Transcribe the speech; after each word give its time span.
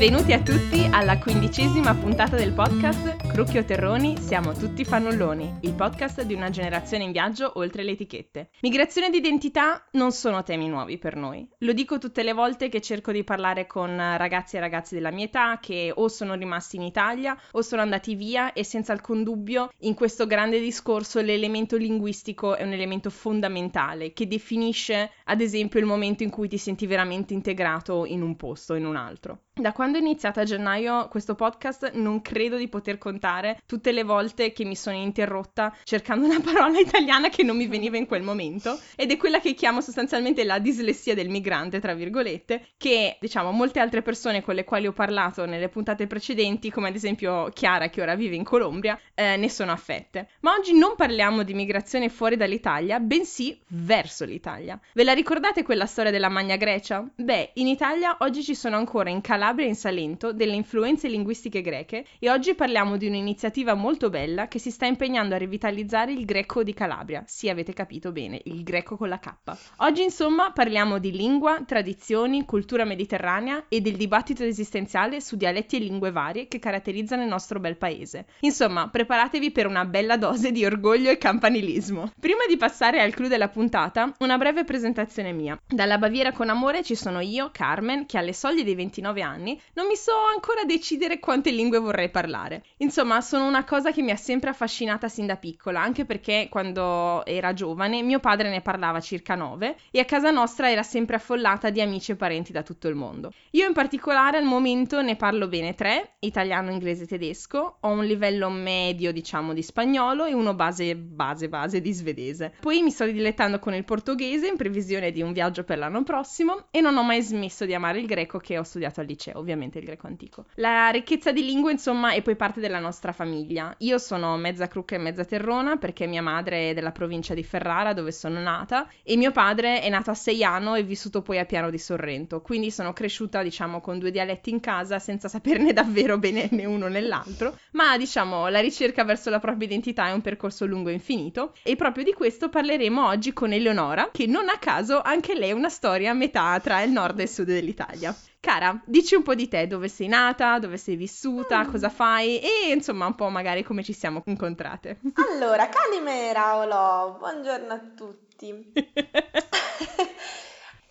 Benvenuti 0.00 0.32
a 0.32 0.40
tutti 0.40 0.88
alla 0.90 1.18
quindicesima 1.18 1.94
puntata 1.94 2.34
del 2.34 2.52
podcast 2.54 3.19
Crucchi 3.40 3.56
o 3.56 3.64
Terroni, 3.64 4.18
siamo 4.18 4.52
tutti 4.52 4.84
fannulloni, 4.84 5.60
il 5.62 5.72
podcast 5.72 6.24
di 6.24 6.34
una 6.34 6.50
generazione 6.50 7.04
in 7.04 7.10
viaggio 7.10 7.52
oltre 7.54 7.84
le 7.84 7.92
etichette. 7.92 8.50
Migrazione 8.60 9.06
ed 9.06 9.14
identità 9.14 9.82
non 9.92 10.12
sono 10.12 10.42
temi 10.42 10.68
nuovi 10.68 10.98
per 10.98 11.16
noi. 11.16 11.48
Lo 11.60 11.72
dico 11.72 11.96
tutte 11.96 12.22
le 12.22 12.34
volte 12.34 12.68
che 12.68 12.82
cerco 12.82 13.12
di 13.12 13.24
parlare 13.24 13.66
con 13.66 13.96
ragazzi 13.96 14.56
e 14.56 14.60
ragazze 14.60 14.94
della 14.94 15.10
mia 15.10 15.24
età 15.24 15.58
che 15.58 15.90
o 15.94 16.08
sono 16.08 16.34
rimasti 16.34 16.76
in 16.76 16.82
Italia 16.82 17.34
o 17.52 17.62
sono 17.62 17.80
andati 17.80 18.14
via 18.14 18.52
e 18.52 18.62
senza 18.62 18.92
alcun 18.92 19.22
dubbio 19.22 19.70
in 19.78 19.94
questo 19.94 20.26
grande 20.26 20.60
discorso 20.60 21.22
l'elemento 21.22 21.78
linguistico 21.78 22.56
è 22.56 22.62
un 22.62 22.72
elemento 22.72 23.08
fondamentale 23.08 24.12
che 24.12 24.26
definisce 24.26 25.12
ad 25.24 25.40
esempio 25.40 25.80
il 25.80 25.86
momento 25.86 26.22
in 26.22 26.28
cui 26.28 26.46
ti 26.46 26.58
senti 26.58 26.86
veramente 26.86 27.32
integrato 27.32 28.04
in 28.04 28.20
un 28.20 28.36
posto, 28.36 28.74
in 28.74 28.84
un 28.84 28.96
altro. 28.96 29.44
Da 29.54 29.72
quando 29.72 29.96
è 29.96 30.00
iniziata 30.00 30.42
a 30.42 30.44
gennaio 30.44 31.08
questo 31.08 31.34
podcast 31.34 31.92
non 31.92 32.20
credo 32.22 32.56
di 32.56 32.68
poter 32.68 32.98
contare 32.98 33.28
tutte 33.66 33.92
le 33.92 34.02
volte 34.02 34.52
che 34.52 34.64
mi 34.64 34.76
sono 34.76 34.96
interrotta 34.96 35.74
cercando 35.84 36.26
una 36.26 36.40
parola 36.40 36.78
italiana 36.80 37.28
che 37.28 37.42
non 37.42 37.56
mi 37.56 37.66
veniva 37.66 37.96
in 37.96 38.06
quel 38.06 38.22
momento 38.22 38.78
ed 38.96 39.10
è 39.10 39.16
quella 39.16 39.40
che 39.40 39.54
chiamo 39.54 39.80
sostanzialmente 39.80 40.44
la 40.44 40.58
dislessia 40.58 41.14
del 41.14 41.28
migrante, 41.28 41.80
tra 41.80 41.94
virgolette, 41.94 42.68
che 42.76 43.16
diciamo 43.20 43.52
molte 43.52 43.80
altre 43.80 44.02
persone 44.02 44.42
con 44.42 44.54
le 44.54 44.64
quali 44.64 44.86
ho 44.86 44.92
parlato 44.92 45.46
nelle 45.46 45.68
puntate 45.68 46.06
precedenti, 46.06 46.70
come 46.70 46.88
ad 46.88 46.94
esempio 46.94 47.50
Chiara 47.52 47.88
che 47.88 48.02
ora 48.02 48.14
vive 48.14 48.36
in 48.36 48.44
Colombia, 48.44 48.98
eh, 49.14 49.36
ne 49.36 49.48
sono 49.48 49.72
affette. 49.72 50.28
Ma 50.40 50.54
oggi 50.54 50.76
non 50.76 50.94
parliamo 50.96 51.42
di 51.42 51.54
migrazione 51.54 52.08
fuori 52.08 52.36
dall'Italia, 52.36 52.98
bensì 52.98 53.58
verso 53.68 54.24
l'Italia. 54.24 54.78
Ve 54.94 55.04
la 55.04 55.12
ricordate 55.12 55.62
quella 55.62 55.86
storia 55.86 56.10
della 56.10 56.28
Magna 56.28 56.56
Grecia? 56.56 57.06
Beh, 57.14 57.52
in 57.54 57.66
Italia 57.66 58.16
oggi 58.20 58.42
ci 58.42 58.54
sono 58.54 58.76
ancora 58.76 59.10
in 59.10 59.20
Calabria 59.20 59.66
e 59.66 59.70
in 59.70 59.76
Salento 59.76 60.32
delle 60.32 60.54
influenze 60.54 61.08
linguistiche 61.08 61.60
greche 61.60 62.04
e 62.18 62.30
oggi 62.30 62.54
parliamo 62.54 62.96
di 62.96 63.08
un'iniziativa 63.20 63.74
molto 63.74 64.08
bella 64.08 64.48
che 64.48 64.58
si 64.58 64.70
sta 64.70 64.86
impegnando 64.86 65.34
a 65.34 65.38
rivitalizzare 65.38 66.12
il 66.12 66.24
greco 66.24 66.62
di 66.62 66.74
Calabria. 66.74 67.22
Sì, 67.26 67.48
avete 67.48 67.72
capito 67.72 68.12
bene, 68.12 68.40
il 68.44 68.62
greco 68.62 68.96
con 68.96 69.08
la 69.08 69.18
K. 69.18 69.32
Oggi 69.78 70.02
insomma 70.02 70.52
parliamo 70.52 70.98
di 70.98 71.12
lingua, 71.12 71.62
tradizioni, 71.64 72.44
cultura 72.44 72.84
mediterranea 72.84 73.64
e 73.68 73.80
del 73.80 73.96
dibattito 73.96 74.44
esistenziale 74.44 75.20
su 75.20 75.36
dialetti 75.36 75.76
e 75.76 75.80
lingue 75.80 76.10
varie 76.10 76.48
che 76.48 76.58
caratterizzano 76.58 77.22
il 77.22 77.28
nostro 77.28 77.60
bel 77.60 77.76
paese. 77.76 78.26
Insomma, 78.40 78.88
preparatevi 78.88 79.50
per 79.50 79.66
una 79.66 79.84
bella 79.84 80.16
dose 80.16 80.50
di 80.50 80.64
orgoglio 80.64 81.10
e 81.10 81.18
campanilismo. 81.18 82.12
Prima 82.18 82.46
di 82.48 82.56
passare 82.56 83.00
al 83.00 83.14
clou 83.14 83.28
della 83.28 83.48
puntata, 83.48 84.14
una 84.18 84.38
breve 84.38 84.64
presentazione 84.64 85.32
mia. 85.32 85.60
Dalla 85.66 85.98
Baviera 85.98 86.32
con 86.32 86.48
amore 86.48 86.82
ci 86.82 86.94
sono 86.94 87.20
io, 87.20 87.50
Carmen, 87.52 88.06
che 88.06 88.18
alle 88.18 88.32
soglie 88.32 88.64
dei 88.64 88.74
29 88.74 89.22
anni 89.22 89.60
non 89.74 89.86
mi 89.86 89.96
so 89.96 90.12
ancora 90.32 90.64
decidere 90.64 91.18
quante 91.18 91.50
lingue 91.50 91.78
vorrei 91.78 92.10
parlare. 92.10 92.62
Insomma, 92.78 92.99
sono 93.20 93.46
una 93.46 93.64
cosa 93.64 93.92
che 93.92 94.02
mi 94.02 94.10
ha 94.10 94.16
sempre 94.16 94.50
affascinata 94.50 95.08
sin 95.08 95.26
da 95.26 95.36
piccola, 95.36 95.80
anche 95.80 96.04
perché 96.04 96.48
quando 96.50 97.24
era 97.24 97.54
giovane 97.54 98.02
mio 98.02 98.20
padre 98.20 98.50
ne 98.50 98.60
parlava 98.60 99.00
circa 99.00 99.34
nove 99.34 99.76
e 99.90 100.00
a 100.00 100.04
casa 100.04 100.30
nostra 100.30 100.70
era 100.70 100.82
sempre 100.82 101.16
affollata 101.16 101.70
di 101.70 101.80
amici 101.80 102.12
e 102.12 102.16
parenti 102.16 102.52
da 102.52 102.62
tutto 102.62 102.88
il 102.88 102.94
mondo. 102.94 103.32
Io 103.52 103.66
in 103.66 103.72
particolare 103.72 104.36
al 104.36 104.44
momento 104.44 105.00
ne 105.00 105.16
parlo 105.16 105.48
bene 105.48 105.74
tre, 105.74 106.16
italiano, 106.18 106.70
inglese 106.70 107.04
e 107.04 107.06
tedesco, 107.06 107.78
ho 107.80 107.88
un 107.88 108.04
livello 108.04 108.50
medio 108.50 109.12
diciamo 109.12 109.54
di 109.54 109.62
spagnolo 109.62 110.26
e 110.26 110.34
uno 110.34 110.52
base 110.52 110.94
base 110.94 111.48
base 111.48 111.80
di 111.80 111.92
svedese. 111.92 112.52
Poi 112.60 112.82
mi 112.82 112.90
sto 112.90 113.06
dilettando 113.06 113.58
con 113.58 113.72
il 113.72 113.84
portoghese 113.84 114.46
in 114.46 114.56
previsione 114.56 115.10
di 115.10 115.22
un 115.22 115.32
viaggio 115.32 115.64
per 115.64 115.78
l'anno 115.78 116.02
prossimo 116.02 116.66
e 116.70 116.82
non 116.82 116.96
ho 116.98 117.02
mai 117.02 117.22
smesso 117.22 117.64
di 117.64 117.72
amare 117.72 117.98
il 117.98 118.06
greco 118.06 118.38
che 118.38 118.58
ho 118.58 118.62
studiato 118.62 119.00
al 119.00 119.06
liceo 119.06 119.38
ovviamente 119.38 119.78
il 119.78 119.84
greco 119.86 120.06
antico. 120.06 120.44
La 120.56 120.90
ricchezza 120.90 121.32
di 121.32 121.44
lingue, 121.44 121.72
insomma, 121.72 122.12
è 122.12 122.20
poi 122.20 122.36
parte 122.36 122.60
della 122.60 122.78
nostra 122.78 122.89
famiglia. 122.92 123.74
Io 123.78 123.98
sono 123.98 124.36
mezza 124.36 124.68
crucca 124.68 124.94
e 124.94 124.98
mezza 124.98 125.24
terrona 125.24 125.76
perché 125.76 126.06
mia 126.06 126.22
madre 126.22 126.70
è 126.70 126.74
della 126.74 126.92
provincia 126.92 127.34
di 127.34 127.42
Ferrara, 127.42 127.92
dove 127.92 128.12
sono 128.12 128.40
nata, 128.40 128.88
e 129.02 129.16
mio 129.16 129.30
padre 129.30 129.80
è 129.80 129.88
nato 129.88 130.10
a 130.10 130.14
Seiano 130.14 130.74
e 130.74 130.82
vissuto 130.82 131.22
poi 131.22 131.38
a 131.38 131.44
Piano 131.44 131.70
di 131.70 131.78
Sorrento. 131.78 132.40
Quindi 132.40 132.70
sono 132.70 132.92
cresciuta, 132.92 133.42
diciamo, 133.42 133.80
con 133.80 133.98
due 133.98 134.10
dialetti 134.10 134.50
in 134.50 134.60
casa 134.60 134.98
senza 134.98 135.28
saperne 135.28 135.72
davvero 135.74 136.18
bene 136.18 136.48
né 136.50 136.64
uno 136.64 136.88
né 136.88 137.00
l'altro. 137.00 137.56
Ma, 137.72 137.96
diciamo, 137.96 138.48
la 138.48 138.60
ricerca 138.60 139.04
verso 139.04 139.30
la 139.30 139.38
propria 139.38 139.66
identità 139.66 140.08
è 140.08 140.12
un 140.12 140.20
percorso 140.20 140.66
lungo 140.66 140.88
e 140.88 140.94
infinito. 140.94 141.54
E 141.62 141.76
proprio 141.76 142.04
di 142.04 142.12
questo 142.12 142.48
parleremo 142.48 143.06
oggi 143.06 143.32
con 143.32 143.52
Eleonora, 143.52 144.10
che 144.12 144.26
non 144.26 144.48
a 144.48 144.58
caso 144.58 145.00
anche 145.00 145.34
lei 145.34 145.50
è 145.50 145.52
una 145.52 145.68
storia 145.68 146.10
a 146.10 146.14
metà 146.14 146.58
tra 146.60 146.82
il 146.82 146.90
nord 146.90 147.18
e 147.20 147.22
il 147.24 147.28
sud 147.28 147.46
dell'Italia. 147.46 148.14
Cara, 148.40 148.80
dici 148.86 149.14
un 149.14 149.22
po' 149.22 149.34
di 149.34 149.48
te, 149.48 149.66
dove 149.66 149.88
sei 149.88 150.08
nata, 150.08 150.58
dove 150.58 150.78
sei 150.78 150.96
vissuta, 150.96 151.62
mm. 151.62 151.70
cosa 151.70 151.90
fai 151.90 152.40
e 152.40 152.72
insomma 152.72 153.04
un 153.04 153.14
po' 153.14 153.28
magari 153.28 153.62
come 153.62 153.82
ci 153.82 153.92
siamo 153.92 154.22
incontrate. 154.24 154.98
Allora, 155.30 155.68
Calimera 155.68 156.56
Olò, 156.56 157.18
buongiorno 157.18 157.72
a 157.72 157.80
tutti. 157.94 158.72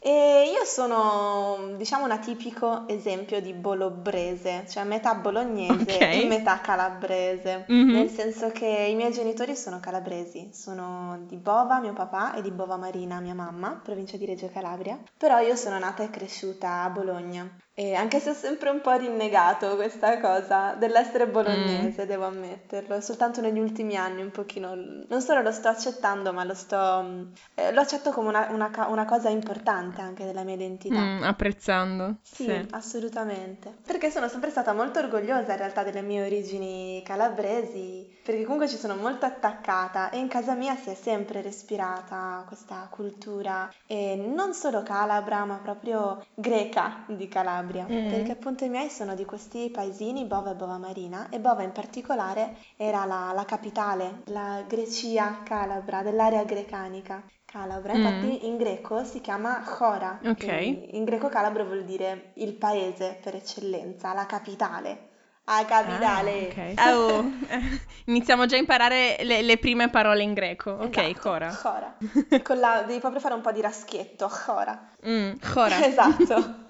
E 0.02 0.50
io 0.56 0.64
sono, 0.64 1.76
diciamo, 1.76 2.06
un 2.06 2.12
atipico 2.12 2.88
esempio 2.88 3.42
di 3.42 3.54
bolobbrese, 3.54 4.66
cioè 4.70 4.86
metà 4.86 5.14
bolognese 5.16 5.96
okay. 5.96 6.22
e 6.22 6.26
metà 6.26 6.62
calabrese, 6.62 7.66
mm-hmm. 7.70 7.90
nel 7.90 8.10
senso 8.10 8.50
che 8.50 8.66
i 8.66 8.96
miei 8.96 9.12
genitori 9.12 9.58
sono 9.58 9.82
calabresi, 9.82 10.52
sono 10.54 11.20
di 11.28 11.36
Bova, 11.36 11.80
mio 11.80 11.92
papà, 11.92 12.34
e 12.36 12.42
di 12.42 12.52
Bova 12.52 12.78
Marina, 12.78 13.20
mia 13.20 13.34
mamma, 13.34 13.80
provincia 13.84 14.16
di 14.16 14.26
Reggio 14.26 14.50
Calabria, 14.50 14.98
però 15.18 15.40
io 15.40 15.58
sono 15.58 15.78
nata 15.78 16.02
e 16.02 16.10
cresciuta 16.10 16.84
a 16.84 16.90
Bologna. 16.90 17.58
E 17.79 17.95
anche 17.95 18.19
se 18.19 18.31
ho 18.31 18.34
sempre 18.34 18.72
un 18.72 18.81
po' 18.81 18.91
rinnegato 18.91 19.78
questa 19.78 20.19
cosa 20.19 20.73
dell'essere 20.73 21.28
bolognese, 21.28 22.03
mm. 22.03 22.07
devo 22.07 22.25
ammetterlo, 22.25 23.00
soltanto 23.00 23.40
negli 23.40 23.57
ultimi 23.57 23.95
anni 23.95 24.22
un 24.22 24.31
pochino, 24.31 24.75
non 24.75 25.22
solo 25.22 25.41
lo 25.41 25.53
sto 25.53 25.69
accettando, 25.69 26.34
ma 26.34 26.44
lo 26.44 26.53
sto, 26.56 27.29
eh, 27.53 27.72
lo 27.72 27.79
accetto 27.79 28.12
come 28.12 28.28
una, 28.28 28.50
una, 28.51 28.69
una, 28.89 29.06
cosa 29.06 29.29
importante 29.29 30.01
anche 30.01 30.25
della 30.25 30.44
mia 30.44 30.56
identità. 30.56 31.00
Mm, 31.00 31.23
apprezzando. 31.23 32.18
Sì, 32.22 32.44
sì, 32.44 32.68
assolutamente. 32.72 33.73
Perché 33.85 34.12
sono 34.12 34.28
sempre 34.28 34.50
stata 34.50 34.73
molto 34.73 35.00
orgogliosa 35.00 35.53
in 35.53 35.57
realtà 35.57 35.81
delle 35.84 36.01
mie 36.01 36.25
origini 36.25 37.01
calabresi, 37.06 38.19
perché 38.29 38.44
comunque 38.44 38.69
ci 38.69 38.78
sono 38.78 38.95
molto 38.95 39.25
attaccata 39.25 40.12
e 40.12 40.19
in 40.19 40.28
casa 40.28 40.53
mia 40.53 40.75
si 40.75 40.91
è 40.91 40.94
sempre 40.94 41.41
respirata 41.41 42.44
questa 42.45 42.88
cultura, 42.91 43.73
e 43.88 44.16
non 44.23 44.53
solo 44.53 44.84
calabra, 44.84 45.45
ma 45.45 45.56
proprio 45.56 46.23
greca 46.35 47.06
di 47.07 47.28
Calabria 47.28 47.88
mm. 47.89 48.07
perché 48.07 48.34
appunto 48.34 48.66
i 48.66 48.69
miei 48.69 48.89
sono 48.89 49.16
di 49.16 49.25
questi 49.25 49.72
paesini, 49.72 50.25
Bova 50.25 50.51
e 50.51 50.53
Bova 50.53 50.78
Marina, 50.78 51.29
e 51.29 51.39
Bova 51.39 51.63
in 51.63 51.72
particolare 51.72 52.56
era 52.78 53.03
la, 53.06 53.31
la 53.34 53.45
capitale, 53.45 54.22
la 54.25 54.63
Grecia 54.68 55.39
calabra, 55.44 56.03
dell'area 56.03 56.44
grecanica. 56.44 57.23
Calabra, 57.45 57.94
infatti 57.94 58.41
mm. 58.44 58.47
in 58.47 58.57
greco 58.57 59.03
si 59.06 59.22
chiama 59.22 59.63
Chora, 59.63 60.19
Ok. 60.23 60.44
in 60.91 61.03
greco 61.03 61.29
calabro 61.29 61.66
vuol 61.66 61.84
dire 61.84 62.29
il 62.35 62.53
paese 62.53 63.18
per 63.23 63.34
eccellenza, 63.34 64.13
la 64.13 64.28
capitale. 64.28 65.09
A 65.52 65.66
capitale. 65.66 66.54
Ah, 66.76 66.94
okay. 66.94 66.94
oh, 66.94 67.31
iniziamo 68.06 68.46
già 68.46 68.56
a 68.56 68.60
imparare 68.60 69.18
le, 69.24 69.42
le, 69.42 69.57
prime 69.57 69.90
parole 69.90 70.22
in 70.22 70.34
greco. 70.34 70.69
Ok, 70.69 70.98
esatto. 70.98 71.19
Chora. 71.19 71.98
Con 72.44 72.60
la, 72.60 72.84
devi 72.86 73.00
proprio 73.00 73.19
fare 73.19 73.34
un 73.34 73.42
po' 73.42 73.51
di 73.51 73.60
raschietto. 73.60 74.28
Chora. 74.28 74.92
Mm, 75.07 75.31
esatto. 75.81 76.68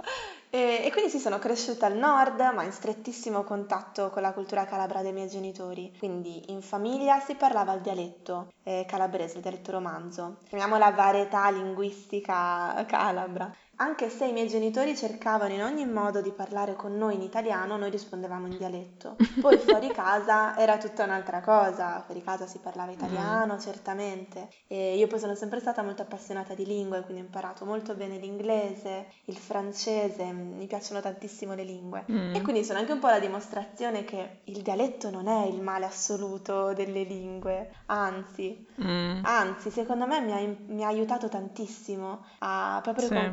E, 0.49 0.81
e, 0.85 0.91
quindi 0.93 1.11
sì, 1.11 1.19
sono 1.19 1.39
cresciuta 1.39 1.87
al 1.87 1.97
nord, 1.97 2.39
ma 2.55 2.63
in 2.63 2.71
strettissimo 2.71 3.43
contatto 3.43 4.09
con 4.11 4.21
la 4.21 4.31
cultura 4.31 4.63
calabra 4.63 5.01
dei 5.01 5.11
miei 5.11 5.27
genitori. 5.27 5.93
Quindi 5.99 6.51
in 6.51 6.61
famiglia 6.61 7.19
si 7.19 7.35
parlava 7.35 7.73
il 7.73 7.81
dialetto 7.81 8.53
eh, 8.63 8.85
calabrese, 8.87 9.35
il 9.35 9.41
dialetto 9.41 9.71
romanzo. 9.71 10.37
Chiamiamola 10.47 10.89
varietà 10.91 11.49
linguistica 11.49 12.85
calabra. 12.87 13.53
Anche 13.81 14.09
se 14.09 14.25
i 14.25 14.33
miei 14.33 14.49
genitori 14.49 14.93
cercavano 14.93 15.53
in 15.53 15.63
ogni 15.63 15.85
modo 15.85 16.21
di 16.21 16.31
parlare 16.31 16.75
con 16.75 16.97
noi 16.97 17.15
in 17.15 17.21
italiano, 17.21 17.77
noi 17.77 17.89
rispondevamo 17.89 18.47
in 18.47 18.57
dialetto. 18.57 19.15
Poi 19.39 19.57
fuori 19.57 19.87
casa 19.87 20.57
era 20.57 20.77
tutta 20.77 21.05
un'altra 21.05 21.39
cosa, 21.39 22.01
fuori 22.05 22.21
casa 22.21 22.45
si 22.45 22.59
parlava 22.59 22.91
italiano, 22.91 23.55
mm. 23.55 23.59
certamente. 23.59 24.49
E 24.67 24.97
io 24.97 25.07
poi 25.07 25.19
sono 25.19 25.33
sempre 25.33 25.61
stata 25.61 25.81
molto 25.81 26.01
appassionata 26.01 26.53
di 26.53 26.65
lingue, 26.65 27.01
quindi 27.03 27.21
ho 27.21 27.25
imparato 27.25 27.63
molto 27.63 27.95
bene 27.95 28.17
l'inglese, 28.17 29.07
il 29.25 29.37
francese, 29.37 30.25
mi 30.25 30.67
piacciono 30.67 30.99
tantissimo 30.99 31.53
le 31.53 31.63
lingue. 31.63 32.03
Mm. 32.11 32.35
E 32.35 32.41
quindi 32.41 32.65
sono 32.65 32.79
anche 32.79 32.91
un 32.91 32.99
po' 32.99 33.07
la 33.07 33.19
dimostrazione 33.19 34.03
che 34.03 34.41
il 34.43 34.61
dialetto 34.61 35.09
non 35.09 35.27
è 35.27 35.45
il 35.45 35.61
male 35.61 35.85
assoluto 35.85 36.73
delle 36.73 37.03
lingue, 37.03 37.71
anzi, 37.85 38.67
mm. 38.83 39.21
anzi, 39.23 39.71
secondo 39.71 40.05
me 40.05 40.19
mi 40.19 40.33
ha, 40.33 40.55
mi 40.67 40.83
ha 40.83 40.87
aiutato 40.87 41.29
tantissimo 41.29 42.25
a, 42.39 42.79
proprio 42.83 43.07
sì. 43.07 43.13
con 43.13 43.29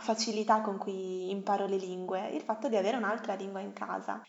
facilità 0.00 0.60
con 0.60 0.78
cui 0.78 1.30
imparo 1.30 1.66
le 1.66 1.76
lingue, 1.76 2.28
il 2.30 2.42
fatto 2.42 2.68
di 2.68 2.76
avere 2.76 2.96
un'altra 2.96 3.34
lingua 3.34 3.60
in 3.60 3.72
casa. 3.72 4.20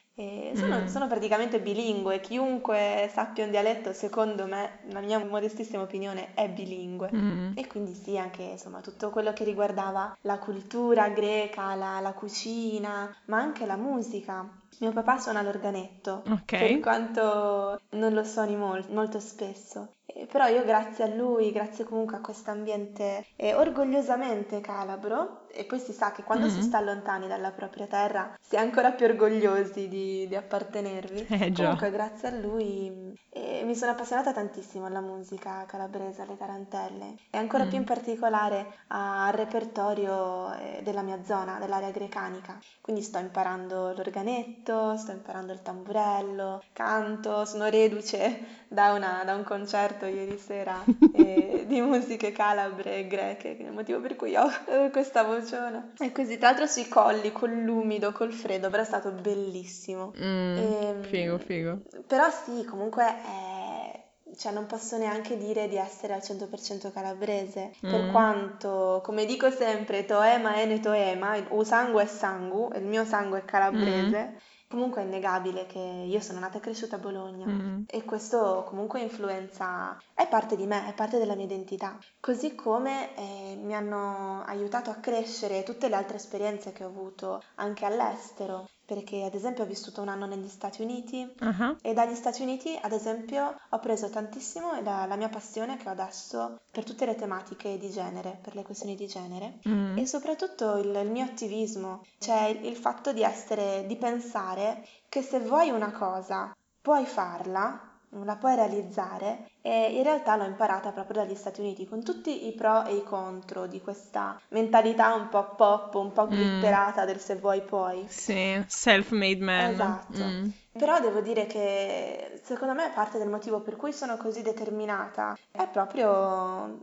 Sono, 0.54 0.82
Mm. 0.82 0.86
sono 0.88 1.08
praticamente 1.08 1.60
bilingue, 1.62 2.20
chiunque 2.20 3.10
sappia 3.14 3.46
un 3.46 3.52
dialetto, 3.52 3.94
secondo 3.94 4.46
me, 4.46 4.80
la 4.90 5.00
mia 5.02 5.24
modestissima 5.24 5.82
opinione, 5.82 6.34
è 6.34 6.50
bilingue. 6.50 7.10
Mm. 7.14 7.52
E 7.56 7.68
quindi 7.68 7.94
sì, 7.94 8.18
anche 8.18 8.44
insomma 8.44 8.82
tutto 8.82 9.10
quello 9.10 9.34
che 9.34 9.44
riguardava 9.44 10.16
la 10.22 10.38
cultura 10.40 11.10
greca, 11.10 11.76
la, 11.76 12.00
la 12.00 12.14
cucina, 12.14 13.14
ma 13.26 13.38
anche 13.40 13.66
la 13.66 13.78
musica. 13.78 14.48
Mio 14.80 14.92
papà 14.92 15.18
suona 15.20 15.42
l'organetto, 15.42 16.24
per 16.58 16.72
Ok. 16.72 16.80
quanto 16.80 17.80
non 17.92 18.14
lo 18.14 18.24
suoni 18.24 18.56
mol- 18.56 18.86
molto 18.90 19.20
spesso. 19.20 19.94
Eh, 20.06 20.26
però 20.26 20.48
io 20.48 20.64
grazie 20.66 21.04
a 21.04 21.08
lui, 21.08 21.52
grazie 21.52 21.84
comunque 21.86 22.18
a 22.18 22.22
questo 22.22 22.52
ambiente 22.52 23.26
eh, 23.36 23.54
orgogliosamente 23.54 24.60
calabro, 24.62 25.41
e 25.54 25.66
poi 25.66 25.80
si 25.80 25.92
sa 25.94 26.12
che 26.12 26.24
quando 26.24 26.48
si 26.50 26.58
Mm. 26.58 26.62
sta 26.62 26.80
lontani 26.82 27.28
dalla 27.28 27.52
propria 27.52 27.86
terra 27.88 28.34
si 28.42 28.56
è 28.56 28.60
ancora 28.60 28.92
più 28.92 29.06
orgogliosi 29.06 29.88
di, 29.88 30.28
di 30.28 30.36
appartenervi. 30.36 31.28
Eh 31.42 31.52
già. 31.52 31.64
Comunque 31.64 31.92
grazie 31.92 32.28
a 32.30 32.32
lui 32.32 33.14
eh, 33.30 33.64
mi 33.66 33.76
sono 33.76 33.92
appassionata 33.92 34.34
tantissimo 34.34 34.86
alla 34.86 35.00
musica 35.02 35.66
calabrese, 35.68 36.22
alle 36.22 36.38
tarantelle 36.38 37.16
e 37.30 37.38
ancora 37.38 37.66
più 37.66 37.78
in 37.78 37.84
Mm. 37.84 37.86
particolare 37.86 38.66
al 38.88 39.34
repertorio 39.34 40.54
eh, 40.54 40.82
della 40.84 41.02
mia 41.02 41.24
zona, 41.24 41.58
dell'area 41.60 41.92
grecanica. 41.92 42.60
Quindi 42.82 43.02
sto 43.02 43.18
imparando 43.20 43.94
l'organetto, 43.94 44.98
sto 44.98 45.12
imparando 45.12 45.54
il 45.54 45.62
tamburello, 45.62 46.62
canto, 46.74 47.46
sono 47.46 47.68
reduce 47.70 48.61
da, 48.72 48.94
una- 48.94 49.24
da 49.26 49.36
un 49.36 49.44
concerto 49.44 50.06
ieri 50.06 50.38
sera 50.38 50.82
eh, 51.14 51.66
di 51.68 51.82
musiche 51.82 52.32
calabre 52.32 53.00
e 53.00 53.08
greche, 53.08 53.58
che 53.58 53.64
è 53.64 53.68
il 53.68 53.74
motivo 53.74 54.00
per 54.00 54.16
cui 54.16 54.34
ho 54.36 54.48
questa 54.92 55.24
vociona. 55.24 55.92
E 56.00 56.12
così, 56.14 56.38
tra 56.38 56.50
l'altro 56.50 56.68
sui 56.68 56.88
colli, 56.88 57.32
con 57.34 57.52
l'umido, 57.64 58.14
col 58.14 58.32
freddo, 58.32 58.70
però 58.70 58.82
è 58.84 58.86
stato 58.86 59.12
bellissimo. 59.12 60.14
Mm. 60.18 60.58
Ehm, 60.58 61.04
Figo, 61.04 61.38
figo. 61.38 61.82
Però 62.08 62.30
sì, 62.30 62.64
comunque 62.64 63.06
eh, 63.06 64.04
cioè 64.38 64.54
non 64.54 64.66
posso 64.66 64.98
neanche 64.98 65.38
dire 65.38 65.68
di 65.68 65.76
essere 65.76 66.14
al 66.14 66.22
100% 66.22 66.92
calabrese, 66.94 67.72
per 67.82 68.04
Mm. 68.04 68.10
quanto, 68.12 69.02
come 69.04 69.26
dico 69.26 69.52
sempre, 69.52 70.06
toema 70.06 70.56
ene 70.62 70.80
toema, 70.80 71.36
o 71.50 71.64
sangue 71.66 72.04
è 72.04 72.06
sangu, 72.06 72.70
il 72.76 72.84
mio 72.86 73.04
sangue 73.04 73.40
è 73.40 73.46
calabrese, 73.46 74.40
comunque 74.72 75.02
è 75.02 75.06
innegabile 75.06 75.66
che 75.68 75.80
io 75.80 76.22
sono 76.22 76.40
nata 76.40 76.58
e 76.58 76.62
cresciuta 76.62 76.96
a 76.96 77.00
Bologna. 77.00 77.46
Mm. 77.46 77.84
E 77.88 78.04
questo 78.06 78.64
comunque 78.66 79.02
influenza, 79.02 80.02
è 80.14 80.28
parte 80.28 80.56
di 80.56 80.66
me, 80.66 80.88
è 80.88 80.94
parte 80.94 81.20
della 81.20 81.36
mia 81.36 81.46
identità. 81.46 82.00
Così 82.20 82.56
come 82.56 83.14
eh, 83.16 83.60
mi 83.62 83.76
hanno 83.76 84.42
aiutato 84.46 84.90
a 84.90 84.96
crescere 84.96 85.64
tutte 85.64 85.90
le 85.90 85.96
altre 85.96 86.16
esperienze 86.16 86.72
che 86.72 86.86
ho 86.86 86.88
avuto 86.88 87.44
anche 87.56 87.86
all'estero, 87.86 88.70
perché 88.94 89.24
ad 89.24 89.34
esempio 89.34 89.64
ho 89.64 89.68
vissuto 89.68 90.02
un 90.02 90.10
anno 90.10 90.26
negli 90.26 90.50
Stati 90.50 90.82
Uniti 90.82 91.26
Ah. 91.40 91.78
e 91.82 91.94
dagli 91.94 92.14
Stati 92.14 92.42
Uniti, 92.42 92.78
ad 92.82 92.92
esempio, 92.92 93.58
ho 93.70 93.80
preso 93.80 94.10
tantissimo 94.10 94.82
la, 94.82 95.06
la 95.06 95.16
mia 95.16 95.30
passione 95.30 95.78
che 95.78 95.88
ho 95.88 95.92
adesso 95.92 96.60
per 96.70 96.84
tutte 96.84 97.06
le 97.06 97.16
tematiche 97.16 97.78
di 97.78 97.90
genere, 97.90 98.38
per 98.42 98.54
le 98.54 98.64
questioni 98.64 98.96
di 98.96 99.08
genere. 99.08 99.60
Mm. 99.66 99.98
E 99.98 100.06
soprattutto 100.06 100.76
il, 100.76 100.94
il 100.94 101.10
mio 101.10 101.24
attivismo, 101.24 102.04
cioè 102.20 102.48
il, 102.48 102.66
il 102.66 102.76
fatto 102.76 103.14
di 103.14 103.24
essere, 103.24 103.86
di 103.88 103.96
pensare 103.96 104.86
che 105.08 105.22
se 105.22 105.40
vuoi 105.40 105.70
una 105.70 105.94
cosa, 105.94 106.54
puoi 106.82 107.06
farla, 107.06 107.91
la 108.24 108.36
puoi 108.36 108.56
realizzare 108.56 109.50
e 109.62 109.96
in 109.96 110.04
realtà 110.04 110.36
l'ho 110.36 110.46
imparata 110.46 110.92
proprio 110.92 111.24
dagli 111.24 111.36
Stati 111.36 111.62
Uniti 111.62 111.88
con 111.88 112.04
tutti 112.04 112.48
i 112.48 112.54
pro 112.54 112.84
e 112.86 112.96
i 112.96 113.04
contro 113.04 113.68
di 113.68 113.82
questa 113.82 114.40
mentalità 114.50 115.14
un 115.14 115.30
po' 115.30 115.56
pop, 115.56 115.94
un 115.96 116.12
po' 116.12 116.28
Mm. 116.28 116.30
glitterata 116.30 117.06
del 117.06 117.20
se 117.20 117.36
vuoi 117.38 117.62
puoi. 117.62 118.06
Sì, 118.08 118.64
self-made 118.68 119.44
man. 119.44 119.72
Esatto. 119.72 120.24
Mm. 120.24 120.50
Però 120.74 121.00
devo 121.02 121.20
dire 121.20 121.48
che 121.48 122.40
secondo 122.44 122.74
me 122.74 122.92
parte 122.94 123.18
del 123.18 123.28
motivo 123.28 123.60
per 123.60 123.76
cui 123.76 123.92
sono 123.92 124.16
così 124.18 124.42
determinata 124.42 125.38
è 125.52 125.68
proprio 125.68 126.66
mm, 126.66 126.76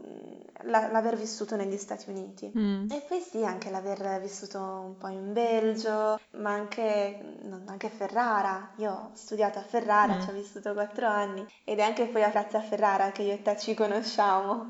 la- 0.64 0.88
l'aver 0.90 1.16
vissuto 1.16 1.56
negli 1.56 1.76
Stati 1.78 2.10
Uniti. 2.10 2.52
Mm. 2.56 2.90
E 2.90 3.04
poi 3.08 3.20
sì, 3.20 3.44
anche 3.44 3.70
l'aver 3.70 4.20
vissuto 4.20 4.58
un 4.60 4.96
po' 4.98 5.08
in 5.08 5.32
Belgio, 5.32 6.20
ma 6.32 6.50
anche, 6.52 7.18
no, 7.42 7.62
anche 7.66 7.88
Ferrara. 7.88 8.72
Io 8.76 8.90
ho 8.92 9.10
studiato 9.14 9.58
a 9.58 9.62
Ferrara, 9.62 10.16
Mm. 10.16 10.20
ci 10.20 10.28
ho 10.28 10.32
vissuto 10.32 10.72
quattro 10.74 11.06
anni 11.06 11.46
ed 11.64 11.78
è 11.78 11.82
anche 11.82 12.06
poi 12.06 12.22
a 12.22 12.28
Piazza 12.30 12.60
Ferrara 12.60 13.10
che 13.10 13.22
io 13.22 13.32
e 13.32 13.42
te 13.42 13.56
ci 13.56 13.72
conosciamo. 13.74 14.66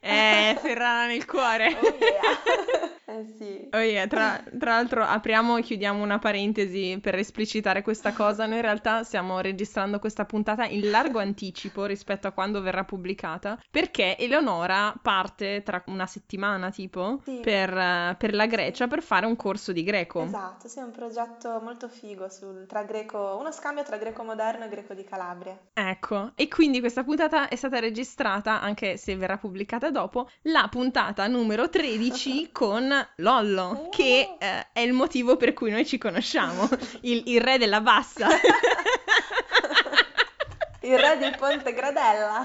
Eh, 0.00 0.56
Ferrara 0.60 1.06
nel 1.06 1.24
cuore. 1.26 1.68
Oh 1.76 1.96
yeah! 1.98 2.92
Eh 3.06 3.26
sì. 3.36 3.68
Oh 3.72 3.80
yeah, 3.80 4.06
tra, 4.06 4.42
tra 4.58 4.72
l'altro 4.72 5.02
apriamo 5.04 5.58
e 5.58 5.62
chiudiamo 5.62 6.02
una 6.02 6.18
parentesi 6.18 6.98
per 7.02 7.14
esplicitare 7.16 7.82
questa 7.82 8.12
cosa. 8.14 8.46
Noi 8.46 8.56
in 8.56 8.62
realtà 8.62 9.02
stiamo 9.02 9.40
registrando 9.40 9.98
questa 9.98 10.24
puntata 10.24 10.64
in 10.64 10.88
largo 10.88 11.18
anticipo 11.18 11.84
rispetto 11.84 12.26
a 12.28 12.32
quando 12.32 12.62
verrà 12.62 12.84
pubblicata, 12.84 13.58
perché 13.70 14.16
Eleonora 14.16 14.94
parte 15.02 15.62
tra 15.62 15.82
una 15.88 16.06
settimana 16.06 16.70
tipo 16.70 17.20
Sì. 17.24 17.40
per, 17.42 18.16
per 18.16 18.34
la 18.34 18.46
Grecia 18.46 18.86
per 18.86 19.02
fare 19.02 19.26
un 19.26 19.36
corso 19.36 19.72
di 19.72 19.82
greco. 19.82 20.22
Esatto, 20.22 20.68
sì, 20.68 20.78
è 20.78 20.82
un 20.82 20.92
progetto 20.92 21.60
molto 21.60 21.88
figo 21.88 22.28
sul, 22.30 22.64
tra 22.66 22.84
greco, 22.84 23.36
uno 23.38 23.52
scambio 23.52 23.82
tra 23.82 23.98
greco 23.98 24.22
moderno 24.22 24.64
e 24.64 24.68
greco 24.68 24.94
di 24.94 25.04
Calabria. 25.04 25.58
Ecco, 25.74 26.32
e 26.36 26.48
quindi 26.48 26.80
questa 26.80 27.02
puntata 27.04 27.48
è 27.48 27.56
stata 27.56 27.80
registrata, 27.80 28.60
anche 28.60 28.96
se 28.96 29.16
verrà 29.16 29.36
pubblicata 29.38 29.90
dopo, 29.90 30.28
la 30.42 30.68
puntata 30.70 31.26
numero 31.26 31.68
13 31.68 32.50
con 32.52 32.93
Lollo, 33.16 33.88
che 33.90 34.36
eh, 34.38 34.66
è 34.72 34.80
il 34.80 34.92
motivo 34.92 35.36
per 35.36 35.52
cui 35.52 35.70
noi 35.70 35.86
ci 35.86 35.98
conosciamo, 35.98 36.68
il, 37.02 37.22
il 37.26 37.40
re 37.40 37.58
della 37.58 37.80
bassa. 37.80 38.28
Il 40.84 40.98
re 40.98 41.16
del 41.16 41.34
Ponte 41.38 41.72
Gradella. 41.72 42.44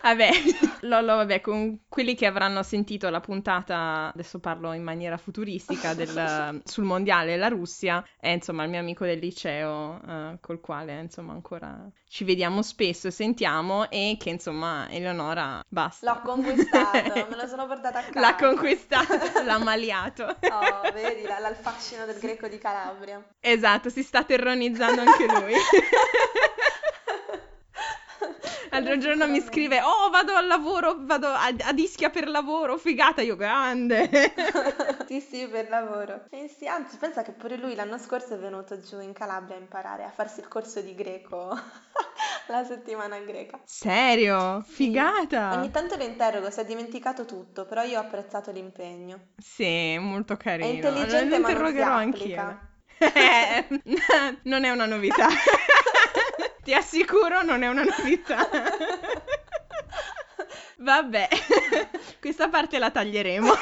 Vabbè, 0.00 0.30
Lollo, 0.82 1.16
vabbè, 1.16 1.40
con 1.40 1.80
quelli 1.88 2.14
che 2.14 2.26
avranno 2.26 2.62
sentito 2.62 3.10
la 3.10 3.18
puntata, 3.18 4.12
adesso 4.14 4.38
parlo 4.38 4.72
in 4.74 4.82
maniera 4.84 5.16
futuristica, 5.16 5.92
del- 5.94 6.60
sul 6.64 6.84
mondiale 6.84 7.36
la 7.36 7.48
Russia, 7.48 8.04
è 8.18 8.28
insomma 8.28 8.62
il 8.62 8.70
mio 8.70 8.78
amico 8.78 9.04
del 9.04 9.18
liceo, 9.18 10.00
eh, 10.06 10.38
col 10.40 10.60
quale 10.60 11.00
insomma 11.00 11.32
ancora 11.32 11.90
ci 12.08 12.22
vediamo 12.22 12.62
spesso 12.62 13.08
e 13.08 13.10
sentiamo, 13.10 13.90
e 13.90 14.16
che 14.20 14.30
insomma 14.30 14.88
Eleonora 14.88 15.60
basta. 15.68 16.12
L'ho 16.12 16.20
conquistato, 16.22 16.96
me 17.28 17.36
lo 17.36 17.46
sono 17.48 17.66
portata 17.66 17.98
a 17.98 18.02
casa. 18.02 18.20
L'ha 18.20 18.34
conquistato, 18.36 19.42
l'ha 19.44 19.58
maliato. 19.58 20.24
Oh, 20.24 20.92
vedi, 20.92 21.22
la- 21.22 21.48
il 21.48 21.56
fascino 21.56 22.04
del 22.06 22.18
greco 22.20 22.46
di 22.46 22.58
Calabria. 22.58 23.20
Esatto, 23.40 23.88
si 23.90 24.04
sta 24.04 24.22
terronizzando 24.22 25.00
anche 25.00 25.26
lui. 25.26 25.54
L'altro 28.70 28.98
giorno 28.98 29.26
mi 29.28 29.40
scrive, 29.40 29.80
oh 29.82 30.10
vado 30.10 30.34
al 30.34 30.46
lavoro, 30.46 30.96
vado 31.00 31.26
a, 31.28 31.46
ad 31.46 31.78
Ischia 31.78 32.10
per 32.10 32.28
lavoro, 32.28 32.76
figata, 32.78 33.20
io 33.22 33.36
grande. 33.36 34.08
Sì, 35.10 35.20
sì, 35.20 35.46
per 35.48 35.68
lavoro. 35.68 36.24
Eh 36.30 36.48
sì, 36.48 36.66
anzi, 36.68 36.96
pensa 36.96 37.22
che 37.22 37.32
pure 37.32 37.56
lui 37.56 37.74
l'anno 37.74 37.98
scorso 37.98 38.34
è 38.34 38.38
venuto 38.38 38.80
giù 38.80 39.00
in 39.00 39.12
Calabria 39.12 39.56
a 39.56 39.58
imparare 39.58 40.04
a 40.04 40.10
farsi 40.10 40.38
il 40.40 40.46
corso 40.48 40.80
di 40.80 40.94
greco, 40.94 41.50
la 42.46 42.64
settimana 42.64 43.18
greca. 43.18 43.58
Serio? 43.64 44.62
Sì. 44.66 44.72
Figata. 44.74 45.50
Ogni 45.50 45.70
tanto 45.70 45.96
lo 45.96 46.04
interrogo, 46.04 46.50
si 46.50 46.60
è 46.60 46.64
dimenticato 46.64 47.24
tutto, 47.24 47.64
però 47.66 47.82
io 47.82 47.98
ho 47.98 48.02
apprezzato 48.02 48.50
l'impegno. 48.52 49.20
Sì, 49.36 49.98
molto 49.98 50.34
È 50.34 50.36
carino. 50.36 50.68
intelligente, 50.68 51.38
Lo 51.38 51.46
applica. 51.46 51.94
anch'io. 51.94 52.68
Eh, 53.00 53.66
non 54.44 54.64
è 54.64 54.70
una 54.70 54.84
novità. 54.86 55.26
Ti 56.64 56.74
assicuro, 56.74 57.42
non 57.42 57.62
è 57.62 57.68
una 57.68 57.82
novità. 57.84 58.48
Vabbè, 60.78 61.28
questa 62.20 62.48
parte 62.48 62.78
la 62.78 62.90
taglieremo. 62.90 63.52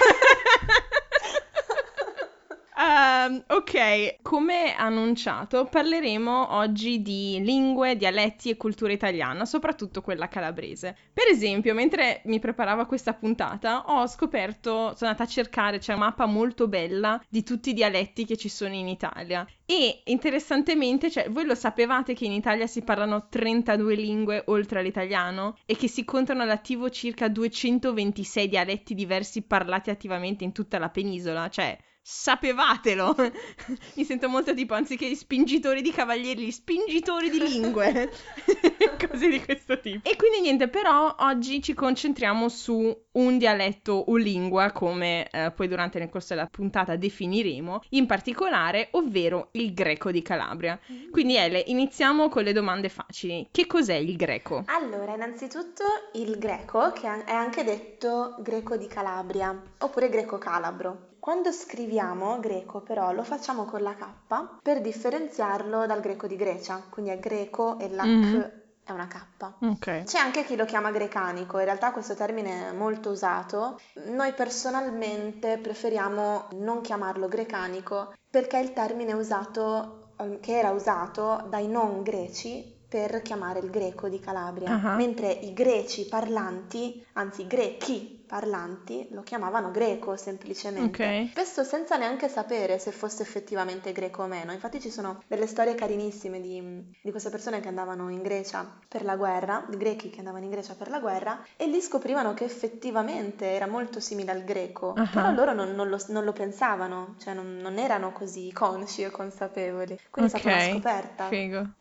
Ehm, 2.80 3.42
ok, 3.48 4.18
come 4.22 4.72
annunciato, 4.76 5.64
parleremo 5.64 6.54
oggi 6.54 7.02
di 7.02 7.40
lingue, 7.42 7.96
dialetti 7.96 8.50
e 8.50 8.56
cultura 8.56 8.92
italiana, 8.92 9.44
soprattutto 9.44 10.00
quella 10.00 10.28
calabrese. 10.28 10.96
Per 11.12 11.26
esempio, 11.26 11.74
mentre 11.74 12.22
mi 12.26 12.38
preparavo 12.38 12.82
a 12.82 12.86
questa 12.86 13.14
puntata, 13.14 13.82
ho 13.86 14.06
scoperto, 14.06 14.94
sono 14.94 15.10
andata 15.10 15.24
a 15.24 15.26
cercare, 15.26 15.78
c'è 15.78 15.92
una 15.92 16.04
mappa 16.06 16.26
molto 16.26 16.68
bella 16.68 17.20
di 17.28 17.42
tutti 17.42 17.70
i 17.70 17.72
dialetti 17.72 18.24
che 18.24 18.36
ci 18.36 18.48
sono 18.48 18.74
in 18.74 18.86
Italia. 18.86 19.44
E 19.66 20.02
interessantemente, 20.04 21.10
cioè, 21.10 21.28
voi 21.30 21.46
lo 21.46 21.56
sapevate 21.56 22.14
che 22.14 22.26
in 22.26 22.32
Italia 22.32 22.68
si 22.68 22.82
parlano 22.82 23.26
32 23.28 23.94
lingue 23.96 24.42
oltre 24.46 24.78
all'italiano 24.78 25.56
e 25.66 25.74
che 25.76 25.88
si 25.88 26.04
contano 26.04 26.42
all'attivo 26.42 26.90
circa 26.90 27.26
226 27.28 28.48
dialetti 28.48 28.94
diversi 28.94 29.42
parlati 29.42 29.90
attivamente 29.90 30.44
in 30.44 30.52
tutta 30.52 30.78
la 30.78 30.88
penisola? 30.90 31.48
Cioè, 31.48 31.76
Sapevatelo! 32.10 33.14
Mi 33.96 34.02
sento 34.02 34.30
molto 34.30 34.54
tipo, 34.54 34.72
anziché 34.72 35.14
spingitori 35.14 35.82
di 35.82 35.92
cavalieri, 35.92 36.50
spingitori 36.50 37.28
di 37.28 37.38
lingue. 37.38 38.10
Cose 39.10 39.28
di 39.28 39.44
questo 39.44 39.78
tipo. 39.78 40.08
E 40.08 40.16
quindi 40.16 40.40
niente, 40.40 40.68
però 40.68 41.14
oggi 41.18 41.60
ci 41.62 41.74
concentriamo 41.74 42.48
su 42.48 42.98
un 43.12 43.36
dialetto 43.36 43.92
o 43.92 44.16
lingua, 44.16 44.72
come 44.72 45.28
eh, 45.28 45.52
poi 45.54 45.68
durante 45.68 45.98
nel 45.98 46.08
corso 46.08 46.32
della 46.32 46.46
puntata 46.46 46.96
definiremo, 46.96 47.82
in 47.90 48.06
particolare, 48.06 48.88
ovvero 48.92 49.50
il 49.52 49.74
greco 49.74 50.10
di 50.10 50.22
Calabria. 50.22 50.80
Mm. 50.90 51.10
Quindi 51.10 51.36
Ele, 51.36 51.62
iniziamo 51.66 52.30
con 52.30 52.42
le 52.42 52.54
domande 52.54 52.88
facili. 52.88 53.48
Che 53.50 53.66
cos'è 53.66 53.96
il 53.96 54.16
greco? 54.16 54.64
Allora, 54.68 55.14
innanzitutto 55.14 55.84
il 56.14 56.38
greco, 56.38 56.90
che 56.92 57.06
è 57.26 57.32
anche 57.32 57.64
detto 57.64 58.34
greco 58.38 58.78
di 58.78 58.86
Calabria, 58.86 59.54
oppure 59.76 60.08
greco 60.08 60.38
calabro. 60.38 61.07
Quando 61.20 61.52
scriviamo 61.52 62.38
greco 62.40 62.80
però 62.80 63.12
lo 63.12 63.22
facciamo 63.22 63.64
con 63.64 63.82
la 63.82 63.94
K 63.94 64.60
per 64.62 64.80
differenziarlo 64.80 65.86
dal 65.86 66.00
greco 66.00 66.26
di 66.26 66.36
Grecia, 66.36 66.82
quindi 66.88 67.10
è 67.10 67.18
greco 67.18 67.78
e 67.78 67.90
la 67.90 68.04
mm-hmm. 68.04 68.40
è 68.84 68.92
una 68.92 69.06
K. 69.06 69.52
Okay. 69.60 70.04
C'è 70.04 70.18
anche 70.18 70.44
chi 70.44 70.56
lo 70.56 70.64
chiama 70.64 70.90
grecanico, 70.90 71.58
in 71.58 71.64
realtà 71.64 71.92
questo 71.92 72.14
termine 72.14 72.68
è 72.68 72.72
molto 72.72 73.10
usato. 73.10 73.80
Noi 74.06 74.32
personalmente 74.32 75.58
preferiamo 75.58 76.48
non 76.52 76.80
chiamarlo 76.80 77.28
grecanico 77.28 78.14
perché 78.30 78.58
è 78.58 78.62
il 78.62 78.72
termine 78.72 79.12
usato, 79.12 80.12
ehm, 80.18 80.40
che 80.40 80.56
era 80.56 80.70
usato 80.70 81.46
dai 81.48 81.66
non 81.66 82.02
greci 82.02 82.76
per 82.88 83.20
chiamare 83.20 83.58
il 83.58 83.70
greco 83.70 84.08
di 84.08 84.18
Calabria, 84.18 84.74
uh-huh. 84.74 84.96
mentre 84.96 85.30
i 85.30 85.52
greci 85.52 86.06
parlanti, 86.06 87.04
anzi 87.14 87.46
grechi 87.46 88.17
parlanti 88.28 89.08
lo 89.10 89.22
chiamavano 89.22 89.70
greco 89.70 90.16
semplicemente, 90.16 91.02
okay. 91.02 91.28
spesso 91.28 91.64
senza 91.64 91.96
neanche 91.96 92.28
sapere 92.28 92.78
se 92.78 92.92
fosse 92.92 93.22
effettivamente 93.22 93.92
greco 93.92 94.22
o 94.22 94.26
meno. 94.26 94.52
Infatti 94.52 94.80
ci 94.80 94.90
sono 94.90 95.22
delle 95.26 95.46
storie 95.46 95.74
carinissime 95.74 96.40
di, 96.40 96.94
di 97.00 97.10
queste 97.10 97.30
persone 97.30 97.60
che 97.60 97.68
andavano 97.68 98.10
in 98.10 98.22
Grecia 98.22 98.78
per 98.86 99.02
la 99.04 99.16
guerra, 99.16 99.64
di 99.68 99.78
grechi 99.78 100.10
che 100.10 100.18
andavano 100.18 100.44
in 100.44 100.50
Grecia 100.50 100.74
per 100.74 100.90
la 100.90 101.00
guerra, 101.00 101.42
e 101.56 101.66
lì 101.66 101.80
scoprivano 101.80 102.34
che 102.34 102.44
effettivamente 102.44 103.46
era 103.46 103.66
molto 103.66 103.98
simile 103.98 104.30
al 104.30 104.44
greco, 104.44 104.92
uh-huh. 104.94 105.08
però 105.10 105.32
loro 105.32 105.54
non, 105.54 105.74
non, 105.74 105.88
lo, 105.88 105.98
non, 106.08 106.24
lo, 106.24 106.32
pensavano, 106.32 107.14
cioè 107.18 107.32
non, 107.32 107.56
non, 107.56 107.78
erano 107.78 108.12
così 108.12 108.52
consci 108.52 109.02
e 109.02 109.10
consapevoli. 109.10 109.98
Quindi 110.10 110.30
okay. 110.34 110.40
è 110.40 110.42
stata 110.42 110.54
una 110.54 110.72
scoperta 110.74 111.28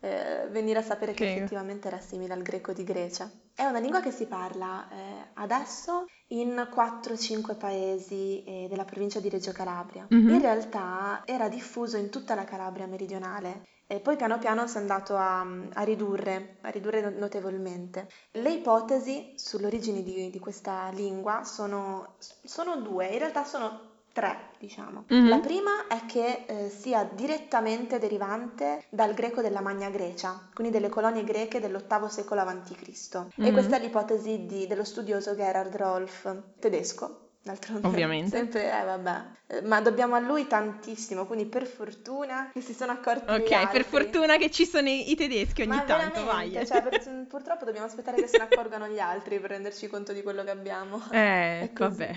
eh, 0.00 0.48
venire 0.50 0.78
a 0.78 0.82
sapere 0.82 1.12
Figo. 1.12 1.24
che 1.24 1.36
effettivamente 1.36 1.88
era 1.88 2.00
simile 2.00 2.32
al 2.32 2.42
greco 2.42 2.72
di 2.72 2.84
Grecia. 2.84 3.30
È 3.58 3.64
una 3.64 3.80
lingua 3.80 3.98
che 3.98 4.12
si 4.12 4.26
parla 4.26 4.88
eh, 4.88 5.30
adesso 5.34 6.06
in 6.28 6.54
4-5 6.72 7.56
paesi 7.58 8.44
eh, 8.44 8.66
della 8.70 8.84
provincia 8.84 9.18
di 9.18 9.28
Reggio 9.28 9.50
Calabria. 9.50 10.06
Mm-hmm. 10.14 10.32
In 10.32 10.40
realtà 10.40 11.22
era 11.24 11.48
diffuso 11.48 11.96
in 11.96 12.08
tutta 12.08 12.36
la 12.36 12.44
Calabria 12.44 12.86
meridionale 12.86 13.66
e 13.88 13.98
poi 13.98 14.14
piano 14.14 14.38
piano 14.38 14.68
si 14.68 14.76
è 14.76 14.80
andato 14.80 15.16
a, 15.16 15.40
a, 15.72 15.82
ridurre, 15.82 16.58
a 16.60 16.68
ridurre 16.68 17.10
notevolmente. 17.10 18.08
Le 18.30 18.52
ipotesi 18.52 19.32
sull'origine 19.34 20.04
di, 20.04 20.30
di 20.30 20.38
questa 20.38 20.90
lingua 20.90 21.42
sono, 21.42 22.14
sono 22.44 22.76
due, 22.76 23.08
in 23.08 23.18
realtà 23.18 23.42
sono 23.42 23.87
tre, 24.18 24.36
diciamo. 24.58 25.04
Mm-hmm. 25.12 25.28
La 25.28 25.38
prima 25.38 25.86
è 25.86 26.04
che 26.06 26.44
eh, 26.46 26.68
sia 26.70 27.04
direttamente 27.04 28.00
derivante 28.00 28.84
dal 28.88 29.14
greco 29.14 29.42
della 29.42 29.60
Magna 29.60 29.90
Grecia, 29.90 30.48
quindi 30.52 30.72
delle 30.72 30.88
colonie 30.88 31.22
greche 31.22 31.60
dell'VIII 31.60 32.10
secolo 32.10 32.40
a.C. 32.40 32.72
Mm-hmm. 33.16 33.48
E 33.48 33.52
questa 33.52 33.76
è 33.76 33.80
l'ipotesi 33.80 34.46
di, 34.46 34.66
dello 34.66 34.82
studioso 34.82 35.36
Gerhard 35.36 35.76
Rolf, 35.76 36.34
tedesco, 36.58 37.27
D'altronde, 37.42 37.86
Ovviamente. 37.86 38.36
Sempre, 38.36 38.70
eh, 38.70 38.84
vabbè. 38.84 39.22
Eh, 39.50 39.62
ma 39.62 39.80
dobbiamo 39.80 40.14
a 40.14 40.18
lui 40.18 40.46
tantissimo, 40.46 41.24
quindi 41.24 41.46
per 41.46 41.64
fortuna 41.64 42.50
che 42.52 42.60
si 42.60 42.74
sono 42.74 42.92
accorti 42.92 43.32
Ok, 43.32 43.70
per 43.70 43.84
fortuna 43.84 44.36
che 44.36 44.50
ci 44.50 44.66
sono 44.66 44.88
i, 44.88 45.10
i 45.10 45.16
tedeschi 45.16 45.62
ogni 45.62 45.76
ma 45.76 45.82
tanto, 45.84 46.24
vai. 46.24 46.50
Cioè, 46.66 46.82
per, 46.82 47.26
purtroppo 47.26 47.64
dobbiamo 47.64 47.86
aspettare 47.86 48.20
che 48.20 48.26
se 48.26 48.36
ne 48.36 48.44
accorgano 48.44 48.88
gli 48.88 48.98
altri 48.98 49.40
per 49.40 49.50
renderci 49.50 49.88
conto 49.88 50.12
di 50.12 50.22
quello 50.22 50.44
che 50.44 50.50
abbiamo. 50.50 51.02
Eh, 51.18 51.70
vabbè, 51.72 52.16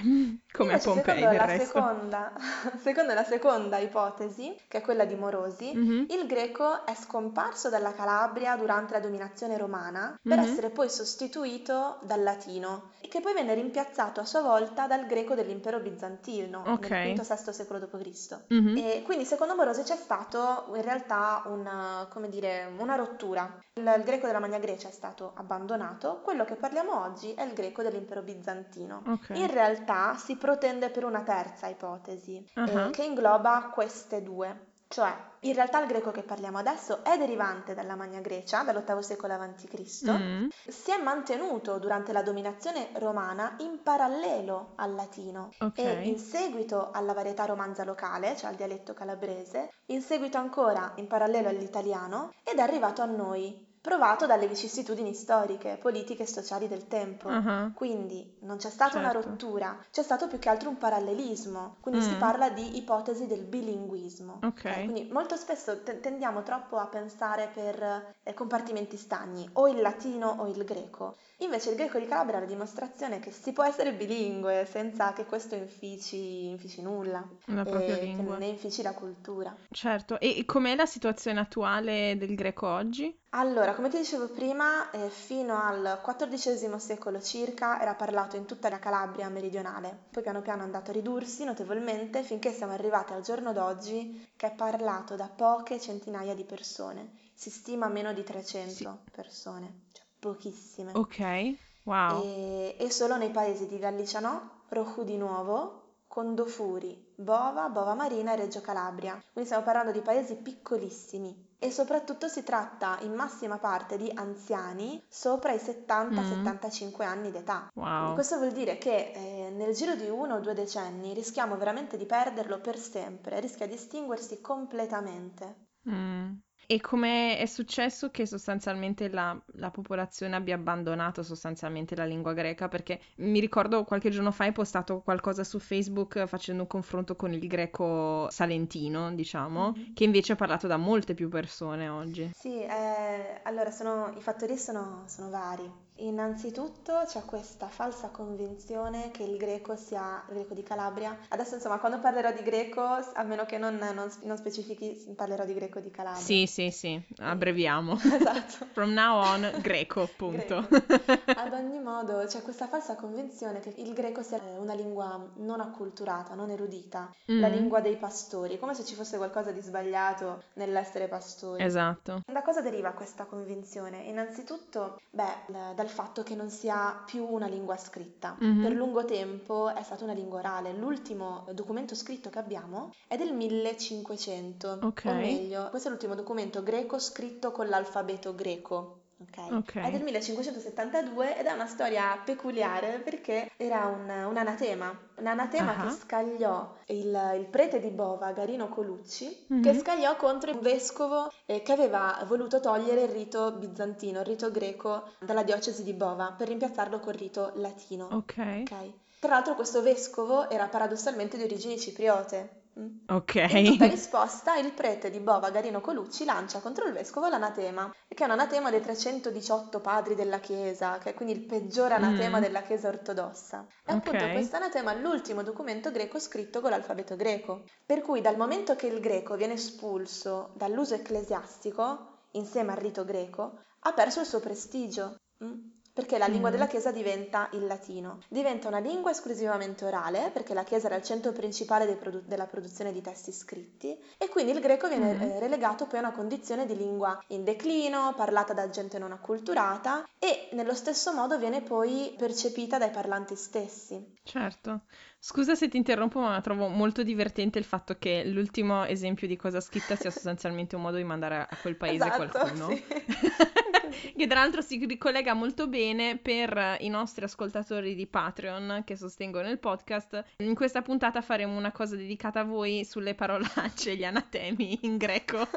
come 0.52 0.72
Invece, 0.74 0.90
a 0.90 0.94
Pompei 0.94 1.24
del 1.24 1.36
la 1.36 1.46
resto. 1.46 1.66
Seconda, 1.66 2.34
secondo 2.82 3.14
la 3.14 3.24
seconda 3.24 3.78
ipotesi, 3.78 4.56
che 4.68 4.80
è 4.80 4.82
quella 4.82 5.06
di 5.06 5.16
Morosi, 5.16 5.72
mm-hmm. 5.76 6.06
il 6.10 6.26
greco 6.28 6.86
è 6.86 6.94
scomparso 6.94 7.70
dalla 7.70 7.94
Calabria 7.94 8.56
durante 8.58 8.94
la 8.94 9.00
dominazione 9.00 9.58
romana 9.58 10.20
per 10.22 10.38
mm-hmm. 10.38 10.52
essere 10.52 10.70
poi 10.70 10.90
sostituito 10.90 11.98
dal 12.04 12.22
latino, 12.22 12.92
che 13.10 13.22
poi 13.22 13.34
venne 13.34 13.54
rimpiazzato 13.54 14.20
a 14.20 14.26
sua 14.26 14.42
volta 14.42 14.88
dal 14.88 15.06
greco 15.08 15.21
dell'impero 15.36 15.80
bizantino 15.80 16.64
okay. 16.66 17.14
nel 17.14 17.22
V-VI 17.22 17.54
secolo 17.54 17.80
d.C. 17.80 18.54
Mm-hmm. 18.54 18.78
E 18.78 19.02
quindi 19.04 19.26
secondo 19.26 19.56
Morosi 19.56 19.84
c'è 19.84 19.96
stato 19.96 20.72
in 20.76 20.82
realtà 20.82 21.44
una, 21.46 22.08
dire, 22.30 22.74
una 22.78 22.96
rottura. 22.96 23.60
Il, 23.74 23.94
il, 23.98 24.04
greco 24.04 24.28
della 24.28 24.40
Magna 24.40 24.60
Grecia 24.60 24.90
è 24.90 24.92
stato 24.92 25.34
abbandonato, 25.36 26.22
quello 26.24 26.44
che 26.46 26.56
parliamo 26.56 27.04
oggi 27.04 27.34
è 27.34 27.44
il 27.44 27.54
greco 27.54 27.82
dell'impero 27.84 28.22
bizantino. 28.22 29.04
Okay. 29.06 29.40
In 29.40 29.52
realtà 29.52 30.16
si 30.18 30.36
protende 30.36 30.90
per 30.90 31.06
una 31.06 31.22
terza 31.22 31.68
ipotesi 31.68 32.44
uh-huh. 32.56 32.88
eh, 32.88 32.90
che 32.92 33.04
ingloba 33.04 33.72
queste 33.74 34.22
due. 34.22 34.70
Cioè, 34.92 35.16
in 35.44 35.54
realtà 35.54 35.80
il 35.80 35.88
greco 35.88 36.12
che 36.12 36.22
parliamo 36.22 36.58
adesso 36.58 37.02
è 37.02 37.18
derivante 37.18 37.74
dalla 37.74 37.96
Magna 37.96 38.20
Grecia, 38.20 38.64
dall'VIII 38.64 39.02
secolo 39.02 39.34
a.C., 39.36 40.12
mm. 40.12 40.48
si 40.68 40.92
è 40.92 41.02
mantenuto 41.02 41.80
durante 41.80 42.12
la 42.12 42.22
dominazione 42.22 42.90
romana 42.96 43.56
in 43.60 43.82
parallelo 43.82 44.74
al 44.76 44.94
latino 44.94 45.52
okay. 45.60 46.04
e 46.04 46.08
in 46.10 46.20
seguito 46.20 46.92
alla 46.92 47.14
varietà 47.14 47.46
romanza 47.46 47.86
locale, 47.86 48.36
cioè 48.36 48.50
al 48.50 48.58
dialetto 48.58 48.94
calabrese, 48.94 49.72
in 49.88 50.02
seguito 50.02 50.38
ancora 50.38 50.92
in 50.96 51.08
parallelo 51.08 51.48
all'italiano 51.48 52.34
ed 52.44 52.58
è 52.58 52.62
arrivato 52.62 53.02
a 53.02 53.06
noi 53.06 53.71
provato 53.82 54.28
dalle 54.28 54.48
vicissitudini 54.48 55.14
storiche, 55.16 55.78
politiche 55.82 56.24
e 56.24 56.28
sociali 56.28 56.68
del 56.68 56.88
tempo. 56.88 57.28
Uh-huh. 57.28 57.74
Quindi 57.74 58.38
non 58.42 58.58
c'è 58.58 58.70
stata 58.70 58.92
certo. 58.92 59.08
una 59.08 59.12
rottura, 59.12 59.78
c'è 59.92 60.04
stato 60.04 60.28
più 60.28 60.38
che 60.38 60.50
altro 60.50 60.70
un 60.70 60.78
parallelismo, 60.78 61.78
quindi 61.82 62.06
mm. 62.06 62.10
si 62.10 62.16
parla 62.16 62.50
di 62.52 62.78
ipotesi 62.78 63.26
del 63.26 63.44
bilinguismo. 63.44 64.40
Okay. 64.44 64.72
Eh, 64.72 64.84
quindi 64.86 65.10
molto 65.12 65.36
spesso 65.36 65.82
t- 65.82 66.00
tendiamo 66.00 66.44
troppo 66.44 66.78
a 66.78 66.86
pensare 66.86 67.50
per 67.52 68.16
eh, 68.24 68.34
compartimenti 68.36 68.98
stagni, 68.98 69.50
o 69.54 69.68
il 69.68 69.82
latino 69.82 70.36
o 70.38 70.48
il 70.48 70.64
greco. 70.64 71.18
Invece 71.42 71.72
il 71.72 71.76
greco 71.76 71.98
di 71.98 72.06
Calabria 72.06 72.38
è 72.38 72.42
la 72.42 72.46
dimostrazione 72.46 73.20
che 73.20 73.32
si 73.32 73.52
può 73.52 73.64
essere 73.64 73.94
bilingue 73.94 74.68
senza 74.70 75.12
che 75.14 75.26
questo 75.26 75.56
infici, 75.56 76.46
infici 76.50 76.84
nulla. 76.84 77.28
La 77.46 77.64
propria 77.64 77.98
lingua. 77.98 78.36
Che 78.36 78.40
ne 78.40 78.50
infici 78.50 78.84
la 78.84 78.94
cultura. 78.94 79.56
Certo, 79.72 80.20
e 80.20 80.46
com'è 80.46 80.76
la 80.76 80.86
situazione 80.86 81.40
attuale 81.40 82.16
del 82.18 82.36
greco 82.36 82.68
oggi? 82.68 83.18
Allora, 83.30 83.74
come 83.74 83.90
ti 83.90 83.98
dicevo 83.98 84.28
prima, 84.30 84.92
eh, 84.92 85.10
fino 85.10 85.60
al 85.60 86.00
XIV 86.04 86.76
secolo 86.76 87.20
circa 87.20 87.82
era 87.82 87.96
parlato 87.96 88.36
in 88.36 88.46
tutta 88.46 88.70
la 88.70 88.78
Calabria 88.78 89.28
meridionale, 89.30 89.98
poi 90.12 90.22
piano 90.22 90.42
piano 90.42 90.62
è 90.62 90.66
andato 90.66 90.92
a 90.92 90.94
ridursi 90.94 91.44
notevolmente 91.44 92.22
finché 92.22 92.52
siamo 92.52 92.74
arrivati 92.74 93.14
al 93.14 93.22
giorno 93.22 93.52
d'oggi 93.52 94.32
che 94.36 94.48
è 94.48 94.54
parlato 94.54 95.16
da 95.16 95.30
poche 95.34 95.80
centinaia 95.80 96.36
di 96.36 96.44
persone, 96.44 97.14
si 97.34 97.50
stima 97.50 97.88
meno 97.88 98.14
di 98.14 98.24
300 98.24 98.74
sì. 98.74 99.12
persone 99.12 99.90
pochissime. 100.22 100.92
Ok, 100.94 101.56
wow. 101.84 102.24
E, 102.24 102.76
e 102.78 102.92
solo 102.92 103.18
nei 103.18 103.32
paesi 103.32 103.66
di 103.66 103.80
Gallicianò, 103.80 104.40
Roju 104.70 105.04
di 105.04 105.18
Nuovo, 105.18 105.80
Condofuri, 106.08 107.14
Bova, 107.16 107.70
Bova 107.70 107.96
Marina 107.96 108.34
e 108.34 108.36
Reggio 108.36 108.62
Calabria. 108.62 109.14
Quindi 109.32 109.50
stiamo 109.50 109.66
parlando 109.66 109.92
di 109.92 110.02
paesi 110.02 110.36
piccolissimi 110.36 111.50
e 111.58 111.72
soprattutto 111.72 112.28
si 112.28 112.44
tratta 112.44 113.00
in 113.02 113.14
massima 113.14 113.58
parte 113.58 113.98
di 113.98 114.12
anziani 114.14 115.04
sopra 115.08 115.54
i 115.54 115.58
70-75 115.58 116.98
mm. 116.98 117.02
anni 117.02 117.32
d'età. 117.32 117.72
Wow. 117.74 118.14
Questo 118.14 118.38
vuol 118.38 118.52
dire 118.52 118.78
che 118.78 119.12
eh, 119.14 119.50
nel 119.52 119.74
giro 119.74 119.96
di 119.96 120.08
uno 120.08 120.36
o 120.36 120.40
due 120.40 120.54
decenni 120.54 121.14
rischiamo 121.14 121.58
veramente 121.58 121.98
di 121.98 122.06
perderlo 122.06 122.60
per 122.60 122.78
sempre, 122.78 123.40
rischia 123.40 123.68
di 123.68 123.74
estinguersi 123.74 124.42
completamente. 124.42 125.68
Mm. 125.90 126.34
E 126.72 126.80
come 126.80 127.38
è 127.38 127.46
successo 127.48 128.12
che 128.12 128.26
sostanzialmente 128.26 129.10
la, 129.10 129.38
la, 129.56 129.72
popolazione 129.72 130.38
abbia 130.38 130.56
abbandonato 130.56 131.22
sostanzialmente 131.22 131.98
la 131.98 132.06
lingua 132.06 132.32
greca? 132.32 132.70
Perché 132.70 133.02
mi 133.18 133.42
ricordo 133.42 133.84
qualche 133.84 134.10
giorno 134.10 134.32
fa 134.32 134.46
hai 134.46 134.54
postato 134.54 135.02
qualcosa 135.02 135.44
su 135.44 135.60
Facebook 135.60 136.26
facendo 136.28 136.62
un 136.62 136.70
confronto 136.70 137.18
con 137.18 137.34
il 137.34 137.46
greco 137.46 138.30
salentino, 138.30 139.14
diciamo, 139.14 139.74
mm-hmm. 139.78 139.94
che 139.94 140.06
invece 140.06 140.32
è 140.32 140.36
parlato 140.38 140.68
da 140.68 140.78
molte 140.78 141.14
più 141.14 141.28
persone 141.28 141.90
oggi. 141.90 142.32
Sì, 142.34 142.62
eh, 142.62 143.42
allora 143.44 143.70
sono, 143.70 144.14
i 144.16 144.22
fattori 144.22 144.58
sono, 144.58 145.04
sono 145.08 145.30
vari. 145.30 145.70
Innanzitutto 146.02 147.04
c'è 147.06 147.24
questa 147.26 147.68
falsa 147.68 148.10
convinzione 148.10 149.12
che 149.12 149.22
il 149.22 149.38
greco 149.38 149.76
sia 149.76 150.24
il 150.30 150.36
greco 150.36 150.56
di 150.56 150.64
Calabria. 150.64 151.16
Adesso 151.30 151.56
insomma 151.56 151.78
quando 151.78 152.00
parlerò 152.00 152.32
di 152.34 152.42
greco, 152.42 152.82
a 152.82 153.24
meno 153.24 153.46
che 153.46 153.60
non, 153.60 153.76
non, 153.76 154.12
non 154.24 154.38
specifichi, 154.38 155.14
parlerò 155.16 155.46
di 155.46 155.54
greco 155.54 155.80
di 155.80 155.92
Calabria. 155.92 156.24
Sì, 156.24 156.48
sì, 156.48 156.72
sì, 156.72 157.00
abbreviamo. 157.20 157.94
esatto. 158.02 158.66
From 158.74 158.94
now 158.94 159.22
on, 159.24 159.52
greco, 159.62 160.10
punto. 160.16 160.66
Greco. 160.68 161.22
Ad 161.38 161.54
ogni 161.54 161.80
modo 161.80 162.24
c'è 162.26 162.42
questa 162.42 162.68
falsa 162.68 162.96
convinzione 162.96 163.60
che 163.60 163.74
il 163.78 163.94
greco 163.94 164.24
sia 164.24 164.42
una 164.58 164.74
lingua 164.74 165.24
non 165.36 165.60
acculturata, 165.60 166.34
non 166.34 166.50
erudita, 166.50 167.14
mm. 167.32 167.40
la 167.40 167.48
lingua 167.48 167.80
dei 167.80 167.98
pastori, 167.98 168.58
come 168.58 168.74
se 168.74 168.84
ci 168.86 168.96
fosse 168.96 169.18
qualcosa 169.18 169.52
di 169.52 169.62
sbagliato 169.62 170.44
nell'essere 170.54 171.08
pastori. 171.08 171.64
Esatto. 171.64 172.22
Da 172.26 172.42
cosa 172.42 172.62
deriva 172.62 172.92
questa 172.92 173.26
convinzione? 173.26 174.00
Innanzitutto, 174.04 175.00
beh, 175.12 175.74
dal 175.76 175.90
fatto 175.92 176.24
che 176.24 176.36
non 176.36 176.50
sia 176.50 177.04
più 177.06 177.26
una 177.26 177.48
lingua 177.48 177.78
scritta. 177.78 178.38
Mm-hmm. 178.44 178.64
Per 178.64 178.72
lungo 178.72 179.06
tempo 179.06 179.74
è 179.74 179.84
stata 179.84 180.04
una 180.04 180.14
lingua 180.14 180.40
orale. 180.40 180.74
L'ultimo 180.74 181.46
documento 181.54 181.94
scritto 181.94 182.30
che 182.30 182.40
abbiamo 182.40 182.94
è 183.08 183.18
del 183.18 183.34
1500, 183.34 184.80
okay. 184.82 185.12
o 185.12 185.16
meglio, 185.16 185.70
questo 185.70 185.88
è 185.88 185.92
l'ultimo 185.92 186.16
documento 186.16 186.64
greco 186.64 186.98
scritto 186.98 187.52
con 187.52 187.68
l'alfabeto 187.68 188.34
greco. 188.34 189.01
Okay. 189.30 189.58
Okay. 189.58 189.88
È 189.88 189.92
del 189.92 190.04
1572 190.04 191.38
ed 191.38 191.46
è 191.46 191.52
una 191.52 191.68
storia 191.68 192.20
peculiare 192.24 193.00
perché 193.00 193.52
era 193.58 193.86
un, 193.86 194.10
un 194.10 194.38
anatema, 194.38 194.98
un 195.16 195.28
anatema 195.28 195.74
uh-huh. 195.74 195.88
che 195.88 195.96
scagliò 195.96 196.76
il, 196.88 197.34
il, 197.38 197.46
prete 197.50 197.80
di 197.80 197.90
Bova, 197.90 198.32
Garino 198.32 198.70
Colucci, 198.70 199.48
mm-hmm. 199.54 199.62
che 199.62 199.74
scagliò 199.78 200.16
contro 200.16 200.52
un 200.52 200.60
vescovo 200.62 201.32
eh, 201.46 201.62
che 201.62 201.72
aveva 201.72 202.24
voluto 202.28 202.60
togliere 202.60 203.04
il 203.04 203.10
rito 203.10 203.52
bizantino, 203.52 204.20
il 204.20 204.26
rito 204.26 204.50
greco 204.52 205.10
dalla 205.20 205.44
diocesi 205.44 205.84
di 205.84 205.94
Bova 205.94 206.34
per 206.38 206.48
rimpiazzarlo 206.48 207.00
col 207.00 207.14
rito 207.14 207.52
latino. 207.56 208.06
Ok. 208.12 208.36
okay. 208.38 209.00
Tra 209.20 209.36
l'altro 209.36 209.54
questo 209.54 209.84
vescovo 209.84 210.50
era 210.50 210.68
paradossalmente 210.68 211.38
di 211.38 211.44
origini 211.44 211.80
cipriote, 211.80 212.61
Ok. 213.08 213.36
In 213.36 213.66
tutta 213.66 213.88
risposta, 213.88 214.56
il 214.56 214.72
prete 214.72 215.10
di 215.10 215.20
Bova 215.20 215.50
Garino 215.50 215.82
Colucci 215.82 216.24
lancia 216.24 216.60
contro 216.60 216.88
il 216.88 216.94
vescovo 216.94 217.28
l'anatema, 217.28 217.94
che 218.08 218.24
è 218.24 218.26
un 218.26 218.32
anatema 218.32 218.70
dei 218.70 218.82
318 218.82 219.80
padri 219.82 220.16
della 220.16 220.40
Chiesa, 220.40 220.98
che 220.98 221.10
è 221.10 221.14
quindi 221.14 221.34
il 221.34 221.46
peggiore 221.46 221.96
anatema 221.96 222.38
mm. 222.38 222.42
della 222.42 222.62
Chiesa 222.62 222.88
ortodossa. 222.88 223.66
È 223.84 223.94
okay. 223.94 223.98
appunto 223.98 224.34
questo 224.34 224.56
anatema 224.56 224.94
l'ultimo 224.94 225.44
documento 225.44 225.92
greco 225.92 226.20
scritto 226.20 226.62
con 226.62 226.70
l'alfabeto 226.70 227.16
greco. 227.16 227.64
Per 227.86 228.02
cui 228.02 228.22
dal 228.22 228.38
momento 228.38 228.76
che 228.76 228.88
il 228.88 229.00
greco 229.00 229.36
viene 229.36 229.54
espulso 229.54 230.52
dall'uso 230.56 230.96
ecclesiastico, 230.96 232.20
insieme 232.32 232.72
al 232.72 232.78
rito 232.78 233.04
greco, 233.04 233.60
ha 233.80 233.94
perso 233.94 234.22
il 234.22 234.26
suo 234.26 234.40
prestigio. 234.40 235.20
Mm? 235.44 235.60
Perché 235.94 236.18
la 236.18 236.28
lingua 236.28 236.50
mm. 236.50 236.52
della 236.52 236.68
Chiesa 236.68 236.92
diventa 236.92 237.50
il 237.54 237.66
latino. 237.66 238.20
Diventa 238.28 238.68
una 238.68 238.80
lingua 238.80 239.12
esclusivamente 239.12 239.86
orale, 239.86 240.30
perché 240.32 240.54
la 240.54 240.64
Chiesa 240.64 240.88
era 240.88 240.96
il 240.96 241.04
centro 241.04 241.32
principale 241.32 241.86
produ- 241.96 242.24
della 242.26 242.46
produzione 242.46 242.92
di 242.92 243.02
testi 243.02 243.32
scritti, 243.32 243.98
e 244.18 244.30
quindi 244.30 244.52
il 244.52 244.60
greco 244.60 244.88
viene 244.88 245.14
mm. 245.14 245.22
eh, 245.22 245.40
relegato 245.40 245.86
poi 245.86 246.00
a 246.00 246.04
una 246.04 246.12
condizione 246.12 246.66
di 246.66 246.76
lingua 246.76 247.22
in 247.28 247.44
declino, 247.44 248.14
parlata 248.16 248.54
da 248.54 248.70
gente 248.70 248.98
non 248.98 249.12
acculturata, 249.12 250.08
e 250.20 250.50
nello 250.54 250.74
stesso 250.74 251.14
modo 251.14 251.38
viene 251.38 251.62
poi 251.62 252.14
percepita 252.18 252.78
dai 252.78 252.90
parlanti 252.90 253.36
stessi. 253.36 254.18
Certo. 254.24 254.82
Scusa 255.20 255.56
se 255.56 255.68
ti 255.68 255.78
interrompo, 255.78 256.20
ma 256.20 256.42
trovo 256.42 256.68
molto 256.68 257.04
divertente 257.04 257.60
il 257.60 257.66
fatto 257.66 257.98
che 258.00 258.24
l'ultimo 258.26 258.86
esempio 258.86 259.28
di 259.28 259.36
cosa 259.36 259.62
scritta 259.62 259.96
sia 259.96 260.10
sostanzialmente 260.12 260.76
un 260.76 260.82
modo 260.82 260.98
di 260.98 261.04
mandare 261.04 261.48
a 261.48 261.58
quel 261.62 261.76
paese 261.76 262.06
esatto, 262.06 262.40
qualcuno. 262.40 262.70
Sì. 262.70 262.84
che 264.16 264.28
tra 264.28 264.40
l'altro 264.40 264.62
si 264.62 264.84
ricollega 264.86 265.34
molto 265.34 265.68
bene 265.68 266.18
per 266.18 266.78
i 266.80 266.90
nostri 266.90 267.24
ascoltatori 267.24 267.96
di 267.96 268.08
Patreon 268.08 268.84
che 268.86 268.96
sostengono 268.96 269.50
il 269.50 269.60
podcast. 269.60 270.24
In 270.38 270.56
questa 270.56 270.82
puntata 270.82 271.22
faremo 271.22 271.58
una 271.58 271.72
cosa 271.72 271.96
dedicata 271.96 272.42
a 272.42 272.44
voi 272.44 272.86
sulle 272.86 273.14
parolacce, 273.14 273.96
gli 273.96 274.04
anatemi 274.04 274.80
in 274.82 274.98
greco 274.98 275.48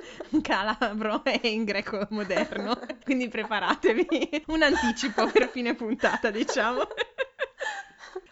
calabro 0.42 1.24
e 1.24 1.48
in 1.48 1.64
greco 1.64 2.06
moderno. 2.10 2.78
Quindi 3.04 3.28
preparatevi 3.28 4.44
un 4.46 4.62
anticipo 4.62 5.26
per 5.30 5.48
fine 5.48 5.74
puntata, 5.74 6.30
diciamo. 6.30 6.86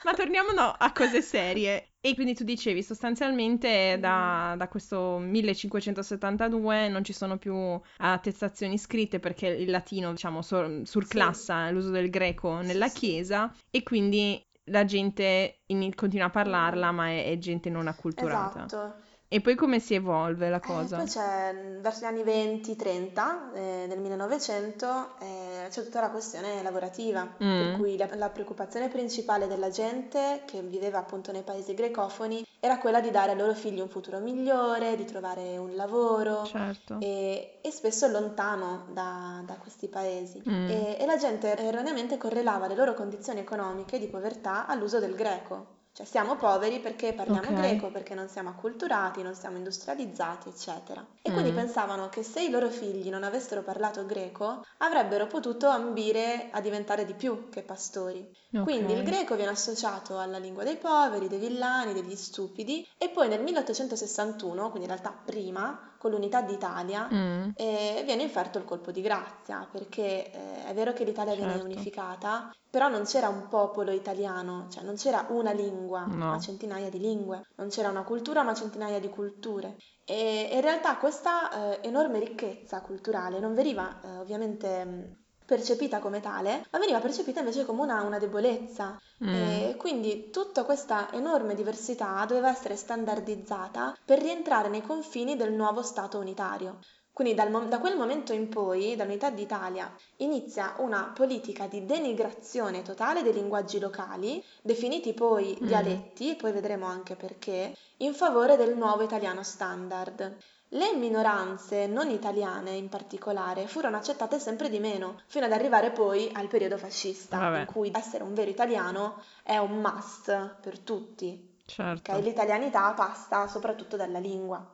Ma 0.05 0.15
torniamo 0.15 0.53
no, 0.53 0.75
a 0.77 0.93
cose 0.93 1.23
serie. 1.23 1.93
E 2.01 2.15
quindi 2.15 2.35
tu 2.35 2.43
dicevi 2.43 2.83
sostanzialmente 2.83 3.97
da, 4.01 4.55
da, 4.57 4.67
questo 4.67 5.19
1572 5.19 6.89
non 6.89 7.05
ci 7.05 7.13
sono 7.13 7.39
più 7.39 7.81
attestazioni 7.99 8.77
scritte 8.77 9.21
perché 9.21 9.47
il 9.47 9.71
latino, 9.71 10.11
diciamo, 10.11 10.43
sur- 10.43 10.83
surclassa 10.83 11.69
sì. 11.69 11.73
l'uso 11.73 11.91
del 11.91 12.11
greco 12.11 12.61
nella 12.61 12.89
sì, 12.89 12.99
Chiesa 12.99 13.55
e 13.71 13.85
quindi 13.85 14.45
la 14.67 14.85
gente 14.85 15.61
in- 15.67 15.95
continua 15.95 16.27
a 16.27 16.31
parlarla 16.31 16.91
ma 16.91 17.09
è, 17.09 17.27
è 17.27 17.39
gente 17.39 17.71
non 17.71 17.87
acculturata. 17.87 18.65
Esatto. 18.65 19.11
E 19.33 19.41
poi 19.41 19.55
come 19.55 19.79
si 19.79 19.95
evolve 19.95 20.51
la 20.51 20.61
cosa? 20.61 20.97
Eh, 20.97 20.99
poi 20.99 21.09
c'è, 21.09 21.79
verso 21.81 22.01
gli 22.01 22.05
anni 22.05 22.23
20-30 22.23 23.55
eh, 23.55 23.87
del 23.89 23.99
1900, 23.99 25.15
eh, 25.21 25.69
c'è 25.71 25.83
tutta 25.83 26.03
la 26.03 26.11
questione 26.11 26.63
lavorativa, 26.63 27.25
mm. 27.25 27.63
per 27.63 27.77
cui 27.79 27.97
la, 27.97 28.11
la, 28.17 28.29
preoccupazione 28.29 28.89
principale 28.89 29.47
della 29.47 29.71
gente 29.71 30.43
che 30.45 30.61
viveva 30.61 30.99
appunto 30.99 31.33
nei 31.33 31.41
paesi 31.41 31.73
grecofoni 31.73 32.45
era 32.61 32.77
quella 32.77 33.01
di 33.01 33.11
dare 33.11 33.31
ai 33.31 33.39
loro 33.39 33.55
figli 33.55 33.81
un 33.81 33.89
futuro 33.89 34.19
migliore, 34.19 34.97
di 34.97 35.07
trovare 35.07 35.57
un 35.57 35.75
lavoro 35.77 36.45
certo. 36.45 36.99
e, 37.01 37.59
e, 37.63 37.71
spesso 37.71 38.07
lontano 38.09 38.89
da, 38.93 39.43
da 39.47 39.55
questi 39.55 39.89
paesi. 39.89 40.43
Mm. 40.47 40.69
E, 40.69 40.97
e 41.01 41.07
la 41.07 41.17
gente 41.17 41.57
erroneamente 41.57 42.19
correlava 42.19 42.67
le 42.67 42.75
loro 42.75 42.93
condizioni 42.93 43.41
economiche 43.41 43.99
di 43.99 44.09
povertà 44.09 44.67
all'uso 44.67 45.01
del 45.01 45.15
greco. 45.15 45.81
Cioè 45.95 46.07
siamo 46.07 46.37
poveri 46.37 46.81
perché 46.81 47.13
parliamo 47.13 47.51
okay. 47.51 47.55
greco, 47.55 47.91
perché 47.91 48.15
non 48.15 48.27
siamo 48.27 48.49
acculturati, 48.49 49.23
non 49.23 49.35
siamo 49.35 49.59
industrializzati, 49.59 50.49
eccetera. 50.49 51.07
E 51.21 51.31
mm. 51.31 51.33
quindi 51.35 51.53
pensavano 51.53 52.09
che 52.09 52.23
se 52.23 52.43
i 52.43 52.49
loro 52.49 52.71
figli 52.71 53.11
non 53.11 53.25
avessero 53.25 53.63
parlato 53.63 54.07
greco, 54.07 54.65
avrebbero 54.79 55.27
potuto 55.27 55.69
ambire 55.69 56.49
a 56.51 56.63
diventare 56.63 57.05
di 57.05 57.13
più 57.13 57.51
che 57.51 57.63
pastori. 57.63 58.27
Quindi 58.61 58.93
il 58.93 59.03
greco 59.03 59.35
viene 59.35 59.53
associato 59.53 60.19
alla 60.19 60.39
lingua 60.39 60.63
dei 60.63 60.77
poveri, 60.77 61.29
dei 61.29 61.39
villani, 61.39 61.95
degli 61.95 62.15
stupidi 62.15 62.87
e 62.99 63.09
poi 63.09 63.29
nel 63.29 63.43
1861, 63.43 64.71
quindi 64.71 64.89
in 64.89 64.95
realtà 64.95 65.11
prima, 65.25 65.95
con 65.97 66.11
l'unità 66.11 66.43
d'Italia, 66.43 67.09
mm. 67.11 67.51
eh, 67.55 68.03
viene 68.05 68.23
inferto 68.23 68.59
il 68.59 68.65
colpo 68.65 68.91
di 68.91 69.01
grazia, 69.01 69.67
perché 69.71 70.31
eh, 70.31 70.65
è 70.67 70.75
vero 70.75 70.93
che 70.93 71.05
l'Italia 71.05 71.35
certo. 71.35 71.47
viene 71.47 71.63
unificata, 71.63 72.55
però 72.69 72.89
non 72.89 73.05
c'era 73.05 73.29
un 73.29 73.49
popolo 73.49 73.91
italiano, 73.91 74.67
cioè 74.71 74.83
non 74.83 74.97
c'era 74.97 75.27
una 75.31 75.53
lingua, 75.53 76.05
no. 76.07 76.31
ma 76.31 76.39
centinaia 76.39 76.91
di 76.91 76.99
lingue, 76.99 77.47
non 77.57 77.69
c'era 77.69 77.89
una 77.89 78.03
cultura, 78.03 78.43
ma 78.43 78.53
centinaia 78.53 79.01
di 79.01 79.09
culture. 79.09 79.77
E 80.05 80.51
in 80.53 80.61
realtà 80.61 80.97
questa 80.97 81.79
eh, 81.79 81.87
enorme 81.87 82.19
ricchezza 82.19 82.83
culturale 82.83 83.39
non 83.39 83.55
veniva 83.55 84.01
eh, 84.03 84.19
ovviamente 84.19 85.22
percepita 85.45 85.99
come 85.99 86.21
tale, 86.21 86.67
ma 86.71 86.79
veniva 86.79 87.01
percepita 87.01 87.41
invece 87.41 87.65
come 87.65 87.83
una, 87.83 88.03
una 88.03 88.19
debolezza. 88.19 89.01
Mm. 89.25 89.29
E 89.29 89.75
quindi 89.77 90.31
tutta 90.31 90.65
questa 90.65 91.13
enorme 91.13 91.55
diversità 91.55 92.25
doveva 92.27 92.51
essere 92.51 92.77
standardizzata 92.77 93.97
per 94.05 94.21
rientrare 94.21 94.69
nei 94.69 94.83
confini 94.83 95.37
del 95.37 95.53
nuovo 95.53 95.83
Stato 95.83 96.19
unitario. 96.19 96.79
Quindi 97.13 97.35
dal, 97.35 97.69
da 97.69 97.79
quel 97.79 97.97
momento 97.97 98.33
in 98.33 98.49
poi, 98.49 98.97
dall'Unità 98.97 99.29
d'Italia, 99.29 99.95
inizia 100.17 100.75
una 100.79 101.13
politica 101.15 101.67
di 101.67 101.85
denigrazione 101.85 102.81
totale 102.81 103.23
dei 103.23 103.35
linguaggi 103.35 103.79
locali, 103.79 104.43
definiti 104.63 105.13
poi 105.13 105.59
mm. 105.61 105.67
dialetti, 105.67 106.37
poi 106.37 106.53
vedremo 106.53 106.87
anche 106.87 107.15
perché, 107.15 107.77
in 107.99 108.15
favore 108.15 108.57
del 108.57 108.77
nuovo 108.77 109.03
italiano 109.03 109.43
standard. 109.43 110.37
Le 110.75 110.95
minoranze 110.95 111.87
non 111.87 112.09
italiane 112.09 112.71
in 112.71 112.89
particolare 112.89 113.67
furono 113.67 113.99
accettate 113.99 114.39
sempre 114.39 114.71
di 114.71 114.79
meno, 114.79 115.21
fino 115.27 115.45
ad 115.45 115.53
arrivare 115.53 115.91
poi 115.91 116.31
al 116.33 116.49
periodo 116.49 116.79
fascista, 116.79 117.39
Vabbè. 117.39 117.59
in 117.61 117.67
cui 117.67 117.91
essere 117.95 118.25
un 118.25 118.33
vero 118.33 118.49
italiano 118.49 119.23
è 119.43 119.59
un 119.59 119.83
must 119.83 120.57
per 120.63 120.79
tutti. 120.79 121.61
Certo. 121.67 122.11
Okay? 122.11 122.23
L'italianità 122.23 122.91
passa 122.95 123.49
soprattutto 123.49 123.97
dalla 123.97 124.19
lingua. 124.19 124.67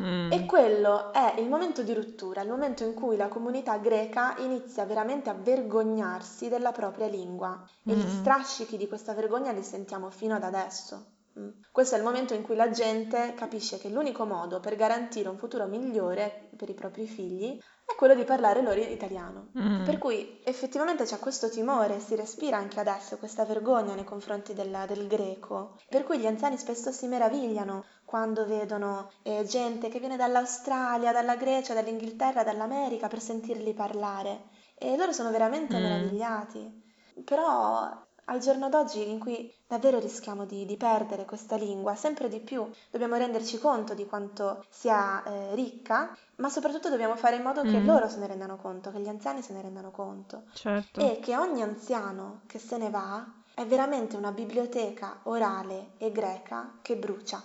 Mm. 0.00 0.32
E 0.32 0.44
quello 0.44 1.12
è 1.12 1.34
il 1.38 1.48
momento 1.48 1.82
di 1.82 1.92
rottura, 1.94 2.42
il 2.42 2.48
momento 2.48 2.82
in 2.82 2.94
cui 2.94 3.16
la 3.16 3.28
comunità 3.28 3.76
greca 3.76 4.34
inizia 4.38 4.86
veramente 4.86 5.30
a 5.30 5.34
vergognarsi 5.34 6.48
della 6.48 6.72
propria 6.72 7.06
lingua. 7.06 7.64
E 7.84 7.94
mm. 7.94 7.96
gli 7.96 8.08
strascichi 8.08 8.76
di 8.76 8.88
questa 8.88 9.14
vergogna 9.14 9.52
li 9.52 9.62
sentiamo 9.62 10.10
fino 10.10 10.34
ad 10.34 10.42
adesso. 10.42 11.16
Mm. 11.38 11.48
Questo 11.70 11.94
è 11.94 11.98
il 11.98 12.04
momento 12.04 12.34
in 12.34 12.42
cui 12.42 12.56
la 12.56 12.70
gente 12.70 13.34
capisce 13.34 13.78
che 13.78 13.88
l'unico 13.88 14.24
modo 14.24 14.60
per 14.60 14.74
garantire 14.74 15.28
un 15.28 15.38
futuro 15.38 15.66
migliore 15.66 16.50
per 16.56 16.68
i 16.68 16.74
propri 16.74 17.06
figli 17.06 17.58
è 17.84 17.94
quello 17.94 18.14
di 18.14 18.24
parlare 18.24 18.60
loro 18.60 18.80
italiano. 18.80 19.50
Mm. 19.58 19.84
Per 19.84 19.98
cui 19.98 20.40
effettivamente 20.44 21.04
c'è 21.04 21.18
questo 21.18 21.48
timore, 21.48 22.00
si 22.00 22.14
respira 22.16 22.56
anche 22.56 22.80
adesso 22.80 23.16
questa 23.16 23.44
vergogna 23.44 23.94
nei 23.94 24.04
confronti 24.04 24.52
del, 24.52 24.84
del 24.86 25.06
greco, 25.06 25.78
per 25.88 26.04
cui 26.04 26.18
gli 26.18 26.26
anziani 26.26 26.58
spesso 26.58 26.90
si 26.92 27.06
meravigliano 27.06 27.84
quando 28.04 28.46
vedono 28.46 29.10
eh, 29.22 29.44
gente 29.44 29.88
che 29.88 30.00
viene 30.00 30.16
dall'Australia, 30.16 31.12
dalla 31.12 31.36
Grecia, 31.36 31.74
dall'Inghilterra, 31.74 32.42
dall'America 32.42 33.08
per 33.08 33.20
sentirli 33.20 33.72
parlare 33.72 34.48
e 34.74 34.96
loro 34.96 35.12
sono 35.12 35.30
veramente 35.30 35.78
mm. 35.78 35.82
meravigliati. 35.82 36.86
Però 37.24 38.06
al 38.28 38.40
giorno 38.40 38.68
d'oggi 38.68 39.08
in 39.08 39.18
cui 39.18 39.52
davvero 39.66 39.98
rischiamo 39.98 40.44
di, 40.44 40.64
di, 40.64 40.76
perdere 40.76 41.24
questa 41.24 41.56
lingua, 41.56 41.94
sempre 41.94 42.28
di 42.28 42.40
più 42.40 42.68
dobbiamo 42.90 43.16
renderci 43.16 43.58
conto 43.58 43.94
di 43.94 44.06
quanto 44.06 44.64
sia 44.68 45.22
eh, 45.22 45.54
ricca, 45.54 46.16
ma 46.36 46.48
soprattutto 46.48 46.88
dobbiamo 46.88 47.16
fare 47.16 47.36
in 47.36 47.42
modo 47.42 47.64
mm. 47.64 47.70
che 47.70 47.80
loro 47.80 48.08
se 48.08 48.18
ne 48.18 48.26
rendano 48.26 48.56
conto, 48.56 48.90
che 48.90 49.00
gli 49.00 49.08
anziani 49.08 49.42
se 49.42 49.52
ne 49.52 49.62
rendano 49.62 49.90
conto. 49.90 50.44
Certo. 50.52 51.00
E 51.00 51.20
che 51.20 51.36
ogni 51.36 51.62
anziano 51.62 52.42
che 52.46 52.58
se 52.58 52.76
ne 52.76 52.90
va 52.90 53.26
è 53.54 53.64
veramente 53.66 54.16
una 54.16 54.30
biblioteca 54.30 55.20
orale 55.24 55.92
e 55.98 56.12
greca 56.12 56.78
che 56.82 56.96
brucia. 56.96 57.42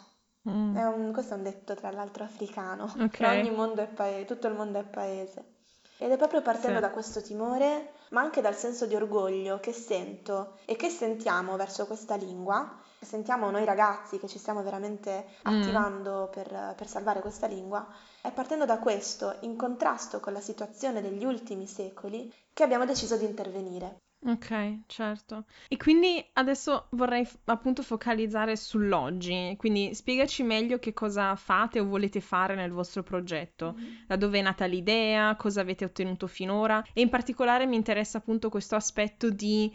Mm. 0.50 0.76
È 0.76 0.86
un, 0.86 1.13
questo 1.13 1.34
è 1.34 1.38
un 1.38 1.43
detto 1.43 1.74
tra 1.74 1.91
l'altro 1.91 2.26
africano, 2.26 2.93
okay. 3.00 3.39
ogni 3.39 3.56
mondo 3.56 3.82
è 3.82 3.88
paese, 3.88 4.26
tutto 4.26 4.48
il 4.48 4.56
mondo 4.56 4.80
è 4.80 4.84
paese. 4.84 5.52
Ed 5.97 6.12
è 6.12 6.17
proprio 6.17 6.41
partendo 6.41 6.77
sì. 6.77 6.82
da 6.82 6.89
questo 6.89 7.21
timore, 7.21 7.93
ma 8.10 8.21
anche 8.21 8.41
dal 8.41 8.56
senso 8.56 8.86
di 8.86 8.95
orgoglio 8.95 9.60
che 9.60 9.71
sento 9.71 10.58
e 10.65 10.75
che 10.75 10.89
sentiamo 10.89 11.56
verso 11.56 11.86
questa 11.86 12.15
lingua, 12.15 12.79
sentiamo 12.99 13.49
noi 13.51 13.65
ragazzi 13.65 14.17
che 14.17 14.27
ci 14.27 14.39
stiamo 14.39 14.63
veramente 14.63 15.25
mm. 15.47 15.53
attivando 15.53 16.29
per, 16.32 16.73
per 16.75 16.88
salvare 16.88 17.21
questa 17.21 17.47
lingua, 17.47 17.88
è 18.21 18.32
partendo 18.32 18.65
da 18.65 18.79
questo, 18.79 19.38
in 19.41 19.56
contrasto 19.56 20.19
con 20.19 20.34
la 20.34 20.41
situazione 20.41 21.01
degli 21.01 21.25
ultimi 21.25 21.67
secoli, 21.67 22.34
che 22.53 22.63
abbiamo 22.63 22.86
deciso 22.86 23.17
di 23.17 23.25
intervenire. 23.25 24.01
Ok, 24.25 24.83
certo. 24.86 25.45
E 25.67 25.75
quindi 25.75 26.25
adesso 26.33 26.88
vorrei 26.91 27.25
f- 27.25 27.39
appunto 27.45 27.83
focalizzare 27.83 28.55
sull'oggi, 28.55 29.53
quindi 29.57 29.93
spiegaci 29.93 30.43
meglio 30.43 30.79
che 30.79 30.93
cosa 30.93 31.36
fate 31.36 31.81
o 31.81 31.86
volete 31.86 32.21
fare 32.21 32.55
nel 32.55 32.71
vostro 32.71 33.03
progetto, 33.03 33.75
mm-hmm. 33.77 33.93
da 34.07 34.15
dove 34.15 34.39
è 34.39 34.41
nata 34.41 34.63
l'idea, 34.65 35.36
cosa 35.36 35.59
avete 35.59 35.83
ottenuto 35.83 36.27
finora 36.27 36.81
e 36.93 37.01
in 37.01 37.09
particolare 37.09 37.65
mi 37.65 37.75
interessa 37.75 38.19
appunto 38.19 38.49
questo 38.49 38.75
aspetto 38.75 39.29
di 39.29 39.69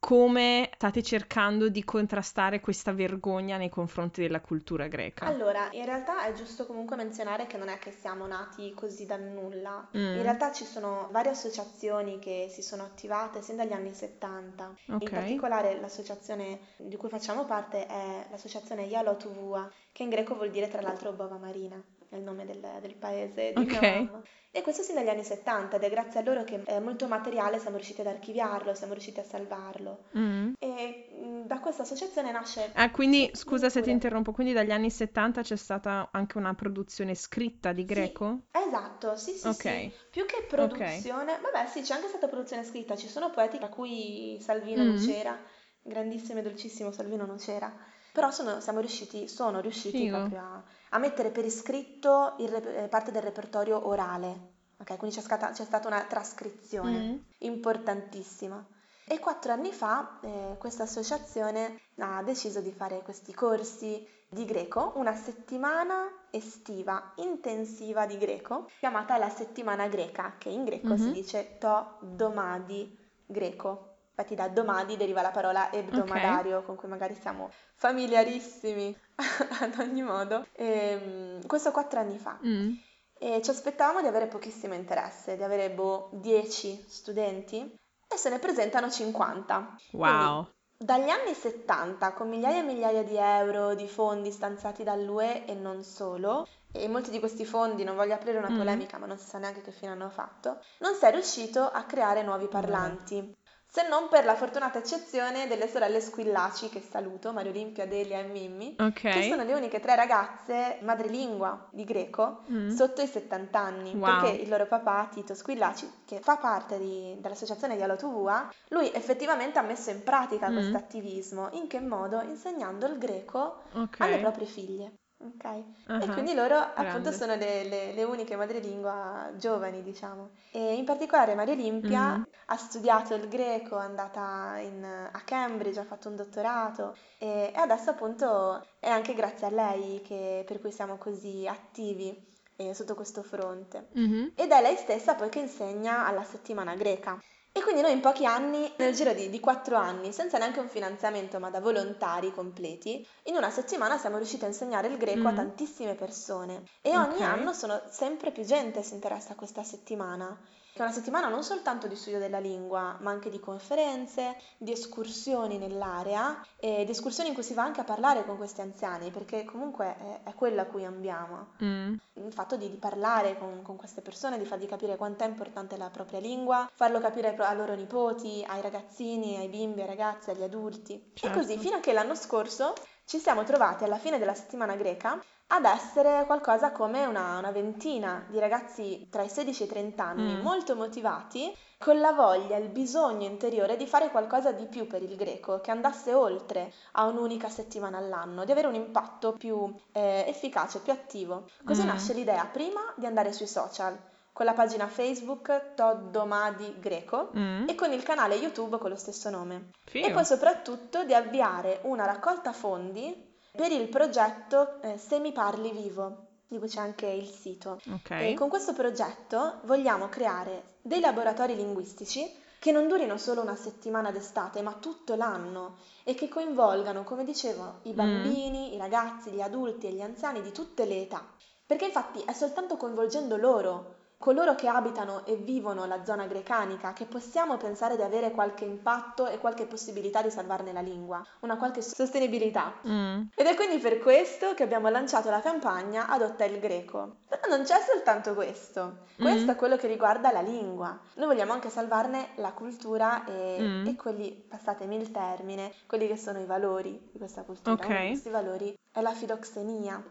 come 0.00 0.70
state 0.74 1.02
cercando 1.02 1.68
di 1.68 1.84
contrastare 1.84 2.60
questa 2.60 2.92
vergogna 2.92 3.58
nei 3.58 3.68
confronti 3.68 4.22
della 4.22 4.40
cultura 4.40 4.88
greca? 4.88 5.26
Allora, 5.26 5.68
in 5.72 5.84
realtà 5.84 6.24
è 6.24 6.32
giusto 6.32 6.64
comunque 6.64 6.96
menzionare 6.96 7.46
che 7.46 7.58
non 7.58 7.68
è 7.68 7.78
che 7.78 7.92
siamo 7.92 8.26
nati 8.26 8.72
così 8.74 9.04
dal 9.04 9.22
nulla. 9.22 9.86
Mm. 9.96 10.16
In 10.16 10.22
realtà 10.22 10.52
ci 10.52 10.64
sono 10.64 11.08
varie 11.12 11.32
associazioni 11.32 12.18
che 12.18 12.48
si 12.50 12.62
sono 12.62 12.82
attivate 12.82 13.42
sin 13.42 13.56
dagli 13.56 13.72
anni 13.72 13.92
70. 13.92 14.74
Okay. 14.86 14.98
In 15.00 15.08
particolare 15.10 15.78
l'associazione 15.78 16.60
di 16.78 16.96
cui 16.96 17.10
facciamo 17.10 17.44
parte 17.44 17.86
è 17.86 18.26
l'associazione 18.30 18.84
Yalotuvua, 18.84 19.70
che 19.92 20.02
in 20.02 20.08
greco 20.08 20.34
vuol 20.34 20.50
dire 20.50 20.68
tra 20.68 20.80
l'altro 20.80 21.12
bova 21.12 21.36
marina 21.36 21.80
è 22.10 22.16
il 22.16 22.22
nome 22.22 22.44
del, 22.44 22.60
del 22.80 22.94
paese 22.96 23.52
di 23.54 23.62
okay. 23.62 24.02
mia 24.02 24.10
mamma. 24.10 24.22
E 24.52 24.62
questo 24.62 24.82
sin 24.82 24.96
dagli 24.96 25.08
anni 25.08 25.22
70 25.22 25.76
ed 25.76 25.82
è 25.84 25.90
grazie 25.90 26.18
a 26.18 26.22
loro 26.24 26.42
che 26.42 26.60
eh, 26.66 26.80
molto 26.80 27.06
materiale 27.06 27.60
siamo 27.60 27.76
riusciti 27.76 28.00
ad 28.00 28.08
archiviarlo, 28.08 28.74
siamo 28.74 28.94
riusciti 28.94 29.20
a 29.20 29.22
salvarlo. 29.22 30.06
Mm. 30.18 30.54
E 30.58 31.08
mh, 31.22 31.46
da 31.46 31.60
questa 31.60 31.82
associazione 31.82 32.32
nasce... 32.32 32.72
Ah, 32.74 32.90
quindi, 32.90 33.30
scusa 33.32 33.70
se 33.70 33.80
ti 33.80 33.90
interrompo, 33.90 34.32
quindi 34.32 34.52
dagli 34.52 34.72
anni 34.72 34.90
70 34.90 35.42
c'è 35.42 35.54
stata 35.54 36.08
anche 36.10 36.36
una 36.36 36.52
produzione 36.54 37.14
scritta 37.14 37.72
di 37.72 37.84
greco? 37.84 38.40
Sì, 38.50 38.66
esatto, 38.66 39.16
sì, 39.16 39.30
sì, 39.32 39.46
okay. 39.46 39.90
sì. 39.90 39.96
Più 40.10 40.26
che 40.26 40.44
produzione, 40.48 41.34
okay. 41.34 41.40
vabbè 41.42 41.68
sì, 41.68 41.82
c'è 41.82 41.94
anche 41.94 42.08
stata 42.08 42.26
produzione 42.26 42.64
scritta, 42.64 42.96
ci 42.96 43.06
sono 43.06 43.30
poeti 43.30 43.58
tra 43.58 43.68
cui 43.68 44.36
Salvino 44.40 44.82
mm. 44.82 44.88
Nucera, 44.88 45.38
grandissimo 45.80 46.40
e 46.40 46.42
dolcissimo 46.42 46.90
Salvino 46.90 47.24
Nucera, 47.24 47.72
però 48.12 48.30
sono, 48.30 48.60
siamo 48.60 48.80
riusciti, 48.80 49.28
sono 49.28 49.60
riusciti 49.60 49.98
Figo. 49.98 50.16
proprio 50.16 50.40
a 50.40 50.62
a 50.90 50.98
mettere 50.98 51.30
per 51.30 51.44
iscritto 51.44 52.34
il, 52.38 52.54
eh, 52.54 52.88
parte 52.88 53.10
del 53.10 53.22
repertorio 53.22 53.88
orale. 53.88 54.58
Ok, 54.78 54.96
quindi 54.96 55.16
c'è 55.16 55.22
stata, 55.22 55.50
c'è 55.50 55.64
stata 55.64 55.88
una 55.88 56.02
trascrizione 56.04 56.98
mm. 56.98 57.16
importantissima. 57.38 58.64
E 59.04 59.18
quattro 59.18 59.52
anni 59.52 59.72
fa 59.72 60.18
eh, 60.22 60.56
questa 60.58 60.84
associazione 60.84 61.80
ha 61.98 62.22
deciso 62.22 62.60
di 62.60 62.72
fare 62.72 63.02
questi 63.02 63.34
corsi 63.34 64.06
di 64.28 64.44
greco, 64.44 64.92
una 64.94 65.14
settimana 65.14 66.08
estiva 66.30 67.12
intensiva 67.16 68.06
di 68.06 68.16
greco, 68.16 68.70
chiamata 68.78 69.18
la 69.18 69.28
settimana 69.28 69.88
greca, 69.88 70.36
che 70.38 70.48
in 70.48 70.64
greco 70.64 70.94
mm-hmm. 70.94 70.96
si 70.96 71.12
dice 71.12 71.56
to 71.58 71.96
domadi 72.00 72.96
greco. 73.26 73.89
Infatti 74.20 74.34
da 74.34 74.48
domadi 74.48 74.98
deriva 74.98 75.22
la 75.22 75.30
parola 75.30 75.72
ebdomadario, 75.72 76.56
okay. 76.56 76.66
con 76.66 76.76
cui 76.76 76.88
magari 76.88 77.14
siamo 77.14 77.50
familiarissimi 77.74 78.94
ad 79.60 79.78
ogni 79.78 80.02
modo. 80.02 80.46
E, 80.52 80.66
ehm, 80.66 81.46
questo 81.46 81.70
quattro 81.70 82.00
anni 82.00 82.18
fa. 82.18 82.38
Mm. 82.44 82.72
E 83.18 83.40
ci 83.42 83.48
aspettavamo 83.48 84.02
di 84.02 84.08
avere 84.08 84.26
pochissimo 84.26 84.74
interesse, 84.74 85.36
di 85.36 85.42
avere 85.42 85.70
boh, 85.70 86.10
10 86.12 86.84
studenti 86.86 87.78
e 88.06 88.16
se 88.16 88.28
ne 88.28 88.38
presentano 88.38 88.90
50. 88.90 89.76
Wow! 89.92 90.08
Quindi, 90.08 90.48
dagli 90.76 91.08
anni 91.08 91.34
70, 91.34 92.12
con 92.12 92.28
migliaia 92.28 92.60
e 92.60 92.62
migliaia 92.62 93.02
di 93.02 93.16
euro 93.16 93.74
di 93.74 93.86
fondi 93.86 94.30
stanziati 94.30 94.82
dall'UE 94.82 95.46
e 95.46 95.54
non 95.54 95.82
solo, 95.82 96.46
e 96.72 96.88
molti 96.88 97.10
di 97.10 97.18
questi 97.18 97.44
fondi, 97.44 97.84
non 97.84 97.96
voglio 97.96 98.14
aprire 98.14 98.38
una 98.38 98.50
mm. 98.50 98.56
polemica, 98.56 98.96
mm. 98.96 99.00
ma 99.00 99.06
non 99.06 99.18
si 99.18 99.28
sa 99.28 99.38
neanche 99.38 99.60
che 99.60 99.72
fine 99.72 99.92
hanno 99.92 100.08
fatto, 100.08 100.58
non 100.78 100.94
si 100.94 101.04
è 101.04 101.10
riuscito 101.10 101.62
a 101.62 101.82
creare 101.84 102.22
nuovi 102.22 102.48
parlanti 102.48 103.36
se 103.70 103.86
non 103.88 104.08
per 104.08 104.24
la 104.24 104.34
fortunata 104.34 104.80
eccezione 104.80 105.46
delle 105.46 105.68
sorelle 105.68 106.00
Squillaci, 106.00 106.68
che 106.70 106.80
saluto, 106.80 107.32
Mario 107.32 107.52
Olimpia, 107.52 107.86
Delia 107.86 108.18
e 108.18 108.24
Mimmi, 108.24 108.74
okay. 108.80 109.12
che 109.12 109.28
sono 109.28 109.44
le 109.44 109.54
uniche 109.54 109.78
tre 109.78 109.94
ragazze 109.94 110.78
madrelingua 110.80 111.68
di 111.70 111.84
greco 111.84 112.42
mm. 112.50 112.70
sotto 112.70 113.00
i 113.00 113.06
70 113.06 113.58
anni, 113.60 113.94
wow. 113.94 114.00
perché 114.00 114.42
il 114.42 114.48
loro 114.48 114.66
papà, 114.66 115.08
Tito 115.12 115.34
Squillaci, 115.34 115.88
che 116.04 116.18
fa 116.18 116.36
parte 116.36 116.78
di, 116.78 117.16
dell'associazione 117.20 117.76
di 117.76 117.82
Alotuvua, 117.82 118.52
lui 118.70 118.90
effettivamente 118.92 119.60
ha 119.60 119.62
messo 119.62 119.90
in 119.90 120.02
pratica 120.02 120.50
mm. 120.50 120.52
questo 120.52 120.76
attivismo, 120.76 121.48
in 121.52 121.68
che 121.68 121.78
modo? 121.78 122.20
Insegnando 122.22 122.86
il 122.86 122.98
greco 122.98 123.62
okay. 123.72 124.08
alle 124.08 124.20
proprie 124.20 124.46
figlie. 124.46 124.99
Ok, 125.22 125.44
e 125.44 126.06
quindi 126.12 126.32
loro 126.32 126.56
appunto 126.56 127.12
sono 127.12 127.34
le, 127.34 127.64
le, 127.64 127.92
le, 127.92 128.04
uniche 128.04 128.36
madrelingua 128.36 129.30
giovani, 129.36 129.82
diciamo. 129.82 130.30
E 130.50 130.76
in 130.76 130.86
particolare 130.86 131.34
Maria 131.34 131.52
Olimpia 131.52 132.12
mm-hmm. 132.12 132.22
ha 132.46 132.56
studiato 132.56 133.14
il 133.14 133.28
greco, 133.28 133.78
è 133.78 133.82
andata 133.82 134.56
in, 134.60 134.82
a 134.82 135.20
Cambridge, 135.20 135.78
ha 135.78 135.84
fatto 135.84 136.08
un 136.08 136.16
dottorato 136.16 136.96
e, 137.18 137.52
e, 137.54 137.58
adesso 137.58 137.90
appunto 137.90 138.66
è 138.78 138.88
anche 138.88 139.12
grazie 139.12 139.48
a 139.48 139.50
lei 139.50 140.00
che, 140.00 140.42
per 140.46 140.58
cui 140.58 140.72
siamo 140.72 140.96
così 140.96 141.46
attivi 141.46 142.16
eh, 142.56 142.72
sotto 142.72 142.94
questo 142.94 143.22
fronte. 143.22 143.88
Mm-hmm. 143.98 144.28
Ed 144.34 144.50
è 144.50 144.62
lei 144.62 144.76
stessa 144.76 145.16
poi 145.16 145.28
che 145.28 145.40
insegna 145.40 146.06
alla 146.06 146.24
settimana 146.24 146.74
greca. 146.74 147.20
E 147.52 147.62
quindi 147.62 147.80
noi 147.80 147.92
in 147.92 148.00
pochi 148.00 148.24
anni, 148.24 148.72
nel 148.76 148.94
giro 148.94 149.12
di, 149.12 149.28
di 149.28 149.40
quattro 149.40 149.76
anni, 149.76 150.12
senza 150.12 150.38
neanche 150.38 150.60
un 150.60 150.68
finanziamento, 150.68 151.40
ma 151.40 151.50
da 151.50 151.60
volontari 151.60 152.32
completi, 152.32 153.04
in 153.24 153.34
una 153.34 153.50
settimana 153.50 153.98
siamo 153.98 154.18
riusciti 154.18 154.44
a 154.44 154.48
insegnare 154.48 154.86
il 154.86 154.96
greco 154.96 155.22
mm. 155.22 155.26
a 155.26 155.32
tantissime 155.32 155.94
persone. 155.94 156.62
E 156.80 156.96
ogni 156.96 157.16
okay. 157.16 157.22
anno 157.22 157.52
sono 157.52 157.82
sempre 157.90 158.30
più 158.30 158.44
gente 158.44 158.82
si 158.82 158.94
interessa 158.94 159.32
a 159.32 159.36
questa 159.36 159.64
settimana 159.64 160.38
che 160.38 160.59
è 160.72 160.82
una 160.82 160.92
settimana 160.92 161.28
non 161.28 161.42
soltanto 161.42 161.86
di 161.86 161.96
studio 161.96 162.18
della 162.18 162.38
lingua, 162.38 162.96
ma 163.00 163.10
anche 163.10 163.30
di 163.30 163.40
conferenze, 163.40 164.36
di 164.56 164.72
escursioni 164.72 165.58
nell'area, 165.58 166.44
e 166.56 166.84
di 166.84 166.90
escursioni 166.90 167.28
in 167.28 167.34
cui 167.34 167.44
si 167.44 167.54
va 167.54 167.62
anche 167.62 167.80
a 167.80 167.84
parlare 167.84 168.24
con 168.24 168.36
questi 168.36 168.60
anziani, 168.60 169.10
perché 169.10 169.44
comunque 169.44 169.96
è, 169.96 170.30
è 170.30 170.34
quello 170.34 170.60
a 170.60 170.64
cui 170.64 170.84
ambiamo. 170.84 171.54
Mm. 171.62 171.94
Il 172.14 172.32
fatto 172.32 172.56
di, 172.56 172.70
di 172.70 172.76
parlare 172.76 173.38
con, 173.38 173.62
con, 173.62 173.76
queste 173.76 174.00
persone, 174.00 174.38
di 174.38 174.44
fargli 174.44 174.66
capire 174.66 174.96
quanto 174.96 175.24
è 175.24 175.26
importante 175.26 175.76
la 175.76 175.90
propria 175.90 176.20
lingua, 176.20 176.70
farlo 176.72 177.00
capire 177.00 177.34
ai 177.36 177.56
loro 177.56 177.74
nipoti, 177.74 178.44
ai 178.46 178.60
ragazzini, 178.60 179.36
ai 179.36 179.48
bimbi, 179.48 179.80
ai 179.80 179.86
ragazzi, 179.86 180.30
agli 180.30 180.42
adulti. 180.42 181.12
Certo. 181.14 181.26
E 181.26 181.40
così, 181.40 181.58
fino 181.58 181.76
a 181.76 181.80
che 181.80 181.92
l'anno 181.92 182.14
scorso 182.14 182.74
ci 183.04 183.18
siamo 183.18 183.42
trovati 183.44 183.84
alla 183.84 183.98
fine 183.98 184.18
della 184.18 184.34
settimana 184.34 184.76
greca 184.76 185.20
ad 185.52 185.64
essere 185.64 186.24
qualcosa 186.26 186.70
come 186.70 187.06
una, 187.06 187.38
una, 187.38 187.50
ventina 187.50 188.24
di 188.28 188.38
ragazzi 188.38 189.08
tra 189.10 189.22
i 189.22 189.28
16 189.28 189.62
e 189.62 189.66
i 189.66 189.68
30 189.68 190.04
anni, 190.04 190.34
mm. 190.34 190.42
molto 190.42 190.76
motivati, 190.76 191.52
con 191.76 191.98
la 191.98 192.12
voglia, 192.12 192.56
il 192.56 192.68
bisogno 192.68 193.26
interiore 193.26 193.76
di 193.76 193.86
fare 193.86 194.10
qualcosa 194.10 194.52
di 194.52 194.66
più 194.66 194.86
per 194.86 195.02
il 195.02 195.16
greco, 195.16 195.60
che 195.60 195.72
andasse 195.72 196.14
oltre 196.14 196.72
a 196.92 197.06
un'unica 197.06 197.48
settimana 197.48 197.98
all'anno, 197.98 198.44
di 198.44 198.52
avere 198.52 198.68
un 198.68 198.74
impatto 198.74 199.32
più 199.32 199.72
eh, 199.92 200.24
efficace, 200.28 200.80
più 200.80 200.92
attivo. 200.92 201.46
Così 201.64 201.82
mm. 201.82 201.86
nasce 201.86 202.12
l'idea 202.12 202.44
prima 202.44 202.80
di 202.94 203.06
andare 203.06 203.32
sui 203.32 203.48
social, 203.48 203.98
con 204.32 204.46
la 204.46 204.52
pagina 204.52 204.86
Facebook 204.86 205.74
Toddomadi 205.74 206.76
Greco 206.78 207.30
mm. 207.36 207.68
e 207.68 207.74
con 207.74 207.92
il 207.92 208.04
canale 208.04 208.36
YouTube 208.36 208.78
con 208.78 208.90
lo 208.90 208.96
stesso 208.96 209.30
nome. 209.30 209.70
Figo. 209.84 210.06
E 210.06 210.12
poi 210.12 210.24
soprattutto 210.24 211.02
di 211.02 211.12
avviare 211.12 211.80
una 211.82 212.04
raccolta 212.04 212.52
fondi 212.52 213.28
per 213.50 213.70
il 213.72 213.88
progetto 213.88 214.80
eh, 214.82 214.98
Se 214.98 215.18
mi 215.18 215.32
parli 215.32 215.70
vivo, 215.72 216.26
di 216.48 216.58
cui 216.58 216.68
c'è 216.68 216.80
anche 216.80 217.06
il 217.06 217.26
sito. 217.26 217.80
Ok. 217.92 218.10
E 218.10 218.34
con 218.34 218.48
questo 218.48 218.72
progetto 218.72 219.60
vogliamo 219.64 220.08
creare 220.08 220.76
dei 220.82 221.00
laboratori 221.00 221.54
linguistici 221.54 222.28
che 222.58 222.72
non 222.72 222.88
durino 222.88 223.16
solo 223.16 223.40
una 223.40 223.56
settimana 223.56 224.10
d'estate, 224.10 224.60
ma 224.60 224.74
tutto 224.74 225.14
l'anno 225.14 225.76
e 226.04 226.14
che 226.14 226.28
coinvolgano, 226.28 227.04
come 227.04 227.24
dicevo, 227.24 227.78
i 227.84 227.92
Mm. 227.92 227.94
bambini, 227.94 228.74
i 228.74 228.78
ragazzi, 228.78 229.30
gli 229.30 229.40
adulti 229.40 229.86
e 229.86 229.92
gli 229.92 230.02
anziani 230.02 230.42
di 230.42 230.52
tutte 230.52 230.84
le 230.84 231.02
età. 231.02 231.24
Perché 231.64 231.86
infatti 231.86 232.20
è 232.20 232.32
soltanto 232.32 232.76
coinvolgendo 232.76 233.36
loro, 233.36 233.94
coloro 234.20 234.54
che 234.54 234.68
abitano 234.68 235.24
e 235.24 235.34
vivono 235.36 235.86
la 235.86 236.04
zona 236.04 236.26
grecanica, 236.26 236.92
che 236.92 237.06
possiamo 237.06 237.56
pensare 237.56 237.96
di 237.96 238.02
avere 238.02 238.32
qualche 238.32 238.66
impatto 238.66 239.26
e 239.26 239.38
qualche 239.38 239.64
possibilità 239.64 240.20
di 240.20 240.30
salvarne 240.30 240.74
la 240.74 240.82
lingua, 240.82 241.24
una 241.40 241.56
qualche 241.56 241.80
sostenibilità. 241.80 242.74
Mm. 242.86 243.22
Ed 243.34 243.46
è 243.46 243.54
quindi 243.54 243.78
per 243.78 243.98
questo 243.98 244.52
che 244.52 244.62
abbiamo 244.62 244.90
lanciato 244.90 245.30
la 245.30 245.40
campagna 245.40 246.06
Adotta 246.08 246.44
il 246.44 246.60
greco. 246.60 247.16
Però 247.26 247.40
non 247.48 247.62
c'è 247.64 247.80
soltanto 247.80 248.34
questo, 248.34 248.98
questo 249.16 249.46
Mm. 249.46 249.50
è 249.50 249.56
quello 249.56 249.76
che 249.78 249.86
riguarda 249.86 250.30
la 250.30 250.42
lingua. 250.42 250.98
Noi 251.14 251.26
vogliamo 251.26 251.54
anche 251.54 251.70
salvarne 251.70 252.32
la 252.36 252.52
cultura 252.52 253.24
e, 253.24 253.56
Mm. 253.58 253.86
e 253.86 253.96
quelli, 253.96 254.32
passatemi 254.32 254.96
il 254.96 255.10
termine, 255.10 255.72
quelli 255.86 256.06
che 256.06 256.18
sono 256.18 256.38
i 256.40 256.44
valori 256.44 257.08
di 257.10 257.16
questa 257.18 257.40
cultura. 257.42 257.72
Ok. 257.72 257.86
Uno 257.88 257.98
di 258.00 258.06
questi 258.08 258.28
valori 258.28 258.74
è 258.92 259.00
la 259.00 259.12
filoxenia, 259.14 260.02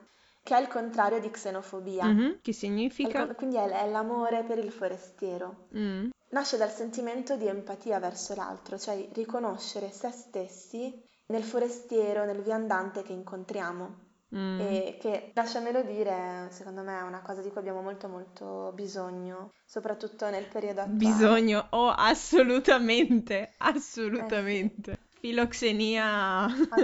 che 0.50 0.58
è 0.58 0.62
il 0.62 0.68
contrario 0.68 1.20
di 1.20 1.30
xenofobia. 1.30 2.06
Mhm. 2.06 2.40
Che 2.42 2.50
È 2.50 2.54
significa? 2.54 3.26
con- 3.28 3.36
Quindi 3.36 3.58
è, 3.58 3.70
è 3.70 3.88
l'amore 3.88 4.44
per 4.44 4.58
il 4.58 4.72
forestiero. 4.72 5.68
Mm. 5.78 6.10
Nasce 6.32 6.58
dal 6.58 6.72
sentimento 6.72 7.36
di 7.38 7.46
empatia 7.46 8.00
verso 8.00 8.34
l'altro, 8.34 8.80
cioè 8.80 9.10
riconoscere 9.14 9.92
se 9.92 10.10
stessi 10.10 10.92
nel 11.28 11.44
forestiero, 11.44 12.26
nel 12.26 12.42
viandante 12.42 13.04
che 13.04 13.14
incontriamo. 13.14 14.08
Mm. 14.36 14.60
E 14.60 14.98
che, 15.00 15.32
lasciamelo 15.36 15.84
dire, 15.84 16.48
secondo 16.50 16.82
me 16.82 16.98
è 16.98 17.04
una 17.04 17.22
cosa 17.22 17.42
di 17.44 17.50
cui 17.50 17.60
abbiamo 17.60 17.82
molto 17.82 18.08
molto 18.08 18.72
bisogno, 18.74 19.52
soprattutto 19.66 20.30
nel 20.32 20.48
periodo 20.48 20.82
attuale. 20.82 20.98
Bisogno, 20.98 21.68
oh, 21.70 21.90
assolutamente, 21.90 23.54
assolutamente. 23.58 24.99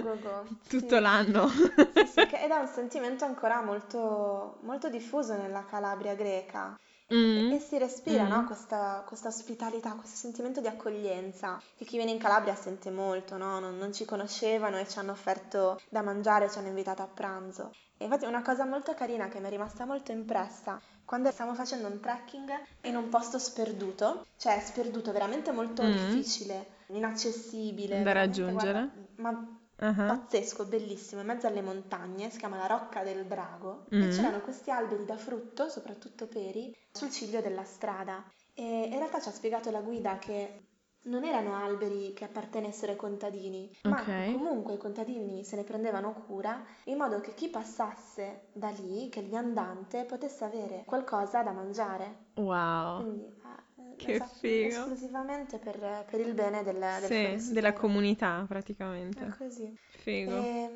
Go-go, 0.01 0.47
tutto 0.67 0.99
sì. 0.99 0.99
l'anno. 0.99 1.47
Sì, 1.91 2.05
sì, 2.05 2.19
ed 2.35 2.51
è 2.51 2.55
un 2.57 2.67
sentimento 2.67 3.25
ancora 3.25 3.61
molto, 3.61 4.59
molto 4.63 4.89
diffuso 4.89 5.35
nella 5.35 5.65
Calabria 5.65 6.15
greca. 6.15 6.77
Mm. 7.13 7.51
E 7.51 7.59
si 7.59 7.77
respira, 7.77 8.27
Mm. 8.27 8.29
no? 8.29 8.43
Questa, 8.45 9.03
questa 9.07 9.27
ospitalità, 9.29 9.93
questo 9.95 10.15
sentimento 10.17 10.61
di 10.61 10.67
accoglienza 10.67 11.61
che 11.75 11.85
chi 11.85 11.97
viene 11.97 12.11
in 12.11 12.17
Calabria 12.19 12.55
sente 12.55 12.89
molto, 12.91 13.37
no? 13.37 13.59
Non, 13.59 13.77
non 13.77 13.93
ci 13.93 14.05
conoscevano 14.05 14.77
e 14.79 14.87
ci 14.87 14.99
hanno 14.99 15.11
offerto 15.11 15.79
da 15.89 16.01
mangiare, 16.01 16.49
ci 16.49 16.57
hanno 16.57 16.67
invitato 16.67 17.01
a 17.03 17.07
pranzo. 17.07 17.71
E 17.97 18.05
infatti 18.05 18.25
una 18.25 18.41
cosa 18.41 18.65
molto 18.65 18.93
carina 18.93 19.27
che 19.29 19.39
mi 19.39 19.47
è 19.47 19.49
rimasta 19.49 19.85
molto 19.85 20.11
impressa, 20.11 20.81
quando 21.05 21.31
stavamo 21.31 21.55
facendo 21.55 21.87
un 21.87 21.99
trekking 21.99 22.49
in 22.81 22.95
un 22.95 23.09
posto 23.09 23.37
sperduto, 23.39 24.25
cioè 24.37 24.59
sperduto, 24.59 25.11
veramente 25.11 25.51
molto 25.51 25.83
Mm. 25.83 25.89
difficile, 25.89 26.74
inaccessibile. 26.87 28.03
Da 28.03 28.11
raggiungere? 28.11 28.89
guarda, 28.91 28.91
ma 29.15 29.59
Ah. 29.77 29.91
pazzesco, 29.93 30.65
bellissimo, 30.65 31.19
in 31.21 31.27
mezzo 31.27 31.47
alle 31.47 31.61
montagne, 31.61 32.29
si 32.29 32.37
chiama 32.37 32.55
la 32.57 32.65
Rocca 32.67 33.03
del 33.03 33.25
Drago, 33.25 33.87
Mm. 33.93 34.01
e 34.03 34.07
c'erano 34.07 34.39
questi 34.39 34.71
alberi 34.71 35.03
da 35.03 35.17
frutto, 35.17 35.67
soprattutto 35.67 36.27
peri, 36.27 36.73
sul 36.93 37.11
ciglio 37.11 37.41
della 37.41 37.65
strada. 37.65 38.23
E 38.53 38.83
in 38.85 38.97
realtà 38.97 39.19
ci 39.19 39.27
ha 39.27 39.33
spiegato 39.33 39.71
la 39.71 39.81
guida 39.81 40.17
che 40.17 40.61
non 41.07 41.25
erano 41.25 41.55
alberi 41.55 42.13
che 42.13 42.23
appartenessero 42.23 42.93
ai 42.93 42.97
contadini, 42.97 43.69
ma 43.83 43.99
Ok. 43.99 44.31
comunque 44.31 44.75
i 44.75 44.77
contadini 44.77 45.43
se 45.43 45.57
ne 45.57 45.63
prendevano 45.63 46.13
cura 46.25 46.63
in 46.85 46.97
modo 46.97 47.19
che 47.19 47.33
chi 47.33 47.49
passasse 47.49 48.47
da 48.53 48.69
lì, 48.69 49.09
che 49.09 49.19
il 49.19 49.27
viandante, 49.27 50.05
potesse 50.05 50.45
avere 50.45 50.83
qualcosa 50.85 51.43
da 51.43 51.51
mangiare. 51.51 52.27
Wow. 52.35 53.01
Quindi 53.01 53.25
eh, 53.25 53.63
Che 53.97 54.11
esatto, 54.13 54.33
figo. 54.39 54.67
esclusivamente 54.67 55.57
per, 55.57 56.05
per 56.09 56.19
il 56.19 56.33
bene 56.33 56.63
del, 56.63 56.77
del 56.79 57.39
Sì, 57.39 57.53
della 57.53 57.73
comunità 57.73 58.41
È 58.43 58.45
praticamente. 58.45 59.33
così. 59.37 59.73
Figo. 59.89 60.35
E, 60.37 60.69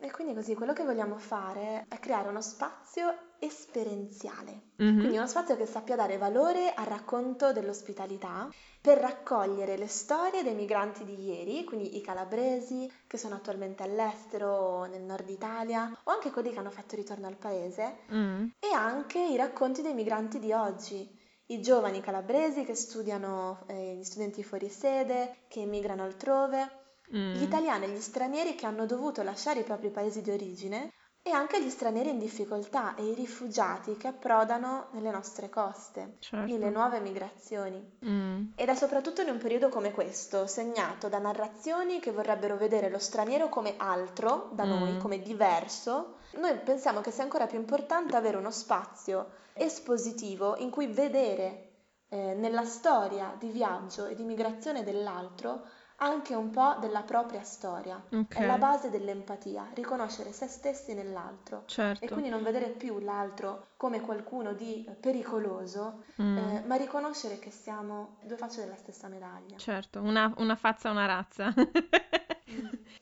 e 0.00 0.10
quindi 0.10 0.34
così 0.34 0.54
quello 0.54 0.72
che 0.72 0.84
vogliamo 0.84 1.16
fare 1.16 1.86
è 1.88 1.98
creare 1.98 2.28
uno 2.28 2.42
spazio 2.42 3.14
esperienziale, 3.38 4.62
Mhm. 4.76 4.98
quindi 4.98 5.16
uno 5.16 5.26
spazio 5.26 5.56
che 5.56 5.66
sappia 5.66 5.96
dare 5.96 6.18
valore 6.18 6.72
al 6.74 6.86
racconto 6.86 7.52
dell'ospitalità 7.52 8.48
per 8.80 8.98
raccogliere 8.98 9.76
le 9.76 9.86
storie 9.88 10.42
dei 10.42 10.54
migranti 10.54 11.04
di 11.04 11.18
ieri, 11.24 11.64
quindi 11.64 11.96
i 11.96 12.00
calabresi 12.00 12.90
che 13.06 13.16
sono 13.18 13.34
attualmente 13.34 13.82
all'estero 13.82 14.48
o 14.48 14.84
nel 14.86 15.02
nord 15.02 15.28
Italia, 15.28 15.90
o 16.04 16.10
anche 16.10 16.30
quelli 16.30 16.52
che 16.52 16.58
hanno 16.58 16.70
fatto 16.70 16.94
ritorno 16.96 17.26
al 17.26 17.36
paese, 17.36 17.96
Mm. 18.12 18.44
e 18.60 18.72
anche 18.74 19.18
i 19.18 19.36
racconti 19.36 19.82
dei 19.82 19.94
migranti 19.94 20.38
di 20.38 20.52
oggi, 20.52 21.08
i 21.46 21.60
giovani 21.60 22.00
calabresi 22.00 22.64
che 22.64 22.74
studiano, 22.74 23.64
eh, 23.66 23.94
gli 23.96 24.04
studenti 24.04 24.42
fuori 24.42 24.68
sede, 24.68 25.44
che 25.48 25.60
emigrano 25.60 26.02
altrove, 26.02 26.84
Mm. 27.14 27.34
gli 27.34 27.42
italiani 27.42 27.84
e 27.84 27.88
gli 27.90 28.00
stranieri 28.00 28.56
che 28.56 28.66
hanno 28.66 28.84
dovuto 28.84 29.22
lasciare 29.22 29.60
i 29.60 29.62
propri 29.62 29.90
paesi 29.90 30.22
di 30.22 30.30
origine 30.32 30.92
e 31.22 31.30
anche 31.30 31.62
gli 31.62 31.70
stranieri 31.70 32.10
in 32.10 32.18
difficoltà 32.18 32.96
e 32.96 33.04
i 33.04 33.14
rifugiati 33.14 33.96
che 33.96 34.08
approdano 34.08 34.88
nelle 34.92 35.10
nostre 35.12 35.48
coste, 35.48 36.16
Certo. 36.18 36.68
nuove 36.70 36.98
migrazioni. 36.98 37.98
Mm. 38.04 38.46
Ed 38.56 38.68
è 38.68 38.74
soprattutto 38.74 39.22
in 39.22 39.28
un 39.28 39.38
periodo 39.38 39.68
come 39.68 39.92
questo, 39.92 40.48
segnato 40.48 41.08
da 41.08 41.18
narrazioni 41.18 42.00
che 42.00 42.10
vorrebbero 42.10 42.56
vedere 42.56 42.90
lo 42.90 42.98
straniero 42.98 43.48
come 43.48 43.74
altro 43.76 44.50
da 44.52 44.64
noi, 44.64 44.92
Mm. 44.94 44.98
come 44.98 45.20
diverso, 45.20 46.15
noi 46.32 46.54
pensiamo 46.58 47.00
che 47.00 47.10
sia 47.10 47.22
ancora 47.22 47.46
più 47.46 47.58
importante 47.58 48.16
avere 48.16 48.36
uno 48.36 48.50
spazio 48.50 49.30
espositivo 49.54 50.56
in 50.58 50.70
cui 50.70 50.86
vedere 50.86 51.62
eh, 52.08 52.34
nella 52.34 52.64
storia 52.64 53.34
di 53.38 53.48
viaggio 53.50 54.06
e 54.06 54.14
di 54.14 54.22
migrazione 54.22 54.84
dell'altro 54.84 55.66
anche 55.98 56.34
un 56.34 56.50
po' 56.50 56.76
della 56.78 57.00
propria 57.00 57.42
storia. 57.42 57.98
Ok. 58.12 58.34
È 58.36 58.44
la 58.44 58.58
base 58.58 58.90
dell'empatia, 58.90 59.70
riconoscere 59.72 60.30
se 60.30 60.46
stessi 60.46 60.92
nell'altro. 60.92 61.60
E 61.60 61.68
Certo. 61.68 62.06
quindi 62.08 62.28
non 62.28 62.42
vedere 62.42 62.68
più 62.68 62.98
l'altro 62.98 63.68
come 63.78 64.02
qualcuno 64.02 64.52
di 64.52 64.86
pericoloso, 65.00 66.02
Mm. 66.20 66.36
eh, 66.38 66.62
ma 66.66 66.74
riconoscere 66.76 67.38
che 67.38 67.50
siamo 67.50 68.18
due 68.24 68.36
facce 68.36 68.60
della 68.60 68.76
stessa 68.76 69.08
medaglia. 69.08 69.56
Certo, 69.56 70.02
una, 70.02 70.30
una 70.36 70.54
fazza, 70.56 70.90
una 70.90 71.06
razza. 71.06 71.52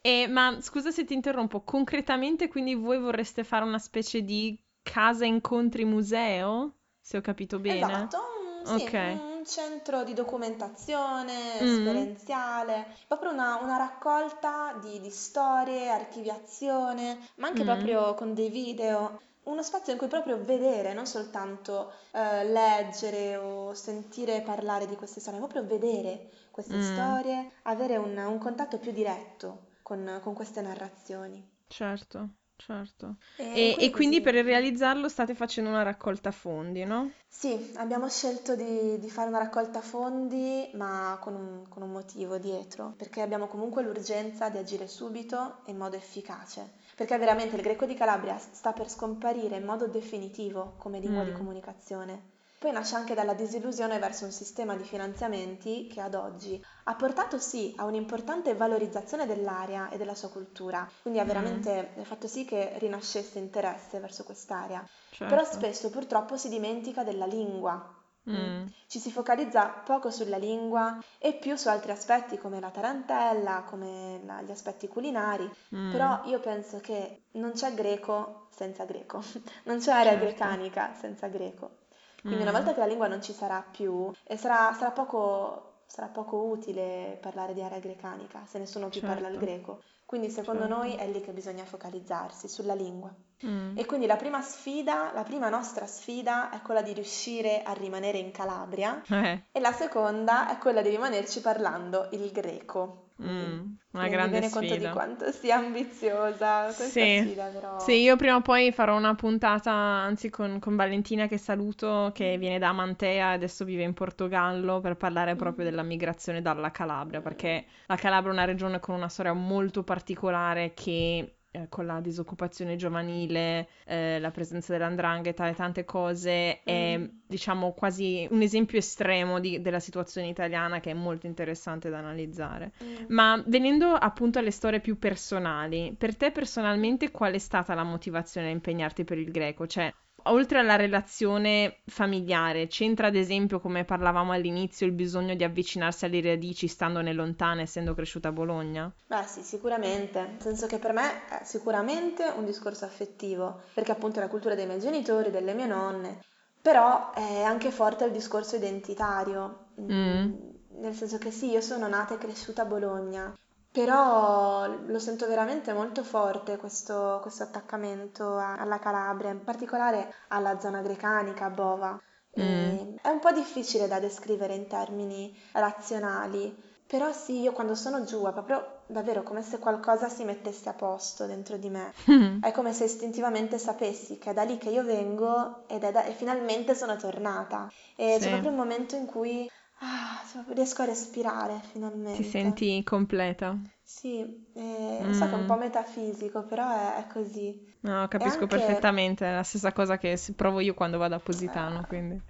E, 0.03 0.27
ma 0.29 0.61
scusa 0.61 0.91
se 0.91 1.05
ti 1.05 1.15
interrompo, 1.15 1.63
concretamente 1.63 2.49
quindi 2.49 2.75
voi 2.75 2.99
vorreste 2.99 3.45
fare 3.45 3.65
una 3.65 3.79
specie 3.79 4.23
di 4.23 4.59
casa 4.83 5.25
incontri 5.25 5.85
museo? 5.85 6.75
Se 7.01 7.17
ho 7.17 7.21
capito 7.21 7.59
bene. 7.59 7.95
Esatto, 8.03 8.19
un, 8.61 8.65
sì, 8.67 8.83
Ok. 8.83 8.93
un 9.03 9.43
centro 9.47 10.05
di 10.05 10.13
documentazione 10.15 11.61
Mm. 11.61 11.65
esperienziale, 11.65 12.87
proprio 13.07 13.33
una, 13.33 13.57
una 13.57 13.77
raccolta 13.77 14.79
di, 14.81 15.01
di 15.01 15.11
storie, 15.11 15.89
archiviazione, 15.91 17.19
ma 17.37 17.49
anche 17.49 17.65
Mm. 17.65 17.65
proprio 17.65 18.15
con 18.15 18.35
dei 18.35 18.51
video. 18.51 19.21
Uno 19.45 19.63
spazio 19.63 19.93
in 19.93 19.99
cui 19.99 20.09
proprio 20.09 20.43
vedere, 20.43 20.93
non 20.93 21.07
soltanto 21.07 21.93
eh, 22.13 22.45
leggere 22.45 23.37
o 23.37 23.73
sentire 23.75 24.43
parlare 24.43 24.87
di 24.87 24.97
queste 24.97 25.21
storie, 25.21 25.39
ma 25.41 25.47
proprio 25.47 25.79
vedere 25.79 26.31
queste 26.51 26.79
Mm. 26.79 26.81
storie, 26.81 27.51
avere 27.63 27.97
un, 27.97 28.17
un 28.17 28.39
contatto 28.39 28.79
più 28.79 28.93
diretto 28.93 29.67
con, 29.83 30.19
con 30.23 30.35
queste 30.35 30.61
narrazioni. 30.63 31.43
Certo, 31.69 32.37
certo. 32.57 33.19
E, 33.37 33.77
E, 33.77 33.77
e 33.79 33.91
quindi 33.91 34.21
così- 34.21 34.23
per 34.23 34.33
realizzarlo 34.35 35.11
state 35.11 35.35
facendo 35.35 35.69
una 35.69 35.83
raccolta 35.83 36.31
fondi, 36.31 36.85
no? 36.85 37.13
Sì, 37.29 37.73
abbiamo 37.77 38.09
scelto 38.09 38.55
di, 38.55 38.99
di 38.99 39.11
fare 39.11 39.29
una 39.29 39.39
raccolta 39.39 39.81
fondi, 39.83 40.71
ma 40.75 41.19
con 41.21 41.35
un, 41.35 41.69
con 41.69 41.83
un 41.83 41.91
motivo 41.91 42.39
dietro, 42.39 42.95
perché 42.97 43.21
abbiamo 43.21 43.47
comunque 43.49 43.83
l'urgenza 43.83 44.49
di 44.49 44.57
agire 44.59 44.87
subito 44.89 45.59
e 45.67 45.73
in 45.73 45.77
modo 45.77 45.97
efficace, 45.97 46.75
perché 46.95 47.19
veramente 47.19 47.57
il 47.57 47.63
greco 47.63 47.87
di 47.87 47.95
Calabria 47.95 48.39
sta 48.39 48.73
per 48.73 48.89
scomparire 48.89 49.57
in 49.57 49.65
modo 49.65 49.87
definitivo 49.89 50.75
come 50.79 50.99
lingua 51.01 51.25
di 51.25 51.31
Mm. 51.31 51.35
comunicazione. 51.35 52.33
Poi 52.59 52.73
nasce 52.73 52.95
anche 52.97 53.15
dalla 53.15 53.35
disillusione 53.35 53.99
verso 53.99 54.25
un 54.25 54.33
sistema 54.33 54.75
di 54.77 54.85
finanziamenti 54.85 55.87
che 55.87 56.01
ad 56.01 56.15
oggi 56.15 56.61
ha 56.85 56.95
portato 56.95 57.39
sì 57.39 57.75
a 57.77 57.85
un'importante 57.85 58.55
valorizzazione 58.55 59.27
dell'area 59.27 59.91
e 59.91 59.97
della 59.99 60.15
sua 60.15 60.31
cultura, 60.31 60.89
quindi 61.03 61.21
ha 61.21 61.25
Mm. 61.25 61.27
veramente 61.27 61.93
fatto 62.05 62.27
sì 62.27 62.45
che 62.45 62.79
rinascesse 62.79 63.39
interesse 63.39 64.01
verso 64.01 64.25
quest'area. 64.25 64.85
Però 65.27 65.43
Certo. 65.43 65.45
spesso 65.45 65.91
purtroppo 65.91 66.37
si 66.37 66.49
dimentica 66.49 67.03
della 67.05 67.27
lingua. 67.27 68.04
Mm. 68.31 68.67
Ci 68.87 68.99
si 68.99 69.11
focalizza 69.11 69.67
poco 69.85 70.11
sulla 70.11 70.37
lingua 70.39 70.99
e 71.19 71.35
più 71.35 71.57
su 71.57 71.69
altri 71.69 71.91
aspetti 71.91 72.39
come 72.39 72.59
la 72.61 72.71
tarantella, 72.71 73.65
come 73.69 74.21
la- 74.25 74.41
gli 74.43 74.51
aspetti 74.51 74.89
culinari. 74.89 75.49
Mm. 75.75 75.91
Però 75.91 76.23
io 76.25 76.41
penso 76.41 76.79
che 76.81 77.25
non 77.33 77.53
c'è 77.53 77.75
greco 77.75 78.47
senza 78.51 78.85
greco, 78.85 79.23
non 79.65 79.79
c'è 79.79 79.93
area 79.93 80.13
Certo. 80.13 80.25
grecanica 80.27 80.95
senza 80.95 81.27
greco. 81.29 81.83
Quindi 82.23 82.41
una 82.43 82.53
Mm. 82.53 82.55
volta 82.55 82.73
che 82.73 82.81
la 82.81 82.87
lingua 82.87 83.07
non 83.09 83.21
ci 83.23 83.33
sarà 83.35 83.63
più, 83.71 84.11
e 84.25 84.37
sarà, 84.39 84.73
sarà 84.73 84.91
poco, 84.93 85.83
sarà 85.87 86.07
poco 86.07 86.45
utile 86.45 87.19
parlare 87.21 87.53
di 87.53 87.61
area 87.61 87.79
grecanica 87.81 88.45
se 88.47 88.59
nessuno 88.59 88.89
più 88.89 89.03
parla 89.03 89.29
il 89.29 89.35
Certo. 89.35 89.45
greco. 89.47 89.83
Quindi 90.07 90.31
secondo 90.31 90.61
Certo. 90.61 90.75
noi 90.77 90.95
è 90.95 91.07
lì 91.09 91.21
che 91.21 91.33
bisogna 91.33 91.65
focalizzarsi, 91.65 92.49
sulla 92.49 92.73
lingua. 92.75 93.13
Mm. 93.43 93.77
E 93.77 93.87
quindi 93.87 94.07
la 94.07 94.17
prima 94.17 94.41
sfida, 94.43 95.13
la 95.13 95.23
prima 95.25 95.49
nostra 95.49 95.87
sfida 95.87 96.51
è 96.51 96.61
quella 96.63 96.83
di 96.83 96.93
riuscire 96.93 97.63
a 97.63 97.73
rimanere 97.73 98.19
in 98.19 98.31
Calabria 98.31 99.03
Eh, 99.11 99.43
e 99.53 99.61
la 99.61 99.73
seconda 99.73 100.49
è 100.51 100.59
quella 100.59 100.83
di 100.83 100.89
rimanerci 100.91 101.41
parlando 101.41 102.09
il 102.13 102.31
greco. 102.33 103.03
mm, 103.23 103.77
una 103.93 104.09
mi 104.09 104.09
grande 104.09 104.41
viene 104.41 104.51
conto 104.51 104.77
di 104.77 104.89
sfida. 104.89 104.91
quanto 104.91 105.31
sia 105.33 105.57
ambiziosa 105.57 106.73
questa 106.75 107.07
Sì, 107.07 107.09
sfida, 107.09 107.47
però... 107.49 107.73
sì, 107.77 107.93
io 108.03 108.17
prima 108.17 108.37
o 108.37 108.41
poi 108.43 108.73
farò 108.73 108.97
una 108.97 109.15
puntata, 109.15 109.71
anzi 109.73 110.29
con, 110.31 110.59
con 110.59 110.77
Valentina 110.77 111.27
che 111.29 111.39
saluto, 111.39 112.11
che 112.15 112.37
viene 112.39 112.59
da 112.59 112.73
Mantea 112.73 113.31
e 113.33 113.35
adesso 113.35 113.65
vive 113.65 113.83
in 113.85 113.93
Portogallo, 113.95 114.81
per 114.81 114.97
parlare 114.97 115.37
proprio 115.37 115.65
Mm. 115.65 115.65
della 115.65 115.83
migrazione 115.83 116.43
dalla 116.43 116.71
Calabria, 116.71 117.21
perché 117.21 117.67
la 117.87 117.97
Calabria 117.97 118.31
è 118.33 118.35
una 118.35 118.45
regione 118.45 118.81
con 118.81 118.95
una 118.97 119.09
storia 119.09 119.33
molto 119.33 119.83
particolare 119.85 120.75
che 120.75 121.37
eh, 121.57 121.69
con 121.69 121.87
la 121.87 122.01
disoccupazione 122.01 122.75
giovanile, 122.75 123.69
eh, 123.87 124.19
la 124.19 124.33
presenza 124.33 124.73
dell'andrangheta 124.73 125.49
e 125.49 125.55
tante 125.55 125.85
cose 125.85 126.63
è, 126.65 126.99
Mm. 126.99 127.05
diciamo, 127.29 127.73
quasi 127.73 128.27
un 128.31 128.43
esempio 128.43 128.77
estremo 128.79 129.39
di- 129.39 129.61
della 129.61 129.79
situazione 129.79 130.27
italiana 130.29 130.81
che 130.81 130.91
è 130.91 130.95
molto 130.95 131.27
interessante 131.27 131.91
da 131.91 131.99
analizzare. 131.99 132.73
Mm. 132.83 133.05
Ma 133.09 133.41
venendo 133.47 133.93
appunto 133.93 134.41
alle 134.41 134.51
storie 134.51 134.81
più 134.81 134.99
personali, 134.99 135.95
per 135.97 136.17
te 136.17 136.33
personalmente 136.33 137.13
qual 137.13 137.33
è 137.35 137.39
stata 137.39 137.75
la 137.75 137.85
motivazione 137.85 138.49
a 138.49 138.51
impegnarti 138.51 139.05
per 139.05 139.19
il 139.19 139.31
greco? 139.31 139.67
Cioè, 139.69 139.93
oltre 140.25 140.59
alla 140.59 140.77
relazione 140.77 141.81
familiare, 141.87 142.67
c'entra 142.67 143.09
ad 143.09 143.15
esempio, 143.17 143.61
come 143.61 143.85
parlavamo 143.85 144.33
all'inizio, 144.33 144.87
il 144.87 144.93
bisogno 144.93 145.35
di 145.35 145.45
avvicinarsi 145.45 146.05
alle 146.05 146.21
radici 146.21 146.69
standone 146.69 147.13
lontana, 147.13 147.63
essendo 147.63 147.95
cresciuta 147.95 148.29
a 148.29 148.33
Bologna? 148.33 148.95
Beh 149.07 149.23
sì, 149.27 149.43
sicuramente, 149.43 150.21
nel 150.21 150.41
senso 150.41 150.67
che 150.67 150.79
per 150.79 150.93
me 150.93 151.27
è 151.29 151.45
sicuramente 151.45 152.25
un 152.37 152.45
discorso 152.45 152.85
affettivo, 152.85 153.63
perché 153.75 153.93
appunto 153.93 154.19
è 154.19 154.23
la 154.23 154.29
cultura 154.29 154.55
dei 154.55 154.67
miei 154.67 154.81
genitori, 154.81 155.31
delle 155.31 155.55
mie 155.55 155.67
nonne, 155.67 156.21
però 156.61 157.13
è 157.13 157.43
anche 157.43 157.71
forte 157.71 158.05
il 158.05 158.13
discorso 158.13 158.57
identitario. 158.57 159.67
Mm, 159.81 160.33
nel 160.81 160.95
senso 160.95 161.19
che 161.19 161.31
sì, 161.31 161.51
io 161.51 161.61
sono 161.61 161.87
nata 161.89 162.15
e 162.15 162.19
cresciuta 162.19 162.63
a 162.63 162.67
Bologna, 162.67 163.35
però 163.79 164.67
lo 164.87 164.99
sento 165.01 165.27
veramente 165.27 165.73
molto 165.73 166.05
forte 166.05 166.57
questo, 166.57 167.19
questo 167.23 167.43
attaccamento 167.43 168.37
a- 168.37 168.57
alla 168.57 168.79
Calabria, 168.79 169.31
in 169.31 169.43
particolare 169.43 170.13
alla 170.29 170.59
zona 170.61 170.81
grecanica, 170.81 171.47
a 171.47 171.51
Bova. 171.51 172.01
Mm. 172.39 172.97
È 173.03 173.09
un 173.09 173.19
po' 173.21 173.33
difficile 173.33 173.89
da 173.89 173.99
descrivere 173.99 174.55
in 174.55 174.67
termini 174.69 175.37
razionali, 175.53 176.55
però 176.87 177.13
sì, 177.13 177.41
io 177.41 177.53
quando 177.53 177.75
sono 177.75 178.05
giù 178.05 178.25
è 178.27 178.33
proprio 178.33 178.83
davvero 178.87 179.23
come 179.25 179.43
se 179.43 179.59
qualcosa 179.59 180.09
si 180.09 180.25
mettesse 180.25 180.69
a 180.69 180.75
posto 180.75 181.27
dentro 181.27 181.57
di 181.57 181.69
me. 181.69 181.93
È 182.39 182.53
come 182.53 182.73
se 182.73 182.85
istintivamente 182.85 183.59
sapessi 183.59 184.19
che 184.19 184.31
è 184.31 184.35
da 184.35 184.43
lì 184.45 184.59
che 184.59 184.71
io 184.71 184.85
vengo 184.85 185.67
ed 185.67 185.83
è 185.83 185.91
da- 185.93 186.05
e 186.05 186.13
finalmente 186.13 186.75
sono 186.75 186.97
tornata. 186.97 187.73
E 187.97 188.19
Sì. 188.19 188.21
c'è 188.21 188.29
proprio 188.31 188.51
un 188.51 188.57
momento 188.57 188.95
in 188.97 189.07
cui 189.07 189.51
ah, 189.85 190.23
riesco 190.55 190.83
a 190.83 190.87
respirare 190.87 191.61
finalmente. 191.73 192.17
Ti 192.17 192.23
senti 192.23 192.83
completa? 192.83 193.61
Sì, 193.83 194.47
eh, 194.55 195.09
so 195.13 195.27
che 195.27 195.33
è 195.33 195.35
un 195.39 195.45
Mm. 195.45 195.47
po' 195.47 195.57
metafisico, 195.57 196.45
però 196.45 196.69
è, 196.71 196.97
è 196.97 197.07
così. 197.07 197.73
No, 197.83 198.09
capisco 198.09 198.47
anche, 198.47 198.49
perfettamente, 198.49 199.27
è 199.27 199.33
la 199.33 199.43
stessa 199.45 199.73
cosa 199.73 199.97
che 199.99 200.19
provo 200.35 200.61
io 200.61 200.75
quando 200.75 200.99
vado 200.99 201.15
a 201.15 201.21
Positano, 201.21 201.85
quindi... 201.87 202.21